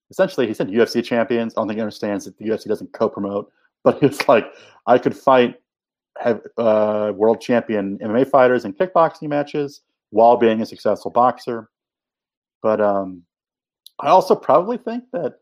Essentially, 0.10 0.47
he 0.47 0.54
said 0.56 0.68
UFC 0.70 1.04
champions. 1.04 1.54
I 1.56 1.62
don't 1.62 1.68
think 1.68 1.78
he 1.78 1.82
understands 1.82 2.26
that 2.26 2.38
the 2.38 2.45
UFC 2.45 2.68
doesn't 2.68 2.91
co 2.91 3.08
promote, 3.08 3.52
but 3.84 4.02
was 4.02 4.28
like, 4.28 4.52
I 4.88 4.97
could 4.97 5.16
fight 5.16 5.56
have 6.18 6.41
uh, 6.58 7.14
world 7.16 7.39
champion 7.39 7.97
MMA 8.00 8.28
fighters 8.30 8.66
in 8.66 8.74
kickboxing 8.74 9.30
matches 9.30 9.82
while 10.10 10.36
being 10.36 10.62
a 10.62 10.66
successful 10.66 11.12
boxer. 11.12 11.70
But 12.64 12.82
um, 12.82 13.24
I 14.00 14.08
also 14.10 14.36
probably 14.36 14.78
think 14.78 15.04
that 15.14 15.36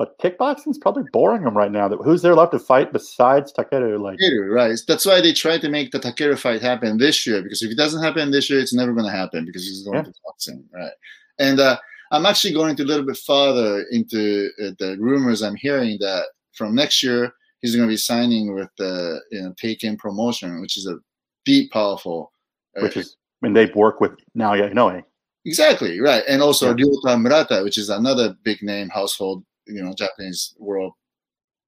what 0.00 0.18
kickboxing 0.18 0.68
is 0.70 0.78
probably 0.78 1.02
boring 1.12 1.42
him 1.42 1.54
right 1.54 1.70
now. 1.70 1.86
That 1.86 1.98
who's 2.02 2.22
there 2.22 2.34
left 2.34 2.52
to 2.52 2.58
fight 2.58 2.90
besides 2.90 3.52
Takeru? 3.52 4.00
Like, 4.00 4.18
Takeru, 4.18 4.48
right. 4.50 4.78
That's 4.88 5.04
why 5.04 5.20
they 5.20 5.34
tried 5.34 5.60
to 5.60 5.68
make 5.68 5.90
the 5.90 6.00
Takeru 6.00 6.38
fight 6.38 6.62
happen 6.62 6.96
this 6.96 7.26
year 7.26 7.42
because 7.42 7.62
if 7.62 7.70
it 7.70 7.76
doesn't 7.76 8.02
happen 8.02 8.30
this 8.30 8.48
year, 8.48 8.60
it's 8.60 8.72
never 8.72 8.94
going 8.94 9.04
to 9.04 9.12
happen 9.22 9.44
because 9.44 9.64
he's 9.68 9.82
going 9.84 9.96
Yeah. 9.98 10.04
to 10.04 10.12
boxing, 10.24 10.64
right? 10.72 10.92
And 11.38 11.60
uh, 11.60 11.76
I'm 12.12 12.24
actually 12.24 12.54
going 12.54 12.76
to 12.76 12.82
a 12.82 12.90
little 12.90 13.04
bit 13.04 13.18
farther 13.18 13.84
into 13.90 14.48
uh, 14.64 14.70
the 14.78 14.96
rumors 14.98 15.42
I'm 15.42 15.56
hearing 15.56 15.98
that 16.00 16.24
from 16.54 16.74
next 16.74 17.02
year 17.02 17.32
he's 17.60 17.76
going 17.76 17.86
to 17.86 17.92
be 17.92 17.98
signing 17.98 18.54
with 18.54 18.70
the 18.78 19.20
you 19.30 19.42
know 19.42 19.52
Teiken 19.62 19.98
Promotion, 19.98 20.62
which 20.62 20.78
is 20.78 20.86
a 20.86 20.96
deep, 21.44 21.70
powerful. 21.72 22.32
uh, 22.78 22.80
which 22.84 22.96
is 22.96 23.16
when 23.40 23.52
they 23.52 23.66
work 23.74 24.00
with 24.00 24.12
Naoya 24.34 24.72
Inoue. 24.72 25.02
Exactly 25.44 26.00
right, 26.00 26.22
and 26.26 26.40
also 26.40 26.68
Yeah. 26.74 26.84
Ryota 26.84 27.20
Murata, 27.20 27.62
which 27.64 27.76
is 27.76 27.90
another 27.90 28.34
big 28.44 28.62
name 28.62 28.88
household, 28.88 29.44
you 29.70 29.82
know, 29.82 29.94
Japanese 29.96 30.54
world 30.58 30.92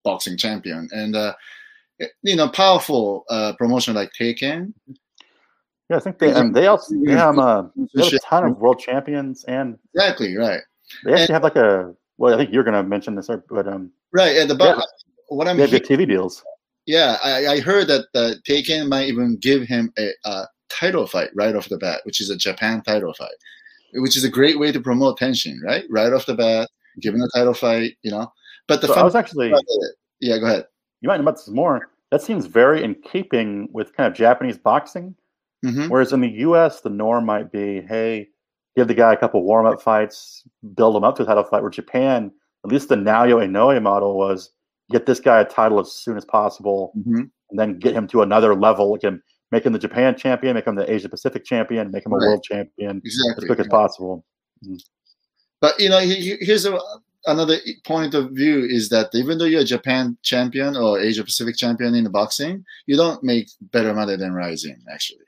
boxing 0.05 0.36
champion, 0.36 0.88
and 0.92 1.16
uh, 1.16 1.34
you 2.22 2.36
know, 2.36 2.48
powerful 2.48 3.24
uh, 3.30 3.53
promotion 3.59 3.94
like 3.94 4.11
Teiken. 4.18 4.72
Yeah, 5.90 5.96
I 5.96 6.00
think 6.00 6.18
they 6.18 6.32
and 6.32 6.55
they 6.55 6.66
also 6.66 6.94
they 7.05 7.12
have, 7.12 7.38
uh, 7.38 7.64
they 7.94 8.05
have 8.05 8.12
a 8.12 8.18
ton 8.20 8.44
of 8.44 8.59
world 8.59 8.78
champions 8.78 9.44
and 9.44 9.78
Exactly 9.94 10.36
right, 10.36 10.61
they 11.05 11.12
actually 11.12 11.34
have 11.34 11.42
like 11.42 11.57
a 11.57 11.94
well, 12.18 12.34
I 12.34 12.36
think 12.36 12.53
you're 12.53 12.64
gonna 12.64 12.82
mention 12.82 13.14
this, 13.14 13.28
but 13.48 13.66
um, 13.66 13.90
right. 14.12 14.36
And 14.36 14.48
the 14.48 14.57
Yeah. 14.57 14.80
what 15.28 15.48
I'm 15.48 15.57
they 15.57 15.62
have 15.62 15.70
TV 15.82 16.07
deals. 16.07 16.44
yeah, 16.86 17.18
I, 17.22 17.46
I 17.46 17.61
heard 17.61 17.88
that 17.88 18.07
uh, 18.14 18.34
Teiken 18.48 18.88
might 18.88 19.09
even 19.09 19.38
give 19.38 19.62
him 19.62 19.92
a, 19.98 20.11
a 20.24 20.46
title 20.68 21.07
fight 21.07 21.30
right 21.34 21.57
off 21.57 21.68
the 21.68 21.78
bat, 21.78 22.00
which 22.05 22.20
is 22.20 22.30
a 22.30 22.36
Japan 22.36 22.82
title 22.82 23.12
fight, 23.14 23.34
which 23.94 24.16
is 24.16 24.24
a 24.24 24.30
great 24.30 24.59
way 24.59 24.72
to 24.72 24.80
promote 24.80 25.18
Tenshin, 25.18 25.57
right? 25.64 25.84
Right 25.90 26.12
off 26.12 26.26
the 26.26 26.34
bat, 26.34 26.70
give 27.01 27.14
him 27.14 27.22
a 27.22 27.28
title 27.28 27.55
fight, 27.55 27.97
you 28.03 28.11
know. 28.11 28.32
But 28.68 28.80
the 28.80 28.88
So 28.88 28.95
I 28.95 29.03
was 29.03 29.14
actually 29.14 29.53
yeah, 30.20 30.38
go 30.38 30.47
ahead. 30.47 30.66
you 31.01 31.09
might 31.09 31.16
know 31.16 31.22
about 31.22 31.36
this 31.36 31.49
more. 31.49 31.88
That 32.11 32.22
seems 32.22 32.47
very 32.47 32.82
in 32.84 32.95
keeping 32.97 33.68
with 33.72 33.95
kind 33.97 34.07
of 34.07 34.14
Japanese 34.14 34.59
boxing. 34.59 35.14
hmm 35.64 35.88
Whereas 35.88 36.12
in 36.12 36.20
the 36.20 36.28
U.S., 36.47 36.80
the 36.80 36.90
norm 36.90 37.24
might 37.24 37.51
be, 37.51 37.80
hey, 37.82 38.28
give 38.76 38.88
the 38.88 38.95
guy 38.95 39.12
a 39.12 39.16
couple 39.16 39.43
warm 39.45 39.66
up 39.66 39.80
fights, 39.80 40.43
build 40.74 40.97
him 40.97 41.05
up 41.05 41.16
to 41.16 41.22
a 41.22 41.26
title 41.26 41.45
fight. 41.45 41.62
Where 41.62 41.70
Japan, 41.70 42.30
at 42.64 42.70
least 42.70 42.88
the 42.88 42.97
Naoya 42.97 43.47
Inoue 43.49 43.82
model 43.82 44.16
was, 44.18 44.51
get 44.90 45.07
this 45.07 45.20
guy 45.20 45.40
a 45.40 45.45
title 45.45 45.80
as 45.80 45.93
soon 45.93 46.16
as 46.16 46.24
possible, 46.24 46.93
hmm 47.05 47.22
and 47.51 47.59
then 47.59 47.78
get 47.78 47.93
him 47.93 48.07
to 48.09 48.22
another 48.22 48.55
level. 48.55 48.93
Like 48.93 49.03
him, 49.03 49.22
make 49.51 49.66
him 49.66 49.74
the 49.74 49.78
Japan 49.78 50.16
champion, 50.16 50.55
make 50.55 50.66
him 50.66 50.74
the 50.74 50.90
Asia 50.90 51.09
Pacific 51.09 51.45
champion, 51.45 51.90
make 51.90 52.07
him 52.07 52.12
a 52.12 52.16
Right. 52.16 52.28
world 52.28 52.43
champion 52.43 53.03
as 53.05 53.14
Exactly. 53.14 53.47
quick 53.47 53.59
as 53.61 53.68
possible. 53.68 54.24
But 55.62 55.80
you 55.80 55.88
know, 55.88 56.00
he- 56.00 56.20
he- 56.26 56.44
here's 56.48 56.66
a, 56.66 56.78
another 57.26 57.56
point 57.86 58.12
of 58.14 58.24
view: 58.32 58.56
is 58.78 58.84
that 58.90 59.08
even 59.14 59.38
though 59.38 59.46
you're 59.52 59.62
a 59.68 59.74
Japan 59.76 60.18
champion 60.22 60.76
or 60.76 61.00
Asia 61.00 61.24
Pacific 61.24 61.56
champion 61.56 61.94
in 61.94 62.04
the 62.04 62.10
boxing, 62.10 62.54
you 62.86 62.96
don't 62.96 63.22
make 63.32 63.48
better 63.76 63.94
money 63.94 64.16
than 64.16 64.32
RIZIN. 64.34 64.78
Actually, 64.92 65.26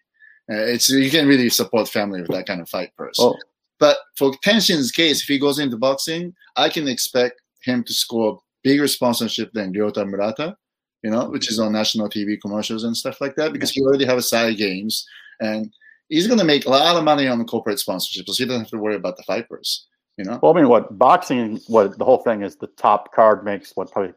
uh, 0.52 0.64
it's 0.74 0.90
you 0.90 1.10
can 1.10 1.26
really 1.26 1.48
support 1.48 1.88
family 1.88 2.20
with 2.20 2.32
that 2.32 2.46
kind 2.46 2.60
of 2.60 2.68
fight 2.68 2.90
purse. 2.98 3.16
Well, 3.18 3.38
But 3.78 3.96
for 4.18 4.28
Tenshin's 4.46 4.90
case, 4.92 5.18
if 5.22 5.28
he 5.28 5.38
goes 5.38 5.58
into 5.58 5.76
boxing, 5.88 6.34
I 6.56 6.68
can 6.68 6.86
expect 6.88 7.36
him 7.68 7.82
to 7.84 7.92
score 7.92 8.40
bigger 8.62 8.86
sponsorship 8.88 9.52
than 9.52 9.72
Ryota 9.74 10.02
Murata, 10.08 10.56
you 11.04 11.10
know, 11.10 11.24
which 11.34 11.50
is 11.50 11.58
on 11.58 11.72
national 11.72 12.08
TV 12.08 12.40
commercials 12.40 12.84
and 12.84 12.96
stuff 12.96 13.20
like 13.20 13.34
that, 13.36 13.52
because 13.52 13.70
he 13.74 13.80
already 13.82 14.06
have 14.06 14.18
a 14.18 14.22
side 14.32 14.56
games 14.56 15.06
and 15.40 15.72
he's 16.08 16.26
going 16.28 16.38
to 16.38 16.44
make 16.52 16.64
a 16.66 16.70
lot 16.70 16.96
of 16.96 17.04
money 17.04 17.26
on 17.28 17.38
the 17.40 17.44
corporate 17.44 17.78
sponsorship, 17.80 18.26
so 18.26 18.32
he 18.34 18.46
doesn't 18.46 18.62
have 18.64 18.70
to 18.70 18.78
worry 18.84 18.94
about 18.96 19.16
the 19.16 19.22
fighters, 19.24 19.86
you 20.16 20.24
know. 20.24 20.38
well, 20.42 20.52
I 20.52 20.56
mean, 20.56 20.68
what 20.68 20.96
boxing? 20.98 21.60
What 21.66 21.98
the 21.98 22.04
whole 22.04 22.18
thing 22.18 22.42
is, 22.42 22.56
the 22.56 22.66
top 22.68 23.12
card 23.12 23.44
makes 23.44 23.74
what 23.76 23.90
probably 23.90 24.14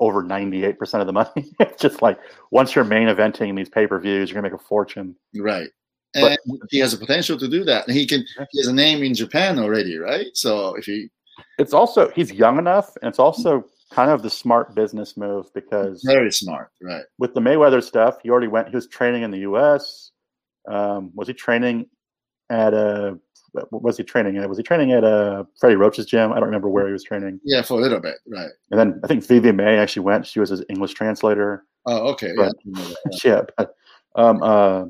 over 0.00 0.22
ninety 0.22 0.64
eight 0.64 0.78
percent 0.78 1.00
of 1.00 1.06
the 1.06 1.12
money. 1.12 1.30
it's 1.60 1.80
just 1.80 2.02
like 2.02 2.18
once 2.50 2.74
you're 2.74 2.84
main 2.84 3.08
eventing 3.08 3.56
these 3.56 3.68
pay 3.68 3.86
per 3.86 3.98
views, 3.98 4.30
you're 4.30 4.40
gonna 4.40 4.50
make 4.52 4.60
a 4.60 4.64
fortune. 4.64 5.14
Right. 5.36 5.68
But- 6.14 6.38
And 6.46 6.60
he 6.70 6.78
has 6.78 6.92
a 6.94 6.98
potential 6.98 7.36
to 7.38 7.48
do 7.48 7.64
that. 7.64 7.86
And 7.88 7.96
he 7.96 8.06
can 8.06 8.24
he 8.52 8.58
has 8.60 8.68
a 8.68 8.72
name 8.72 9.02
in 9.02 9.14
Japan 9.14 9.58
already, 9.58 9.98
right? 9.98 10.26
So 10.34 10.74
if 10.76 10.84
he 10.84 11.10
It's 11.58 11.72
also 11.74 12.10
he's 12.10 12.32
young 12.32 12.58
enough, 12.58 12.96
and 13.02 13.08
it's 13.08 13.18
also 13.18 13.64
kind 13.90 14.10
of 14.10 14.22
the 14.22 14.30
smart 14.30 14.74
business 14.74 15.16
move 15.16 15.52
because 15.54 16.02
very 16.04 16.32
smart, 16.32 16.70
right? 16.82 17.04
with 17.18 17.34
the 17.34 17.40
Mayweather 17.40 17.82
stuff, 17.82 18.18
he 18.22 18.30
already 18.30 18.48
went. 18.48 18.68
He 18.68 18.74
was 18.76 18.86
training 18.88 19.22
in 19.24 19.30
the 19.30 19.40
U.S. 19.40 20.10
Um, 20.68 21.10
was 21.14 21.28
he 21.28 21.34
training 21.34 21.86
at 22.50 22.72
a? 22.74 23.18
What 23.54 23.82
was 23.82 23.96
he 23.96 24.02
training 24.04 24.36
at? 24.36 24.48
Was 24.48 24.58
he 24.58 24.64
training 24.64 24.92
at 24.92 25.04
a 25.04 25.46
Freddie 25.60 25.76
Roach's 25.76 26.06
gym? 26.06 26.32
I 26.32 26.36
don't 26.36 26.44
remember 26.44 26.68
where 26.68 26.86
he 26.86 26.92
was 26.92 27.04
training. 27.04 27.40
Yeah, 27.44 27.62
for 27.62 27.78
a 27.78 27.82
little 27.82 28.00
bit, 28.00 28.16
right. 28.26 28.50
And 28.70 28.80
then 28.80 29.00
I 29.04 29.06
think 29.06 29.24
VV 29.24 29.54
Mei 29.54 29.78
actually 29.78 30.02
went. 30.02 30.26
She 30.26 30.40
was 30.40 30.50
his 30.50 30.64
English 30.68 30.94
translator. 30.94 31.64
Oh, 31.86 32.08
okay. 32.12 32.32
Right. 32.36 32.52
Yeah. 32.64 32.94
Yeah, 33.24 33.40
but 33.56 33.74
um, 34.16 34.42
uh, 34.42 34.84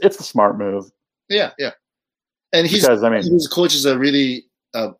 it's, 0.00 0.20
a 0.20 0.22
smart 0.22 0.58
move 0.58 0.90
Yeah, 1.28 1.50
yeah. 1.58 1.72
And 2.52 2.66
he's 2.66 2.82
because 2.82 3.02
I 3.02 3.10
mean, 3.10 3.22
his 3.22 3.48
coaches 3.48 3.86
are 3.86 3.98
really 3.98 4.44
uh, 4.74 4.92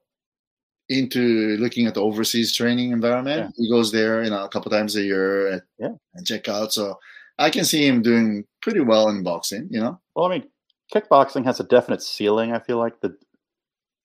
into 0.89 1.57
looking 1.59 1.87
at 1.87 1.95
the 1.95 2.01
overseas 2.03 2.55
training 2.55 2.93
environment. 2.93 3.55
He 3.57 3.69
goes 3.69 3.93
there, 3.93 4.23
you 4.23 4.31
know, 4.31 4.45
a 4.45 4.49
couple 4.49 4.71
times 4.71 4.97
a 4.97 5.03
year 5.03 5.49
and, 5.49 5.63
Yeah. 5.79 5.93
and 6.15 6.27
check 6.27 6.49
out. 6.49 6.73
So 6.73 6.99
I 7.39 7.51
can 7.51 7.65
see 7.65 7.87
him 7.87 8.03
doing 8.03 8.45
pretty 8.61 8.81
well 8.81 9.09
in 9.09 9.23
boxing. 9.23 9.69
You 9.71 9.81
know, 9.81 10.01
well, 10.15 10.27
I 10.27 10.39
mean, 10.39 10.45
kickboxing 10.93 11.45
has 11.45 11.61
a 11.61 11.65
definite 11.65 12.03
ceiling. 12.03 12.53
I 12.53 12.59
feel 12.61 12.79
like 12.79 13.01
the 13.01 13.17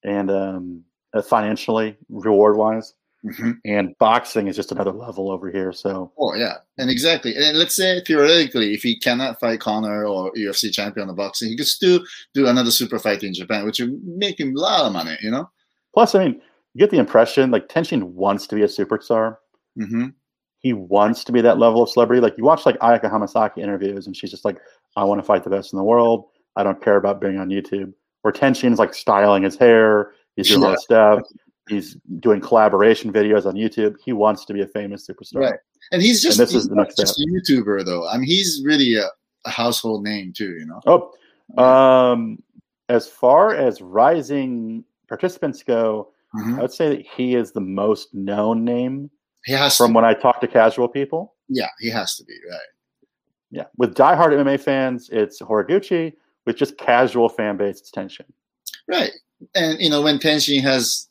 and 0.04 0.30
um, 0.32 0.84
uh, 1.14 1.22
financially 1.22 1.98
reward 2.10 2.58
wise, 2.58 2.94
and 3.66 3.98
boxing 4.00 4.48
is 4.48 4.56
just 4.56 4.72
another 4.72 4.92
level 4.92 5.32
over 5.32 5.52
here. 5.52 5.72
So 5.74 6.12
Oh 6.18 6.36
yeah, 6.36 6.56
and 6.78 6.90
exactly. 6.90 7.36
And 7.36 7.58
let's 7.58 7.76
say 7.76 8.02
theoretically, 8.06 8.74
if 8.74 8.84
he 8.84 8.98
cannot 9.00 9.40
fight 9.40 9.60
Conor 9.60 10.06
or 10.06 10.32
UFC 10.34 10.72
champion 10.72 11.10
in 11.10 11.16
boxing, 11.16 11.50
he 11.50 11.58
could 11.58 11.68
still 11.68 12.02
do 12.34 12.48
another 12.48 12.72
super 12.72 13.00
fight 13.00 13.24
in 13.24 13.34
Japan, 13.34 13.66
which 13.66 13.80
would 13.80 14.02
make 14.04 14.40
him 14.40 14.56
a 14.56 14.60
lot 14.60 14.86
of 14.86 14.94
money. 14.94 15.18
You 15.22 15.32
know. 15.32 15.50
plus, 15.94 16.16
I 16.16 16.26
mean, 16.26 16.42
you 16.74 16.80
get 16.80 16.92
the 16.92 17.00
impression 17.00 17.52
like 17.52 17.70
Tenshin 17.70 18.04
wants 18.04 18.48
to 18.48 18.56
be 18.56 18.62
a 18.64 18.68
superstar. 18.68 19.38
hmm 19.76 20.08
He 20.60 20.74
wants 20.74 21.24
to 21.26 21.32
be 21.32 21.42
that 21.42 21.58
level 21.60 21.84
of 21.84 21.90
celebrity. 21.90 22.22
Like 22.22 22.38
you 22.38 22.44
watch 22.44 22.66
like 22.66 22.78
Ayaka 22.80 23.12
Hamasaki 23.12 23.58
interviews, 23.60 24.06
and 24.08 24.16
she's 24.16 24.32
just 24.32 24.46
like, 24.46 24.60
"I 24.96 25.04
want 25.04 25.20
to 25.20 25.26
fight 25.26 25.44
the 25.44 25.50
best 25.50 25.74
in 25.74 25.78
the 25.78 25.84
world. 25.84 26.26
I 26.58 26.64
don't 26.64 26.82
care 26.82 26.98
about 26.98 27.22
being 27.22 27.38
on 27.38 27.50
YouTube." 27.50 27.94
Where 28.24 28.32
Tenshin's 28.34 28.80
like 28.80 28.94
styling 28.94 29.44
his 29.44 29.56
hair, 29.56 30.12
he's 30.36 30.50
doing 30.50 30.64
all 30.64 30.70
Yeah. 30.72 30.76
this 30.76 30.84
stuff. 30.84 31.20
He's 31.70 31.98
doing 32.20 32.42
collaboration 32.42 33.12
videos 33.14 33.46
on 33.46 33.54
YouTube. 33.56 33.96
He 34.04 34.12
wants 34.14 34.44
to 34.46 34.54
be 34.54 34.62
a 34.62 34.68
famous 34.68 35.08
superstar. 35.08 35.42
Right. 35.52 35.60
And 35.92 36.02
he's 36.02 36.22
just 36.22 36.38
this 36.38 36.54
is 36.54 36.68
the 36.68 36.76
next 36.76 36.98
just 36.98 37.20
a 37.20 37.26
YouTuber 37.26 37.86
though. 37.86 38.08
I 38.08 38.18
mean, 38.18 38.26
he's 38.26 38.62
really 38.66 38.96
a, 38.96 39.08
a 39.46 39.50
household 39.50 40.04
name 40.04 40.34
too. 40.34 40.52
You 40.60 40.66
know. 40.66 40.82
Oh, 41.58 41.62
um, 41.64 42.42
as 42.90 43.08
far 43.08 43.54
as 43.54 43.80
RIZIN 43.82 44.84
participants 45.08 45.64
go, 45.64 46.12
Mhm. 46.36 46.58
I 46.58 46.62
would 46.62 46.74
say 46.74 46.90
that 46.90 47.06
he 47.06 47.36
is 47.36 47.52
the 47.52 47.62
most 47.62 48.14
known 48.14 48.66
name 48.66 49.10
He 49.46 49.54
has 49.54 49.78
from 49.78 49.94
when 49.94 50.04
I 50.04 50.14
talk 50.14 50.42
to 50.42 50.48
casual 50.48 50.90
people. 50.90 51.36
Yeah, 51.48 51.70
he 51.80 51.90
has 51.90 52.16
to 52.18 52.26
be 52.26 52.34
right. 52.52 52.60
Yeah, 53.52 53.64
with 53.78 53.96
diehard 53.96 54.34
MMA 54.34 54.58
fans, 54.60 55.10
it's 55.12 55.42
Horiguchi. 55.42 56.14
With 56.48 56.56
just 56.56 56.78
casual 56.78 57.30
fan 57.30 57.58
base, 57.58 57.80
it's 57.82 57.92
Tenshin. 57.92 58.26
Right. 58.88 59.12
And 59.54 59.80
you 59.80 59.90
know, 59.90 60.02
when 60.02 60.18
Tenshin 60.18 60.62
has 60.64 61.10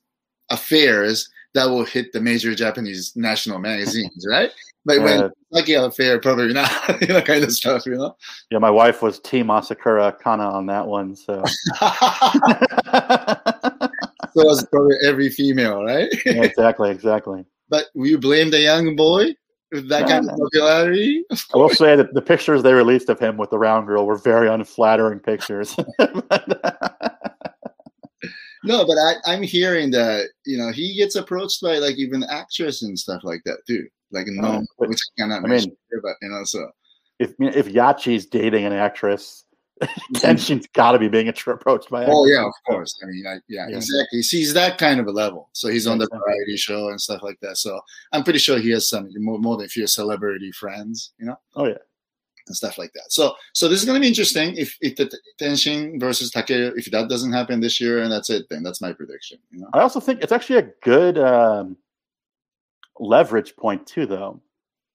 affairs, 0.50 1.28
that 1.54 1.66
will 1.66 1.84
hit 1.84 2.12
the 2.12 2.20
major 2.20 2.54
Japanese 2.54 3.12
national 3.16 3.58
magazines, 3.58 4.26
right? 4.30 4.50
But 4.84 5.02
when 5.02 5.22
Uh, 5.24 5.28
Lucky 5.52 5.74
affair, 5.74 6.18
probably 6.20 6.52
not, 6.52 6.70
you 7.00 7.08
know, 7.08 7.20
kind 7.22 7.44
of 7.44 7.52
stuff, 7.52 7.86
you 7.86 7.96
know. 7.96 8.16
yeah, 8.50 8.58
my 8.58 8.70
wife 8.70 9.00
was 9.02 9.20
Team 9.20 9.46
Asakura 9.46 10.18
Kana 10.20 10.48
on 10.48 10.66
that 10.66 10.86
one, 10.86 11.14
so 11.16 11.42
so 14.32 14.50
it's 14.50 14.64
probably 14.66 14.96
every 15.04 15.28
female, 15.28 15.84
right? 15.84 16.08
yeah, 16.26 16.42
exactly, 16.42 16.90
exactly. 16.90 17.44
but 17.68 17.86
will 17.94 18.06
you 18.08 18.18
blame 18.18 18.50
the 18.50 18.60
young 18.60 18.96
boy 18.96 19.34
with 19.76 19.88
that 19.88 20.02
No, 20.02 20.08
kind 20.08 20.28
of 20.30 20.36
no. 20.38 20.44
popularity? 20.44 21.24
I 21.54 21.56
will 21.56 21.68
say 21.70 21.94
that 21.96 22.12
the 22.14 22.20
pictures 22.22 22.62
they 22.62 22.72
released 22.74 23.08
of 23.08 23.18
him 23.20 23.36
with 23.36 23.50
the 23.50 23.58
round 23.58 23.86
girl 23.86 24.04
were 24.06 24.16
very 24.18 24.48
unflattering 24.48 25.20
pictures. 25.20 25.76
No, 28.64 28.84
but 28.84 28.94
I, 28.98 29.14
I'm 29.26 29.42
hearing 29.44 29.92
that 29.92 30.30
you 30.44 30.58
know 30.58 30.72
he 30.72 30.96
gets 30.96 31.14
approached 31.14 31.62
by 31.62 31.78
like 31.78 31.96
even 31.98 32.24
actress 32.24 32.82
and 32.82 32.98
stuff 32.98 33.22
like 33.22 33.42
that 33.44 33.58
too. 33.66 33.86
Like 34.10 34.26
no, 34.28 34.48
oh, 34.48 34.64
but- 34.78 34.88
which 34.88 34.98
I 34.98 35.20
cannot 35.22 35.44
I 35.44 35.46
mention 35.46 35.70
mean- 35.70 35.76
here, 35.90 36.00
but 36.02 36.14
you 36.20 36.30
know, 36.30 36.42
so 36.42 36.68
If 37.20 37.34
if 37.38 37.68
Yachi's 37.68 38.26
dating 38.26 38.64
an 38.64 38.72
actress, 38.72 39.44
Tenshin's 40.14 40.66
got 40.68 40.92
to 40.92 40.98
be 40.98 41.08
being 41.08 41.28
approached 41.28 41.90
by. 41.90 42.06
Oh 42.06 42.24
yeah, 42.26 42.44
of 42.46 42.52
course. 42.66 42.98
I 43.02 43.06
mean, 43.06 43.24
like, 43.24 43.42
yeah, 43.48 43.68
Yeah. 43.68 43.76
exactly. 43.76 44.22
See, 44.22 44.38
he's 44.38 44.54
that 44.54 44.78
kind 44.78 45.00
of 45.00 45.06
a 45.06 45.10
level. 45.12 45.50
So 45.52 45.68
he's 45.68 45.86
on 45.86 45.98
the 45.98 46.08
variety 46.10 46.56
show 46.56 46.88
and 46.88 47.00
stuff 47.00 47.22
like 47.22 47.38
that. 47.40 47.58
So 47.58 47.78
I'm 48.12 48.24
pretty 48.24 48.38
sure 48.38 48.58
he 48.58 48.70
has 48.70 48.88
some 48.88 49.08
more, 49.16 49.38
more 49.38 49.56
than 49.58 49.66
a 49.66 49.68
few 49.68 49.86
celebrity 49.86 50.50
friends, 50.52 51.12
you 51.18 51.26
know, 51.26 51.36
Oh 51.56 51.66
yeah. 51.66 51.76
and 52.46 52.56
stuff 52.56 52.78
like 52.78 52.92
that. 52.94 53.10
So 53.12 53.34
so 53.52 53.68
this 53.68 53.78
is 53.80 53.84
going 53.84 53.96
to 53.96 54.00
be 54.00 54.08
interesting. 54.08 54.56
If 54.56 54.76
if 54.80 54.96
the 54.96 55.10
Tenshin 55.38 56.00
versus 56.00 56.30
Takeru, 56.30 56.72
if 56.78 56.90
that 56.90 57.08
doesn't 57.10 57.32
happen 57.32 57.60
this 57.60 57.78
year, 57.80 58.02
and 58.02 58.10
that's 58.10 58.30
it, 58.30 58.46
then 58.48 58.62
that's 58.62 58.80
my 58.80 58.92
prediction. 58.94 59.38
You 59.50 59.60
know. 59.60 59.68
I 59.74 59.80
also 59.80 60.00
think 60.00 60.22
it's 60.22 60.32
actually 60.32 60.58
a 60.60 60.70
good 60.82 61.18
um, 61.18 61.76
leverage 62.98 63.54
point 63.56 63.86
too, 63.86 64.06
though, 64.06 64.40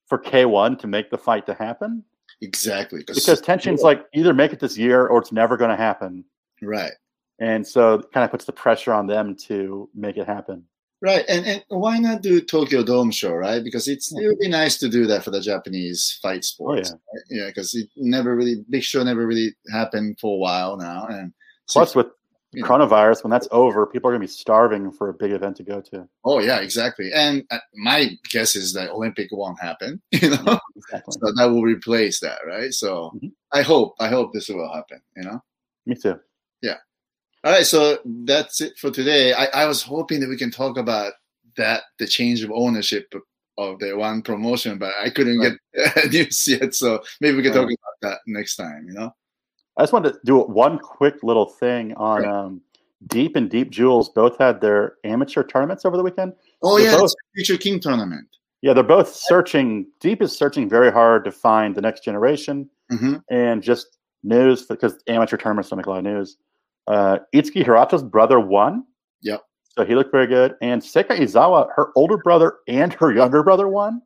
for 0.07 0.17
K1 0.17 0.79
to 0.79 0.87
make 0.87 1.11
the 1.11 1.17
fight 1.19 1.45
to 1.45 1.53
happen 1.53 2.03
Exactly. 2.41 3.03
because 3.05 3.41
Tenshin's 3.41 3.81
like 3.81 4.05
either 4.13 4.33
make 4.33 4.53
it 4.53 4.59
this 4.59 4.77
year 4.77 5.07
or 5.07 5.19
it's 5.19 5.31
never 5.31 5.57
going 5.57 5.69
to 5.69 5.75
happen, 5.75 6.25
right. 6.61 6.91
and 7.39 7.65
so 7.65 7.95
it 7.95 8.11
kind 8.11 8.23
of 8.23 8.31
puts 8.31 8.45
the 8.45 8.51
pressure 8.51 8.93
on 8.93 9.07
them 9.07 9.35
to 9.47 9.89
make 9.93 10.17
it 10.17 10.25
happen. 10.25 10.65
Right, 11.03 11.25
and 11.27 11.45
and 11.47 11.63
why 11.69 11.97
not 11.97 12.21
do 12.21 12.41
Tokyo 12.41 12.83
Dome 12.83 13.09
show, 13.09 13.33
right? 13.33 13.63
Because 13.63 13.87
it's 13.87 14.11
it 14.11 14.27
would 14.27 14.39
be 14.39 14.47
nice 14.47 14.77
to 14.79 14.89
do 14.89 15.07
that 15.07 15.23
for 15.23 15.31
the 15.31 15.41
Japanese 15.41 16.19
fight 16.21 16.39
oh, 16.39 16.41
sports. 16.41 16.89
yeah. 16.89 16.95
right? 16.95 17.23
yeah, 17.29 17.47
because 17.47 17.73
it 17.73 17.87
never 17.95 18.35
really 18.35 18.63
big 18.69 18.83
show 18.83 19.03
never 19.03 19.25
really 19.25 19.55
happened 19.71 20.19
for 20.19 20.35
a 20.35 20.37
while 20.37 20.77
now, 20.77 21.07
and 21.07 21.33
Plus, 21.71 21.95
with 21.95 22.07
you 22.53 22.61
know. 22.63 22.67
coronavirus, 22.67 23.23
when 23.23 23.31
that's 23.31 23.47
over, 23.51 23.85
people 23.87 24.09
are 24.09 24.13
going 24.13 24.21
to 24.21 24.27
be 24.27 24.31
starving 24.31 24.91
for 24.91 25.09
a 25.09 25.13
big 25.13 25.31
event 25.31 25.55
to 25.57 25.63
go 25.63 25.81
to. 25.81 26.07
oh 26.25 26.39
yeah, 26.39 26.59
exactly. 26.59 27.11
And 27.13 27.43
uh, 27.51 27.59
my 27.75 28.11
guess 28.29 28.55
is 28.55 28.73
that 28.73 28.89
Olympic 28.91 29.29
won't 29.31 29.59
happen, 29.59 30.01
you 30.11 30.29
know, 30.29 30.59
Exactly. 30.75 31.13
so 31.13 31.31
that 31.35 31.45
will 31.49 31.63
replace 31.63 32.19
that, 32.21 32.39
right? 32.47 32.73
So 32.73 33.11
Mhm. 33.21 33.31
I 33.53 33.61
hope 33.61 33.95
I 33.99 34.07
hope 34.09 34.33
this 34.33 34.49
will 34.49 34.71
happen, 34.73 35.01
you 35.15 35.23
know. 35.23 35.41
Me 35.85 35.95
too. 35.95 36.19
Yeah 36.61 36.77
all 37.43 37.51
right, 37.53 37.65
so 37.65 37.97
that's 38.05 38.61
it 38.61 38.77
for 38.77 38.91
today. 38.91 39.33
I, 39.33 39.45
I 39.45 39.65
was 39.65 39.81
hoping 39.81 40.19
that 40.19 40.29
we 40.29 40.37
can 40.37 40.51
talk 40.51 40.77
about 40.77 41.13
that 41.57 41.81
the 41.97 42.05
change 42.07 42.43
of 42.43 42.51
ownership 42.51 43.11
of 43.57 43.79
the 43.79 43.93
one 43.97 44.21
promotion, 44.21 44.77
but 44.77 44.93
I 45.01 45.09
couldn't 45.09 45.39
Right. 45.39 45.57
get 45.73 46.11
news 46.11 46.47
yet. 46.47 46.75
So 46.75 47.01
maybe 47.19 47.37
we 47.37 47.43
can 47.43 47.51
talk 47.53 47.63
about 47.65 47.97
that 48.03 48.19
next 48.27 48.57
time. 48.57 48.85
You 48.87 48.93
know? 48.93 49.15
I 49.77 49.83
just 49.83 49.93
wanted 49.93 50.13
to 50.13 50.19
do 50.25 50.39
one 50.39 50.79
quick 50.79 51.15
little 51.23 51.45
thing 51.45 51.93
on 51.95 52.25
um, 52.25 52.61
Deep 53.07 53.35
and 53.35 53.49
Deep 53.49 53.69
Jewels. 53.69 54.09
Both 54.09 54.37
had 54.37 54.61
their 54.61 54.95
amateur 55.03 55.43
tournaments 55.43 55.85
over 55.85 55.97
the 55.97 56.03
weekend. 56.03 56.33
Oh 56.61 56.77
They're 56.77 56.91
yeah, 56.91 56.97
both- 56.97 57.13
Future 57.35 57.57
King 57.57 57.79
tournament. 57.79 58.27
Yeah, 58.61 58.73
they're 58.73 58.83
both 58.83 59.09
searching. 59.13 59.87
Deep 59.99 60.21
is 60.21 60.37
searching 60.37 60.69
very 60.69 60.91
hard 60.91 61.25
to 61.25 61.31
find 61.31 61.73
the 61.73 61.81
next 61.81 62.03
generation 62.03 62.69
hmm 62.91 63.15
and 63.29 63.63
just 63.63 63.97
news 64.23 64.65
because 64.67 64.97
amateur 65.07 65.37
tournaments 65.37 65.69
don't 65.69 65.77
make 65.77 65.85
a 65.87 65.89
lot 65.89 65.99
of 65.99 66.03
news. 66.03 66.37
Uh, 66.87 67.19
Itsuki 67.33 67.65
Hirata's 67.65 68.03
brother 68.03 68.39
won. 68.39 68.83
Yep. 69.21 69.41
So 69.77 69.85
he 69.85 69.95
looked 69.95 70.11
very 70.11 70.27
good. 70.27 70.55
And 70.61 70.81
Seika 70.81 71.17
Izawa, 71.17 71.69
her 71.75 71.91
older 71.95 72.17
brother 72.17 72.57
and 72.67 72.93
her 72.95 73.11
younger 73.13 73.41
brother 73.41 73.67
won. 73.67 74.01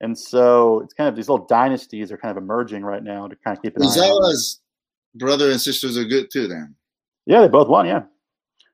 And 0.00 0.16
so 0.16 0.80
it's 0.80 0.92
kind 0.94 1.08
of 1.08 1.16
these 1.16 1.28
little 1.28 1.46
dynasties 1.46 2.12
are 2.12 2.18
kind 2.18 2.30
of 2.36 2.40
emerging 2.40 2.84
right 2.84 3.02
now 3.02 3.26
to 3.26 3.34
kind 3.36 3.56
of 3.56 3.62
keep 3.62 3.76
an. 3.76 3.82
Izawa's 3.82 4.60
brother 5.14 5.50
and 5.50 5.60
sisters 5.60 5.96
are 5.98 6.04
good 6.04 6.30
too. 6.30 6.48
Then 6.48 6.74
Yeah, 7.26 7.40
they 7.42 7.48
both 7.48 7.68
won. 7.68 7.86
Yeah, 7.86 8.02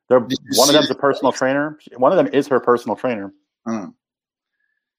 they're 0.09 0.21
one 0.21 0.69
of 0.69 0.73
them's 0.73 0.91
a 0.91 0.95
personal 0.95 1.33
trainer. 1.33 1.79
One 1.97 2.13
of 2.13 2.17
them 2.17 2.33
is 2.35 2.47
her 2.49 2.61
personal 2.61 2.97
trainer. 2.97 3.33
Uh. 3.67 3.87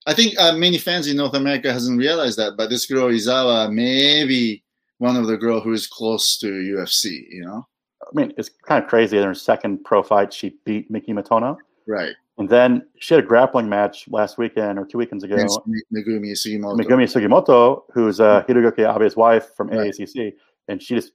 I 0.08 0.14
think 0.14 0.38
uh, 0.38 0.52
many 0.52 0.78
fans 0.78 1.08
in 1.08 1.16
North 1.16 1.34
America 1.34 1.72
hasn't 1.72 1.98
realized 1.98 2.38
that, 2.38 2.52
but 2.56 2.70
this 2.70 2.86
girl 2.86 3.08
Izawa 3.08 3.72
may 3.72 4.24
be 4.24 4.62
one 4.98 5.16
of 5.16 5.26
the 5.26 5.36
girl 5.36 5.60
who 5.60 5.72
is 5.72 5.86
close 5.88 6.38
to 6.38 6.46
UFC. 6.46 7.26
You 7.28 7.44
know? 7.44 7.66
I 8.02 8.08
mean, 8.14 8.32
it's 8.38 8.48
kind 8.68 8.82
of 8.82 8.88
crazy. 8.88 9.18
In 9.18 9.24
her 9.24 9.34
second 9.34 9.82
pro 9.84 10.02
fight, 10.04 10.32
she 10.32 10.56
beat 10.64 10.90
Miki 10.92 11.12
Motono, 11.12 11.56
Right. 11.88 12.12
and 12.38 12.48
then 12.48 12.86
she 13.00 13.14
had 13.14 13.24
a 13.24 13.26
grappling 13.26 13.68
match 13.68 14.06
last 14.08 14.38
weekend 14.38 14.78
or 14.78 14.84
two 14.86 14.98
weekends 14.98 15.24
ago. 15.24 15.34
Against 15.34 15.58
Megumi 15.92 16.32
Sugimoto. 16.32 16.76
Megumi 16.78 17.08
Sugimoto, 17.12 17.82
who's 17.92 18.20
uh, 18.20 18.44
Mm-hmm. 18.48 18.82
Abe's 18.96 19.16
wife 19.16 19.56
from 19.56 19.68
Right. 19.68 19.92
AACC, 19.92 20.34
and 20.68 20.80
she 20.80 20.94
just 20.94 21.12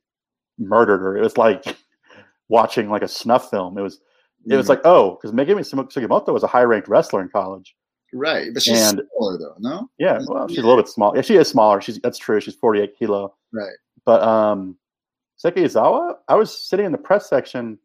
murdered 0.62 1.00
her. 1.00 1.18
It 1.18 1.22
was 1.22 1.38
like 1.38 1.76
watching 2.50 2.90
like 2.90 3.02
a 3.02 3.08
snuff 3.08 3.50
film. 3.50 3.78
It 3.78 3.82
was 3.82 4.00
it 4.50 4.56
was 4.56 4.66
Mhm. 4.66 4.70
like 4.70 4.82
oh, 4.86 5.12
because 5.22 5.32
Megumi 5.32 5.62
Sugimoto 5.62 6.34
was 6.34 6.44
a 6.44 6.48
high 6.48 6.64
ranked 6.64 6.88
wrestler 6.88 7.22
in 7.22 7.30
college. 7.30 7.76
right, 8.14 8.50
but 8.54 8.64
she's 8.64 8.82
and- 8.92 9.02
smaller 9.16 9.38
though. 9.38 9.56
No. 9.60 9.90
Yeah, 10.00 10.20
well, 10.28 10.48
she's 10.48 10.58
a 10.60 10.62
little 10.68 10.78
bit 10.82 10.88
small. 10.90 11.16
Yeah, 11.16 11.22
she 11.22 11.36
is 11.36 11.48
smaller. 11.48 11.82
She's 11.82 12.00
that's 12.00 12.18
true. 12.18 12.40
She's 12.42 12.56
forty 12.56 12.80
eight 12.82 12.98
kilo. 12.98 13.36
Right. 13.54 13.76
But 14.06 14.24
um, 14.24 14.78
Seika 15.44 15.58
Izawa, 15.58 16.16
I 16.28 16.36
was 16.36 16.68
sitting 16.68 16.86
in 16.86 16.92
the 16.92 16.98
press 16.98 17.30
section. 17.30 17.78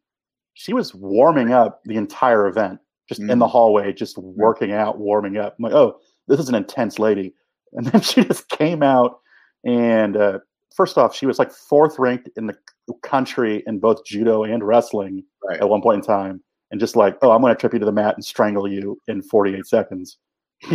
She 0.55 0.73
was 0.73 0.95
warming 0.95 1.53
up 1.53 1.83
the 1.85 1.97
entire 1.97 2.47
event, 2.47 2.81
just 3.09 3.21
in 3.21 3.39
the 3.39 3.47
hallway, 3.47 3.93
just 3.93 4.17
working 4.17 4.73
out, 4.73 4.99
warming 4.99 5.37
up. 5.37 5.55
I'm 5.59 5.63
like, 5.65 5.75
oh, 5.75 5.99
this 6.29 6.41
is 6.41 6.49
an 6.49 6.55
intense 6.55 6.99
lady. 6.99 7.35
And 7.75 7.85
then 7.89 8.01
she 8.01 8.25
just 8.25 8.49
came 8.49 8.83
out, 8.83 9.19
and 9.67 10.17
uh, 10.17 10.39
first 10.77 10.99
off, 10.99 11.15
she 11.15 11.27
was 11.27 11.39
like 11.39 11.51
fourth 11.51 11.99
ranked 11.99 12.29
in 12.37 12.47
the 12.47 12.55
country 13.03 13.63
in 13.67 13.79
both 13.79 14.05
judo 14.05 14.45
and 14.45 14.63
wrestling 14.63 15.25
Right. 15.43 15.61
at 15.61 15.69
one 15.69 15.81
point 15.83 15.97
in 15.97 16.03
time, 16.07 16.43
and 16.71 16.81
just 16.81 16.97
like, 16.97 17.17
oh, 17.23 17.31
I'm 17.31 17.41
going 17.41 17.55
to 17.55 17.59
trip 17.61 17.73
you 17.73 17.79
to 17.79 17.85
the 17.87 17.93
mat 17.93 18.15
and 18.17 18.25
strangle 18.25 18.67
you 18.69 18.99
in 19.09 19.23
48 19.23 19.65
seconds. 19.67 20.19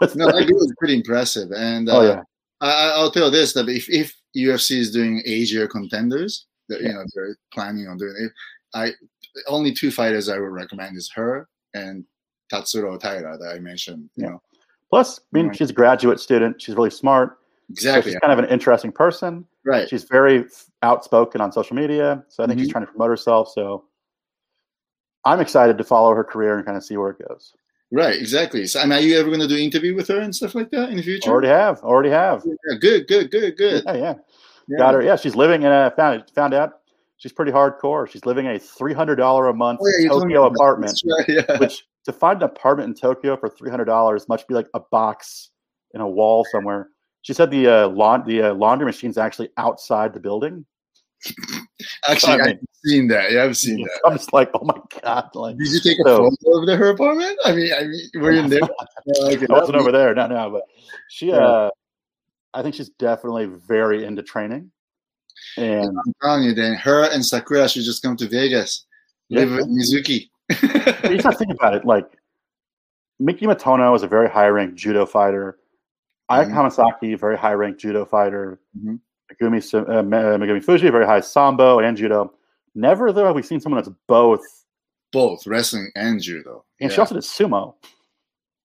That's 0.00 0.14
No, 0.16 0.26
that 0.26 0.48
is 0.48 0.74
pretty 0.78 0.94
impressive, 0.96 1.50
and 1.52 1.88
uh, 1.88 1.98
oh 1.98 2.02
yeah, 2.02 2.22
I, 2.60 2.68
I- 2.70 2.92
I'll 2.96 3.10
tell 3.10 3.30
this 3.30 3.52
that 3.54 3.68
if, 3.68 3.88
if 3.88 4.14
UFC 4.36 4.76
is 4.78 4.90
doing 4.92 5.22
Asia 5.24 5.66
contenders, 5.68 6.46
that 6.68 6.80
you 6.82 6.88
know 6.92 7.04
they're 7.14 7.36
planning 7.52 7.86
on 7.88 7.96
doing 7.96 8.14
it. 8.18 8.32
I 8.74 8.90
only 9.48 9.72
two 9.72 9.90
fighters 9.90 10.28
I 10.28 10.38
would 10.38 10.52
recommend 10.52 10.96
is 10.96 11.10
her 11.14 11.48
and 11.74 12.04
Tatsuro 12.52 12.98
Taira 13.00 13.38
that 13.38 13.54
I 13.54 13.58
mentioned. 13.58 14.10
You 14.16 14.24
Yeah. 14.24 14.30
know 14.30 14.42
Plus, 14.90 15.18
I 15.18 15.22
mean, 15.32 15.52
she's 15.52 15.70
a 15.70 15.74
graduate 15.74 16.18
student. 16.20 16.60
She's 16.62 16.74
really 16.74 16.90
smart. 16.90 17.38
So 17.68 17.72
exactly 17.72 18.12
she's 18.12 18.20
kind 18.20 18.32
of 18.32 18.38
an 18.38 18.46
interesting 18.46 18.92
person. 18.92 19.44
right. 19.64 19.88
She's 19.88 20.04
very 20.04 20.46
outspoken 20.82 21.40
on 21.42 21.52
social 21.52 21.76
media. 21.76 22.24
So 22.28 22.42
I 22.42 22.46
think 22.46 22.60
she's 22.60 22.68
Mhm. 22.68 22.72
trying 22.72 22.86
to 22.86 22.90
promote 22.90 23.10
herself. 23.10 23.50
So 23.52 23.84
I'm 25.24 25.40
excited 25.40 25.76
to 25.78 25.84
follow 25.84 26.14
her 26.14 26.24
career 26.24 26.56
and 26.56 26.64
kind 26.64 26.76
of 26.78 26.84
see 26.84 26.96
where 26.96 27.10
it 27.10 27.18
goes. 27.28 27.52
Right, 27.90 28.18
exactly. 28.18 28.66
So, 28.66 28.80
I 28.80 28.84
mean, 28.84 28.92
are 28.98 29.00
you 29.00 29.18
ever 29.18 29.28
going 29.28 29.40
to 29.40 29.48
do 29.48 29.54
an 29.54 29.60
interview 29.62 29.94
with 29.94 30.08
her 30.08 30.20
and 30.20 30.34
stuff 30.34 30.54
like 30.54 30.70
that 30.70 30.90
in 30.90 30.96
the 30.96 31.02
future? 31.02 31.30
Already 31.30 31.48
have. 31.48 31.80
Already 31.82 32.10
have. 32.10 32.42
Yeah, 32.46 32.76
good, 32.78 33.06
good, 33.08 33.30
good, 33.30 33.56
good. 33.56 33.82
Yeah, 33.86 33.94
yeah. 33.94 34.14
Yeah. 34.68 34.78
Got 34.78 34.94
her. 34.94 35.02
Yeah, 35.02 35.16
she's 35.16 35.34
living 35.34 35.62
in 35.62 35.72
a 35.72 35.90
found 35.96 36.24
found 36.34 36.52
out 36.52 36.80
she's 37.16 37.32
pretty 37.32 37.50
hardcore. 37.52 38.06
She's 38.08 38.26
living 38.26 38.44
in 38.46 38.52
a 38.52 38.58
three 38.58 38.92
hundred 38.92 39.16
dollar 39.16 39.48
a 39.48 39.54
month 39.54 39.80
Oh, 39.82 39.86
yeah, 39.88 40.02
you 40.04 40.08
told 40.10 40.26
me 40.26 40.34
Tokyo 40.34 40.46
apartment, 40.52 41.02
right, 41.06 41.28
yeah. 41.28 41.58
which 41.58 41.86
to 42.04 42.12
find 42.12 42.42
an 42.42 42.50
apartment 42.50 42.88
in 42.88 42.94
Tokyo 42.94 43.34
for 43.38 43.48
three 43.48 43.70
hundred 43.70 43.86
dollars 43.86 44.28
must 44.28 44.46
be 44.46 44.52
like 44.54 44.68
a 44.74 44.80
box 44.80 45.48
in 45.94 46.02
a 46.02 46.08
wall 46.08 46.44
somewhere. 46.52 46.88
She 47.22 47.32
said 47.32 47.50
the 47.50 47.66
uh, 47.66 47.88
laund- 47.88 48.26
the 48.26 48.42
uh, 48.42 48.54
laundry 48.54 48.86
machine's 48.86 49.18
actually 49.18 49.50
outside 49.56 50.14
the 50.14 50.20
building. 50.20 50.64
Actually, 52.08 52.32
I 52.34 52.36
mean- 52.36 52.46
I've 52.60 52.68
seen 52.84 53.08
that. 53.08 53.32
Yeah, 53.32 53.44
I've 53.44 53.56
seen 53.56 53.82
that. 53.82 54.00
I'm 54.06 54.16
just 54.16 54.32
like, 54.32 54.50
oh 54.54 54.64
my 54.64 54.78
god! 55.02 55.28
Like, 55.34 55.56
Did 55.58 55.68
you 55.72 55.80
take 55.80 55.98
a 55.98 56.04
So- 56.04 56.30
photo 56.44 56.60
of 56.60 56.66
the, 56.66 56.76
her 56.76 56.90
apartment? 56.90 57.38
I 57.44 57.52
mean, 57.54 57.72
I 57.72 57.84
mean, 57.84 58.08
were 58.22 58.32
you 58.32 58.40
in 58.40 58.48
there? 58.50 58.60
Okay, 59.22 59.46
I 59.50 59.52
wasn't 59.52 59.76
over 59.78 59.90
there. 59.90 60.14
No, 60.14 60.26
no, 60.26 60.50
but 60.50 60.62
she, 61.08 61.28
Yeah. 61.28 61.36
uh, 61.38 61.70
I 62.54 62.62
think 62.62 62.74
she's 62.74 62.90
definitely 62.90 63.46
very 63.46 64.04
into 64.04 64.22
training. 64.22 64.70
And 65.56 65.86
I'm 65.88 66.14
telling 66.22 66.44
you, 66.44 66.54
then 66.54 66.74
her 66.74 67.04
and 67.12 67.24
Sakura 67.24 67.68
should 67.68 67.84
just 67.84 68.02
come 68.02 68.16
to 68.16 68.28
Vegas, 68.28 68.86
Yeah. 69.28 69.40
live 69.40 69.50
with 69.52 69.66
Mizuki. 69.68 70.28
you 70.50 71.16
just 71.16 71.24
have 71.24 71.36
think 71.38 71.52
about 71.52 71.74
it. 71.74 71.84
Like, 71.84 72.06
Miki 73.18 73.46
Motono 73.46 73.94
is 73.96 74.02
a 74.02 74.08
very 74.08 74.28
high 74.28 74.48
ranked 74.48 74.76
judo 74.76 75.04
fighter. 75.06 75.58
Ayaka 76.30 76.48
Mhm. 76.50 76.54
Hamasaki, 76.54 77.18
very 77.18 77.36
high 77.38 77.54
ranked 77.54 77.80
judo 77.80 78.04
fighter. 78.04 78.60
Mhm. 78.78 79.00
Megumi, 79.32 79.74
uh, 79.74 79.78
uh, 79.78 80.02
Megumi 80.02 80.64
Fujii, 80.64 80.90
very 80.90 81.06
high 81.06 81.20
sambo 81.20 81.78
and 81.80 81.96
judo. 81.96 82.32
Never, 82.74 83.12
though, 83.12 83.26
have 83.26 83.34
we 83.36 83.42
seen 83.42 83.60
someone 83.60 83.82
that's 83.82 83.94
both. 84.06 84.40
Both 85.12 85.46
wrestling 85.46 85.90
and 85.96 86.20
judo. 86.20 86.64
And 86.80 86.90
Yeah. 86.90 86.94
she 86.94 87.00
also 87.00 87.14
did 87.14 87.24
sumo. 87.24 87.74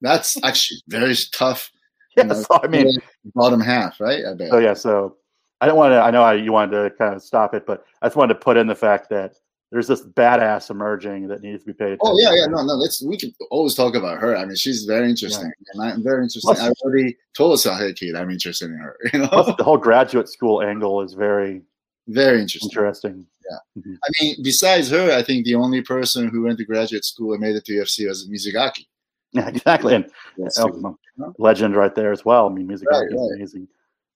That's 0.01 0.41
actually 0.43 0.81
very 0.87 1.15
tough. 1.31 1.69
Yeah, 2.15 2.23
You 2.25 2.29
know, 2.29 2.35
so 2.43 2.59
I 2.63 2.67
mean, 2.67 2.95
bottom 3.33 3.59
half, 3.59 3.99
right? 3.99 4.23
I 4.23 4.35
bet. 4.35 4.51
so 4.51 4.59
yeah, 4.59 4.75
so 4.75 5.17
I 5.61 5.65
don't 5.65 5.77
want 5.77 5.93
to. 5.93 5.99
I 6.01 6.11
know 6.11 6.21
I, 6.21 6.33
you 6.35 6.51
wanted 6.51 6.83
to 6.83 6.95
kind 6.95 7.15
of 7.15 7.23
stop 7.23 7.55
it, 7.55 7.65
but 7.65 7.85
I 8.03 8.05
just 8.05 8.15
wanted 8.15 8.35
to 8.35 8.39
put 8.39 8.55
in 8.55 8.67
the 8.67 8.75
fact 8.75 9.09
that 9.09 9.37
there's 9.73 9.87
this 9.87 10.05
badass 10.05 10.69
emerging 10.69 11.27
that 11.29 11.41
needs 11.41 11.63
to 11.63 11.65
be 11.65 11.73
paid. 11.73 11.97
Oh 12.01 12.15
yeah, 12.21 12.31
yeah, 12.35 12.45
no, 12.45 12.63
no. 12.63 12.73
Let's 12.75 13.01
we 13.01 13.17
can 13.17 13.33
always 13.49 13.73
talk 13.73 13.95
about 13.95 14.19
her. 14.19 14.37
I 14.37 14.45
mean, 14.45 14.55
she's 14.55 14.83
very 14.85 15.09
interesting, 15.09 15.51
and 15.73 15.81
I'm 15.83 16.03
very 16.03 16.21
interesting. 16.23 16.53
Plus- 16.53 16.61
I 16.61 16.69
already 16.85 17.17
told 17.35 17.57
Saeki 17.57 18.13
that 18.13 18.21
I'm 18.21 18.29
interested 18.29 18.69
in 18.69 18.77
her. 18.77 18.95
You 19.13 19.19
know, 19.21 19.27
Plus, 19.29 19.55
the 19.57 19.63
whole 19.63 19.79
graduate 19.79 20.29
school 20.29 20.61
angle 20.61 21.01
is 21.01 21.13
very 21.15 21.63
very 22.07 22.39
interesting. 22.39 22.69
interesting. 22.69 23.25
Yeah. 23.49 23.81
Mhm. 23.81 23.97
I 24.05 24.09
mean, 24.21 24.35
besides 24.43 24.91
her, 24.91 25.11
I 25.11 25.23
think 25.23 25.43
the 25.45 25.55
only 25.55 25.81
person 25.81 26.27
who 26.29 26.43
went 26.43 26.59
to 26.59 26.65
graduate 26.65 27.03
school 27.03 27.33
and 27.33 27.41
made 27.41 27.55
it 27.55 27.65
to 27.65 27.73
UFC 27.73 28.07
was 28.07 28.29
Mizugaki. 28.29 28.85
Yeah, 29.31 29.47
exactly. 29.55 29.95
And 29.95 30.05
That's 30.37 30.59
oh, 30.59 30.97
legend 31.39 31.75
right 31.75 31.95
there 31.95 32.11
as 32.11 32.23
well. 32.23 32.45
I 32.47 32.53
mean, 32.53 32.67
music 32.67 32.87
Right, 32.91 33.07
is 33.07 33.13
right. 33.13 33.35
amazing. 33.37 33.67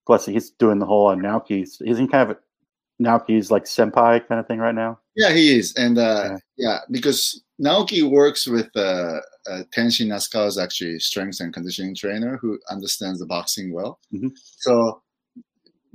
Plus, 0.05 0.27
he's 0.27 0.51
doing 0.51 0.77
the 0.77 0.85
whole 0.85 1.07
uh, 1.07 1.15
Naoki's. 1.15 1.81
He's 1.83 1.97
in 1.97 2.07
kind 2.07 2.29
of 2.29 2.37
Naoki's 3.01 3.49
like 3.49 3.63
senpai 3.63 4.25
kind 4.27 4.39
of 4.39 4.47
thing 4.47 4.59
right 4.59 4.75
now. 4.75 4.99
Yeah, 5.17 5.33
he 5.33 5.57
is, 5.57 5.73
and 5.75 5.97
uh, 5.97 6.23
Yeah. 6.23 6.37
yeah. 6.57 6.79
because 6.91 7.43
Naoki 7.59 8.07
works 8.07 8.45
with 8.47 8.69
uh, 8.75 9.19
uh, 9.49 9.63
Tenshin 9.75 10.15
is 10.15 10.57
actually 10.59 10.99
strength 10.99 11.39
and 11.41 11.51
conditioning 11.51 11.95
trainer 11.95 12.37
who 12.37 12.59
understands 12.69 13.19
the 13.19 13.25
boxing 13.25 13.73
well. 13.73 13.99
Mhm. 14.13 14.31
So 14.59 15.01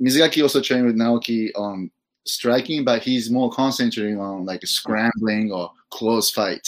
Mizugaki 0.00 0.42
also 0.42 0.60
trained 0.60 0.86
with 0.86 0.96
Naoki 0.96 1.50
on 1.54 1.90
striking, 2.26 2.84
but 2.84 3.02
he's 3.02 3.30
more 3.30 3.48
concentrating 3.50 4.18
on 4.18 4.44
like 4.44 4.66
scrambling 4.66 5.52
or 5.52 5.70
close 5.90 6.30
fight 6.30 6.66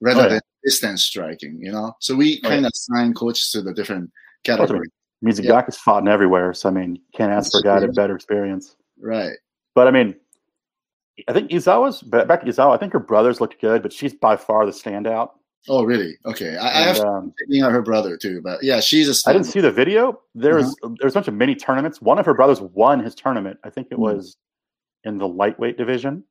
rather 0.00 0.20
Oh, 0.20 0.24
yeah. 0.24 0.28
than 0.28 0.40
distance 0.62 1.02
striking. 1.02 1.58
You 1.62 1.72
know, 1.72 1.94
so 2.00 2.14
we 2.14 2.40
Oh, 2.44 2.48
kind 2.50 2.66
of 2.66 2.72
assign 2.74 3.14
coaches 3.14 3.50
to 3.52 3.62
the 3.62 3.72
different 3.72 4.10
categories. 4.44 4.90
Mizugaki's 5.24 5.78
fought 5.78 6.06
everywhere, 6.06 6.52
so 6.52 6.68
I 6.68 6.72
mean, 6.72 7.00
can't 7.14 7.32
ask 7.32 7.50
for 7.52 7.60
a 7.60 7.62
guy 7.62 7.80
to 7.80 7.88
better 7.92 8.14
experience. 8.14 8.76
Right. 9.00 9.36
But 9.74 9.88
I 9.88 9.90
mean, 9.90 10.14
I 11.28 11.32
think 11.32 11.50
Izawa's 11.50 12.02
ba- 12.02 12.24
back 12.26 12.40
to 12.40 12.46
Izawa. 12.46 12.74
I 12.74 12.78
think 12.78 12.92
her 12.92 12.98
brothers 12.98 13.40
looked 13.40 13.60
good, 13.60 13.82
but 13.82 13.92
she's 13.92 14.14
by 14.14 14.36
far 14.36 14.66
the 14.66 14.72
standout. 14.72 15.30
Oh, 15.68 15.84
really? 15.84 16.16
Okay. 16.26 16.56
I, 16.56 16.68
I 16.68 16.82
have 16.88 16.98
And, 16.98 17.32
um, 17.62 17.72
her 17.72 17.80
brother 17.82 18.16
too, 18.18 18.40
but 18.42 18.62
yeah, 18.62 18.80
she's 18.80 19.08
a. 19.08 19.30
I 19.30 19.32
didn't 19.32 19.46
see 19.46 19.60
the 19.60 19.70
video. 19.72 20.20
There's 20.34 20.66
Uh-huh. 20.82 20.94
there's 21.00 21.14
a 21.14 21.16
bunch 21.16 21.28
of 21.28 21.34
mini 21.34 21.54
tournaments. 21.54 22.02
One 22.02 22.18
of 22.18 22.26
her 22.26 22.34
brothers 22.34 22.60
won 22.60 23.00
his 23.00 23.14
tournament. 23.14 23.58
I 23.64 23.70
think 23.70 23.88
it 23.90 23.94
Hmm. 23.94 24.02
was 24.02 24.36
in 25.04 25.16
the 25.18 25.28
lightweight 25.28 25.78
division, 25.78 26.24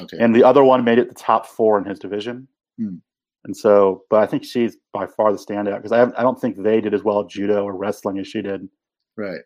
Okay. 0.00 0.16
and 0.18 0.34
the 0.34 0.42
other 0.42 0.64
one 0.64 0.84
made 0.84 0.98
it 0.98 1.08
the 1.08 1.14
top 1.14 1.46
four 1.46 1.78
in 1.78 1.84
his 1.84 1.98
division. 1.98 2.48
Hmm. 2.78 2.96
And 3.44 3.56
so, 3.56 4.04
but 4.10 4.20
I 4.22 4.26
think 4.26 4.44
she's 4.44 4.76
by 4.92 5.06
far 5.06 5.32
the 5.32 5.38
standout 5.38 5.76
because 5.82 5.92
I 5.92 6.02
I 6.18 6.22
don't 6.22 6.40
think 6.40 6.56
they 6.62 6.80
did 6.80 6.92
as 6.94 7.02
well 7.04 7.20
at 7.20 7.28
judo 7.28 7.64
or 7.64 7.76
wrestling 7.76 8.18
as 8.18 8.26
she 8.26 8.42
did. 8.42 8.68
right. 9.16 9.40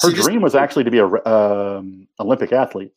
Her 0.00 0.10
this- 0.10 0.24
dream 0.24 0.40
was 0.42 0.54
actually 0.54 0.84
to 0.84 0.90
be 0.90 0.98
a 0.98 1.06
um, 1.06 2.06
Olympic 2.20 2.52
athlete. 2.52 2.92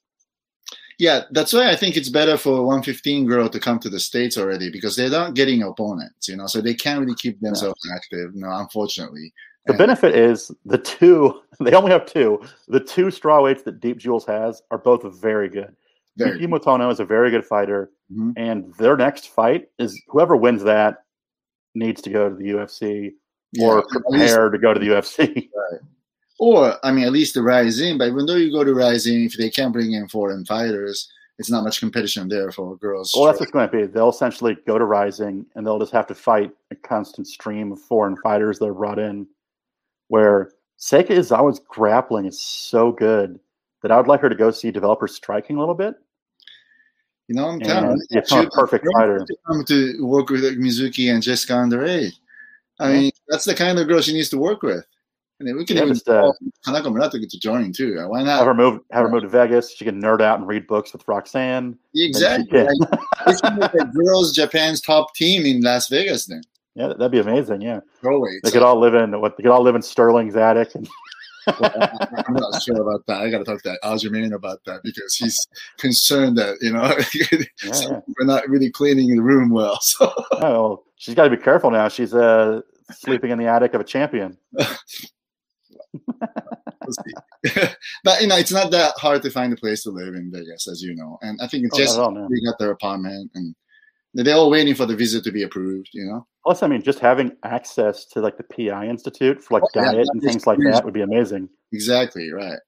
Yeah, 1.02 1.24
that's 1.32 1.52
why 1.52 1.68
I 1.68 1.76
think 1.76 1.97
it's 1.97 2.10
better 2.10 2.38
for 2.38 2.60
a 2.60 2.62
115 2.62 3.26
girl 3.26 3.49
to 3.49 3.60
come 3.60 3.80
to 3.80 3.89
the 3.89 3.99
states 3.99 4.38
already 4.38 4.70
because 4.70 4.95
they're 4.95 5.10
not 5.10 5.34
getting 5.34 5.64
opponents, 5.64 6.28
you 6.30 6.36
know, 6.36 6.45
so 6.45 6.62
they 6.62 6.76
can't 6.76 6.99
really 6.99 7.16
keep 7.16 7.39
themselves 7.41 7.82
active. 7.95 8.36
No, 8.36 8.52
unfortunately. 8.52 9.34
The 9.66 9.74
And- 9.74 9.80
benefit 9.80 10.16
is 10.16 10.52
the 10.64 10.78
two. 10.78 11.41
They 11.60 11.74
only 11.74 11.91
have 11.91 12.06
two. 12.06 12.39
The 12.68 12.80
two 12.80 13.10
straw 13.10 13.41
weights 13.41 13.64
that 13.64 13.80
Deep 13.80 13.97
Jewels 13.97 14.26
has 14.26 14.62
are 14.70 14.78
both 14.78 15.02
very 15.20 15.49
good. 15.49 15.76
Very 16.18 16.34
Yuki 16.39 16.45
Motono 16.47 16.91
is 16.91 16.99
a 16.99 17.06
very 17.06 17.32
good 17.32 17.45
fighter, 17.45 17.89
Mhm. 18.14 18.34
and 18.38 18.72
their 18.76 18.95
next 18.95 19.30
fight 19.30 19.70
is 19.80 19.99
whoever 20.08 20.36
wins 20.36 20.62
that 20.64 21.04
needs 21.74 21.99
to 22.04 22.12
go 22.12 22.30
to 22.30 22.36
the 22.36 22.49
UFC 22.52 23.14
Yeah, 23.54 23.66
or 23.68 23.78
at 23.80 23.86
least- 23.86 24.34
prepare 24.36 24.49
to 24.52 24.58
go 24.60 24.72
to 24.76 24.80
the 24.80 24.88
UFC. 24.88 25.49
Or 26.41 26.75
I 26.83 26.91
mean, 26.91 27.05
at 27.05 27.11
least 27.11 27.35
the 27.35 27.41
RIZIN. 27.43 27.99
But 27.99 28.07
even 28.07 28.25
though 28.25 28.35
you 28.35 28.51
go 28.51 28.63
to 28.63 28.73
RIZIN, 28.73 29.27
if 29.27 29.37
they 29.37 29.51
can't 29.51 29.71
bring 29.71 29.91
in 29.91 30.07
foreign 30.07 30.43
fighters, 30.43 31.07
it's 31.37 31.51
not 31.51 31.63
much 31.63 31.79
competition 31.79 32.27
there 32.27 32.51
for 32.51 32.75
girls. 32.77 33.13
well, 33.15 33.25
that's 33.25 33.39
what's 33.39 33.51
going 33.51 33.69
to 33.69 33.77
be. 33.77 33.85
They'll 33.85 34.09
essentially 34.09 34.57
go 34.65 34.79
to 34.79 34.85
RIZIN, 34.85 35.45
and 35.53 35.65
they'll 35.67 35.77
just 35.77 35.91
have 35.91 36.07
to 36.07 36.15
fight 36.15 36.51
a 36.71 36.75
constant 36.75 37.27
stream 37.27 37.71
of 37.71 37.79
foreign 37.79 38.17
fighters 38.17 38.57
that 38.57 38.65
are 38.65 38.73
brought 38.73 38.97
in. 38.97 39.27
Where 40.07 40.51
Seika 40.79 41.09
Izawa's 41.11 41.59
grappling 41.67 42.25
is 42.25 42.41
so 42.41 42.91
good 42.91 43.39
that 43.83 43.91
I 43.91 43.97
would 43.97 44.07
like 44.07 44.21
her 44.21 44.29
to 44.29 44.35
go 44.35 44.49
see 44.49 44.71
developer 44.71 45.07
striking 45.07 45.57
a 45.57 45.59
little 45.59 45.75
bit. 45.75 45.93
you 47.27 47.35
know, 47.35 47.47
I'm 47.49 47.59
telling 47.59 48.01
you, 48.09 48.21
become 48.21 48.47
a 48.47 48.49
perfect 48.49 48.85
fighter. 48.93 49.25
Come 49.47 49.63
to 49.65 50.05
work 50.05 50.29
with 50.29 50.43
Mizuki 50.57 51.13
and 51.13 51.21
Jessica 51.23 51.53
Andrade. 51.53 52.13
I 52.79 52.91
Yeah. 52.91 52.99
mean, 52.99 53.11
that's 53.29 53.45
the 53.45 53.53
kind 53.53 53.77
of 53.79 53.87
girl 53.87 54.01
she 54.01 54.11
needs 54.13 54.29
to 54.29 54.37
work 54.37 54.63
with. 54.63 54.85
And 55.41 55.47
then 55.47 55.57
we 55.57 55.65
can 55.65 55.75
Yeah, 55.77 55.83
even 55.83 55.95
just, 55.95 56.07
uh, 56.07 56.31
Murata 56.67 57.19
to 57.19 57.39
join 57.39 57.73
too. 57.73 57.95
Why 58.07 58.19
Have 58.19 58.27
not? 58.27 58.45
her 58.45 58.53
move. 58.53 58.81
Have 58.91 59.05
her 59.05 59.09
move 59.09 59.23
to 59.23 59.27
Vegas. 59.27 59.75
She 59.75 59.83
can 59.85 59.99
nerd 59.99 60.21
out 60.21 60.37
and 60.37 60.47
read 60.47 60.67
books 60.67 60.93
with 60.93 61.07
Roxanne. 61.07 61.79
Exactly. 61.95 62.61
Like, 62.61 62.99
this 63.25 63.37
is 63.37 63.41
like 63.43 63.71
girls 63.91 64.35
Japan's 64.35 64.81
top 64.81 65.15
team 65.15 65.47
in 65.47 65.61
Las 65.63 65.87
Vegas 65.89 66.27
then. 66.27 66.43
Yeah, 66.75 66.87
that'd 66.89 67.11
be 67.11 67.17
amazing. 67.17 67.61
Yeah, 67.61 67.79
Throwaway. 68.01 68.39
they 68.43 68.51
could 68.51 68.61
all 68.61 68.79
live 68.79 68.93
in 68.93 69.19
what 69.19 69.35
they 69.35 69.41
could 69.41 69.51
all 69.51 69.63
live 69.63 69.73
in 69.73 69.81
Sterling's 69.81 70.35
attic. 70.35 70.75
And 70.75 70.87
I'm 71.47 72.33
not 72.35 72.61
sure 72.61 72.79
about 72.79 73.03
that. 73.07 73.21
I 73.21 73.31
got 73.31 73.39
to 73.39 73.43
talk 73.43 73.63
to 73.63 73.75
Aljamain 73.83 74.33
about 74.35 74.63
that 74.65 74.81
because 74.83 75.15
he's 75.15 75.47
concerned 75.79 76.37
that 76.37 76.57
you 76.61 76.71
know 76.71 76.83
yeah, 77.65 77.73
yeah. 77.89 77.99
we're 78.19 78.25
not 78.27 78.47
really 78.47 78.69
cleaning 78.69 79.09
the 79.15 79.21
room 79.23 79.49
well. 79.49 79.79
So 79.81 80.13
Oh, 80.33 80.39
well, 80.39 80.83
she's 80.97 81.15
got 81.15 81.23
to 81.23 81.29
be 81.35 81.41
careful 81.41 81.71
now. 81.71 81.87
She's 81.87 82.13
uh, 82.13 82.61
sleeping 82.91 83.31
in 83.31 83.39
the 83.39 83.47
attic 83.47 83.73
of 83.73 83.81
a 83.81 83.83
champion. 83.83 84.37
but 88.03 88.21
you 88.21 88.27
know, 88.27 88.37
it's 88.37 88.51
not 88.51 88.71
that 88.71 88.93
hard 88.97 89.21
to 89.23 89.29
find 89.29 89.53
a 89.53 89.57
place 89.57 89.83
to 89.83 89.89
live 89.91 90.15
in 90.15 90.31
Vegas, 90.33 90.67
as 90.67 90.81
you 90.81 90.95
know. 90.95 91.17
And 91.21 91.39
I 91.41 91.47
think 91.47 91.65
it's 91.65 91.75
Oh, 91.75 91.77
just 91.79 91.97
all, 91.99 92.13
they 92.13 92.41
got 92.45 92.57
their 92.59 92.71
apartment 92.71 93.31
and 93.35 93.55
they're 94.13 94.35
all 94.35 94.49
waiting 94.49 94.75
for 94.75 94.85
the 94.85 94.95
visa 94.95 95.21
to 95.21 95.31
be 95.31 95.43
approved. 95.43 95.89
You 95.93 96.05
know. 96.05 96.27
Plus, 96.43 96.63
I 96.63 96.67
mean, 96.67 96.81
just 96.81 96.99
having 96.99 97.35
access 97.43 98.05
to 98.07 98.21
like 98.21 98.37
the 98.37 98.43
PI 98.43 98.87
Institute 98.87 99.41
for 99.43 99.55
like 99.59 99.63
Oh, 99.63 99.81
diet 99.81 100.05
that 100.05 100.09
and 100.13 100.21
things 100.21 100.47
like 100.47 100.59
that 100.59 100.83
would 100.83 100.93
be 100.93 101.01
amazing. 101.01 101.49
Exactly 101.71 102.31
right. 102.31 102.59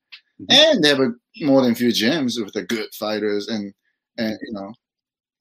Mhm. 0.42 0.54
And 0.54 0.84
they 0.84 0.90
have 0.90 1.00
a, 1.00 1.12
more 1.42 1.62
than 1.62 1.72
a 1.72 1.76
few 1.76 1.90
gyms 1.90 2.44
with 2.44 2.54
the 2.54 2.64
good 2.64 2.94
fighters 2.94 3.48
and 3.48 3.74
and 4.18 4.38
you 4.42 4.54
know 4.54 4.72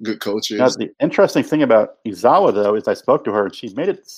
good 0.03 0.21
coaches. 0.21 0.59
Now, 0.59 0.69
the 0.69 0.91
interesting 1.01 1.45
thing 1.45 1.63
about 1.63 2.03
Izawa, 2.07 2.53
though, 2.55 2.75
is 2.75 2.89
I 2.89 2.95
spoke 2.95 3.25
to 3.25 3.33
her 3.33 3.45
and 3.47 3.55
she 3.55 3.73
made 3.75 3.89
it. 3.89 4.11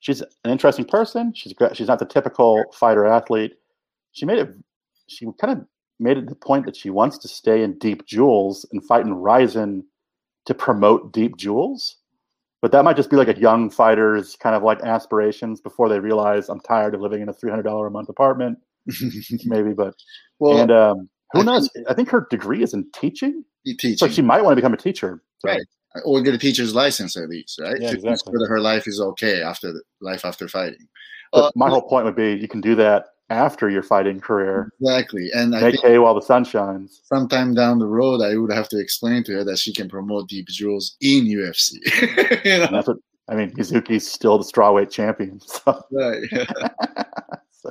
She's 0.00 0.20
an 0.20 0.50
interesting 0.50 0.84
person. 0.84 1.32
She's 1.34 1.54
she's 1.72 1.88
not 1.88 1.98
the 1.98 2.06
typical 2.06 2.64
fighter 2.72 3.06
athlete. 3.06 3.54
She 4.12 4.26
made 4.26 4.38
it. 4.38 4.50
She 5.08 5.26
kind 5.40 5.58
of 5.58 5.66
made 5.98 6.18
it 6.18 6.28
the 6.28 6.34
point 6.34 6.66
that 6.66 6.76
she 6.76 6.90
wants 6.90 7.18
to 7.18 7.28
stay 7.28 7.62
in 7.62 7.78
Deep 7.78 8.06
Jewels 8.06 8.66
and 8.72 8.84
fight 8.84 9.06
in 9.06 9.14
RIZIN 9.14 9.84
to 10.46 10.54
promote 10.54 11.12
Deep 11.12 11.36
Jewels. 11.36 11.96
But 12.62 12.72
that 12.72 12.84
might 12.84 12.96
just 12.96 13.10
be 13.10 13.16
like 13.16 13.28
a 13.28 13.38
young 13.38 13.70
fighter's 13.70 14.36
kind 14.36 14.56
of 14.56 14.62
like 14.62 14.80
aspirations 14.80 15.60
before 15.60 15.88
they 15.88 16.00
realize 16.00 16.48
I'm 16.48 16.60
tired 16.60 16.94
of 16.94 17.00
living 17.00 17.22
in 17.22 17.28
a 17.28 17.32
three 17.32 17.50
hundred 17.50 17.64
dollar 17.64 17.86
a 17.86 17.90
month 17.90 18.08
apartment, 18.08 18.58
maybe. 19.44 19.72
But 19.72 19.94
well, 20.38 20.60
and 20.60 20.70
um, 20.70 21.08
who 21.32 21.40
I 21.40 21.44
knows? 21.44 21.70
I 21.88 21.94
think 21.94 22.08
her 22.10 22.26
degree 22.30 22.62
is 22.62 22.74
in 22.74 22.90
teaching, 22.92 23.44
you 23.64 23.96
so 23.96 24.08
she 24.08 24.22
might 24.22 24.42
want 24.42 24.52
to 24.52 24.56
become 24.56 24.74
a 24.74 24.78
teacher. 24.78 25.22
So, 25.38 25.50
Right. 25.50 25.62
Or 26.04 26.22
get 26.22 26.34
a 26.34 26.38
teacher's 26.38 26.74
license 26.74 27.16
at 27.16 27.28
least, 27.28 27.60
right? 27.60 27.80
Yeah, 27.80 27.92
exactly. 27.92 28.32
that 28.32 28.46
her 28.48 28.60
life 28.60 28.86
is 28.86 29.00
okay 29.00 29.42
after 29.42 29.72
the 29.72 29.82
life 30.00 30.24
after 30.24 30.48
fighting. 30.48 30.86
Uh, 31.32 31.50
my 31.54 31.68
whole 31.68 31.82
point 31.82 32.04
would 32.04 32.16
be 32.16 32.32
you 32.34 32.48
can 32.48 32.60
do 32.60 32.74
that 32.76 33.06
after 33.28 33.68
your 33.68 33.82
fighting 33.82 34.20
career. 34.20 34.70
Exactly, 34.80 35.30
and 35.34 35.54
I 35.56 35.60
Make 35.62 35.72
think 35.74 35.84
hay 35.84 35.98
while 35.98 36.14
the 36.14 36.22
sun 36.22 36.44
shines. 36.44 37.00
sometime 37.04 37.54
down 37.54 37.78
the 37.80 37.86
road, 37.86 38.22
I 38.22 38.36
would 38.36 38.52
have 38.52 38.68
to 38.70 38.78
explain 38.78 39.24
to 39.24 39.32
her 39.32 39.44
that 39.44 39.58
she 39.58 39.72
can 39.72 39.88
promote 39.88 40.28
Deep 40.28 40.46
Jewels 40.46 40.96
in 41.00 41.24
UFC. 41.26 41.72
you 42.44 42.58
know, 42.58 42.68
that's 42.70 42.86
what 42.86 42.98
I 43.28 43.34
mean. 43.34 43.50
Mizuki's 43.50 44.06
still 44.10 44.38
the 44.38 44.44
strawweight 44.44 44.90
champion. 44.90 45.40
So, 45.66 45.82
right? 45.90 46.22
so 47.50 47.70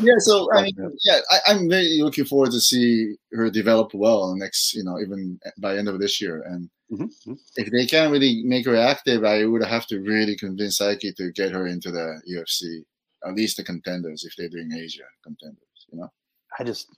Yeah, 0.00 0.14
so 0.18 0.48
I 0.54 0.62
mean, 0.62 0.74
Yeah. 0.78 0.88
yeah, 1.04 1.18
I, 1.30 1.52
I'm 1.52 1.68
very 1.68 1.98
looking 2.00 2.24
forward 2.24 2.52
to 2.52 2.60
see 2.60 3.14
her 3.32 3.50
develop 3.50 3.92
well 3.92 4.34
next, 4.34 4.74
you 4.74 4.82
know, 4.82 4.98
even 5.00 5.38
by 5.58 5.76
end 5.76 5.88
of 5.88 6.00
this 6.00 6.20
year. 6.22 6.40
And 6.42 6.70
mhm, 6.98 7.26
mhm. 7.26 7.38
if 7.56 7.70
they 7.70 7.86
can't 7.86 8.12
really 8.12 8.42
make 8.44 8.66
her 8.66 8.76
active, 8.76 9.24
I 9.24 9.44
would 9.44 9.64
have 9.64 9.86
to 9.88 10.00
really 10.00 10.36
convince 10.36 10.78
Saeki 10.78 11.14
to 11.16 11.32
get 11.32 11.52
her 11.52 11.66
into 11.66 11.90
the 11.90 12.20
UFC, 12.28 12.84
at 13.26 13.34
least 13.34 13.56
the 13.56 13.64
contenders 13.64 14.24
if 14.24 14.34
they're 14.36 14.48
doing 14.48 14.72
Asia 14.72 15.04
contenders. 15.22 15.86
You 15.90 15.98
know, 15.98 16.12
I 16.58 16.64
just 16.64 16.88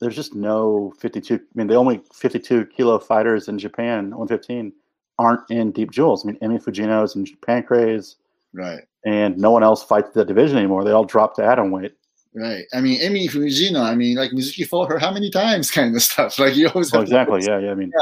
there's 0.00 0.16
just 0.16 0.34
no 0.34 0.92
52. 1.00 1.34
I 1.34 1.38
mean, 1.54 1.66
the 1.66 1.74
only 1.74 2.02
52 2.12 2.66
kilo 2.66 2.98
fighters 2.98 3.48
in 3.48 3.58
Japan, 3.58 4.10
115, 4.10 4.72
aren't 5.18 5.50
in 5.50 5.72
deep 5.72 5.90
jewels. 5.90 6.24
I 6.24 6.30
mean, 6.30 6.40
Emi 6.40 6.62
Fujino's 6.62 7.14
and 7.14 7.28
Pancrase, 7.42 8.16
right? 8.52 8.80
and 9.04 9.36
no 9.38 9.50
one 9.50 9.62
else 9.62 9.82
fights 9.82 10.10
that 10.14 10.26
division 10.26 10.58
anymore. 10.58 10.84
They 10.84 10.90
all 10.90 11.04
dropped 11.04 11.36
to 11.36 11.44
atom 11.44 11.70
weight. 11.70 11.92
Right. 12.34 12.64
I 12.72 12.80
mean, 12.80 13.00
Emi 13.00 13.28
Fujino. 13.28 13.80
I 13.82 13.94
mean, 13.94 14.16
like 14.16 14.30
Mizuki 14.30 14.66
fought 14.66 14.88
her 14.88 14.98
how 14.98 15.12
many 15.12 15.30
times, 15.30 15.70
kind 15.70 15.94
of 15.94 16.02
stuff. 16.02 16.38
Like 16.38 16.54
you 16.56 16.68
always 16.68 16.92
have 16.92 17.02
exactly. 17.02 17.40
Yeah, 17.44 17.58
yeah. 17.58 17.70
I 17.70 17.74
mean, 17.74 17.92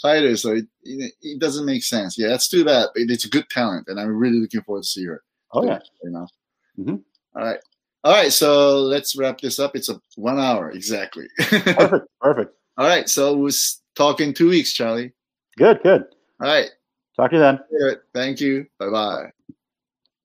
fighters, 0.00 0.42
so 0.42 0.52
it, 0.52 0.66
it, 0.82 1.12
it 1.22 1.40
doesn't 1.40 1.66
make 1.66 1.82
sense. 1.82 2.18
Yeah, 2.18 2.28
that's 2.28 2.48
too 2.48 2.64
bad. 2.64 2.88
It, 2.94 3.10
it's 3.10 3.24
a 3.24 3.30
good 3.30 3.48
talent, 3.50 3.88
and 3.88 3.98
I'm 4.00 4.16
really 4.16 4.40
looking 4.40 4.62
forward 4.62 4.82
to 4.82 4.88
see 4.88 5.04
her. 5.04 5.22
oh 5.52 5.64
yeah. 5.64 5.78
you 6.02 6.10
know. 6.10 6.26
Mhm. 6.78 7.02
All 7.36 7.42
right, 7.44 7.58
all 8.04 8.12
right. 8.12 8.32
So 8.32 8.78
let's 8.80 9.16
wrap 9.16 9.40
this 9.40 9.58
up. 9.58 9.74
It's 9.76 9.88
a 9.88 10.00
one 10.16 10.38
hour 10.38 10.70
exactly. 10.70 11.26
Perfect. 11.38 12.06
Perfect. 12.20 12.54
all 12.76 12.86
right. 12.86 13.08
So 13.08 13.36
we'll 13.36 13.52
talk 13.94 14.20
in 14.20 14.34
two 14.34 14.48
weeks, 14.48 14.72
Charlie. 14.72 15.12
Good. 15.56 15.80
Good. 15.82 16.04
All 16.40 16.48
right. 16.48 16.70
Talk 17.16 17.30
to 17.30 17.36
you 17.36 17.42
then. 17.42 17.96
Thank 18.12 18.40
you. 18.40 18.66
Bye 18.78 18.90
bye. 18.90 19.43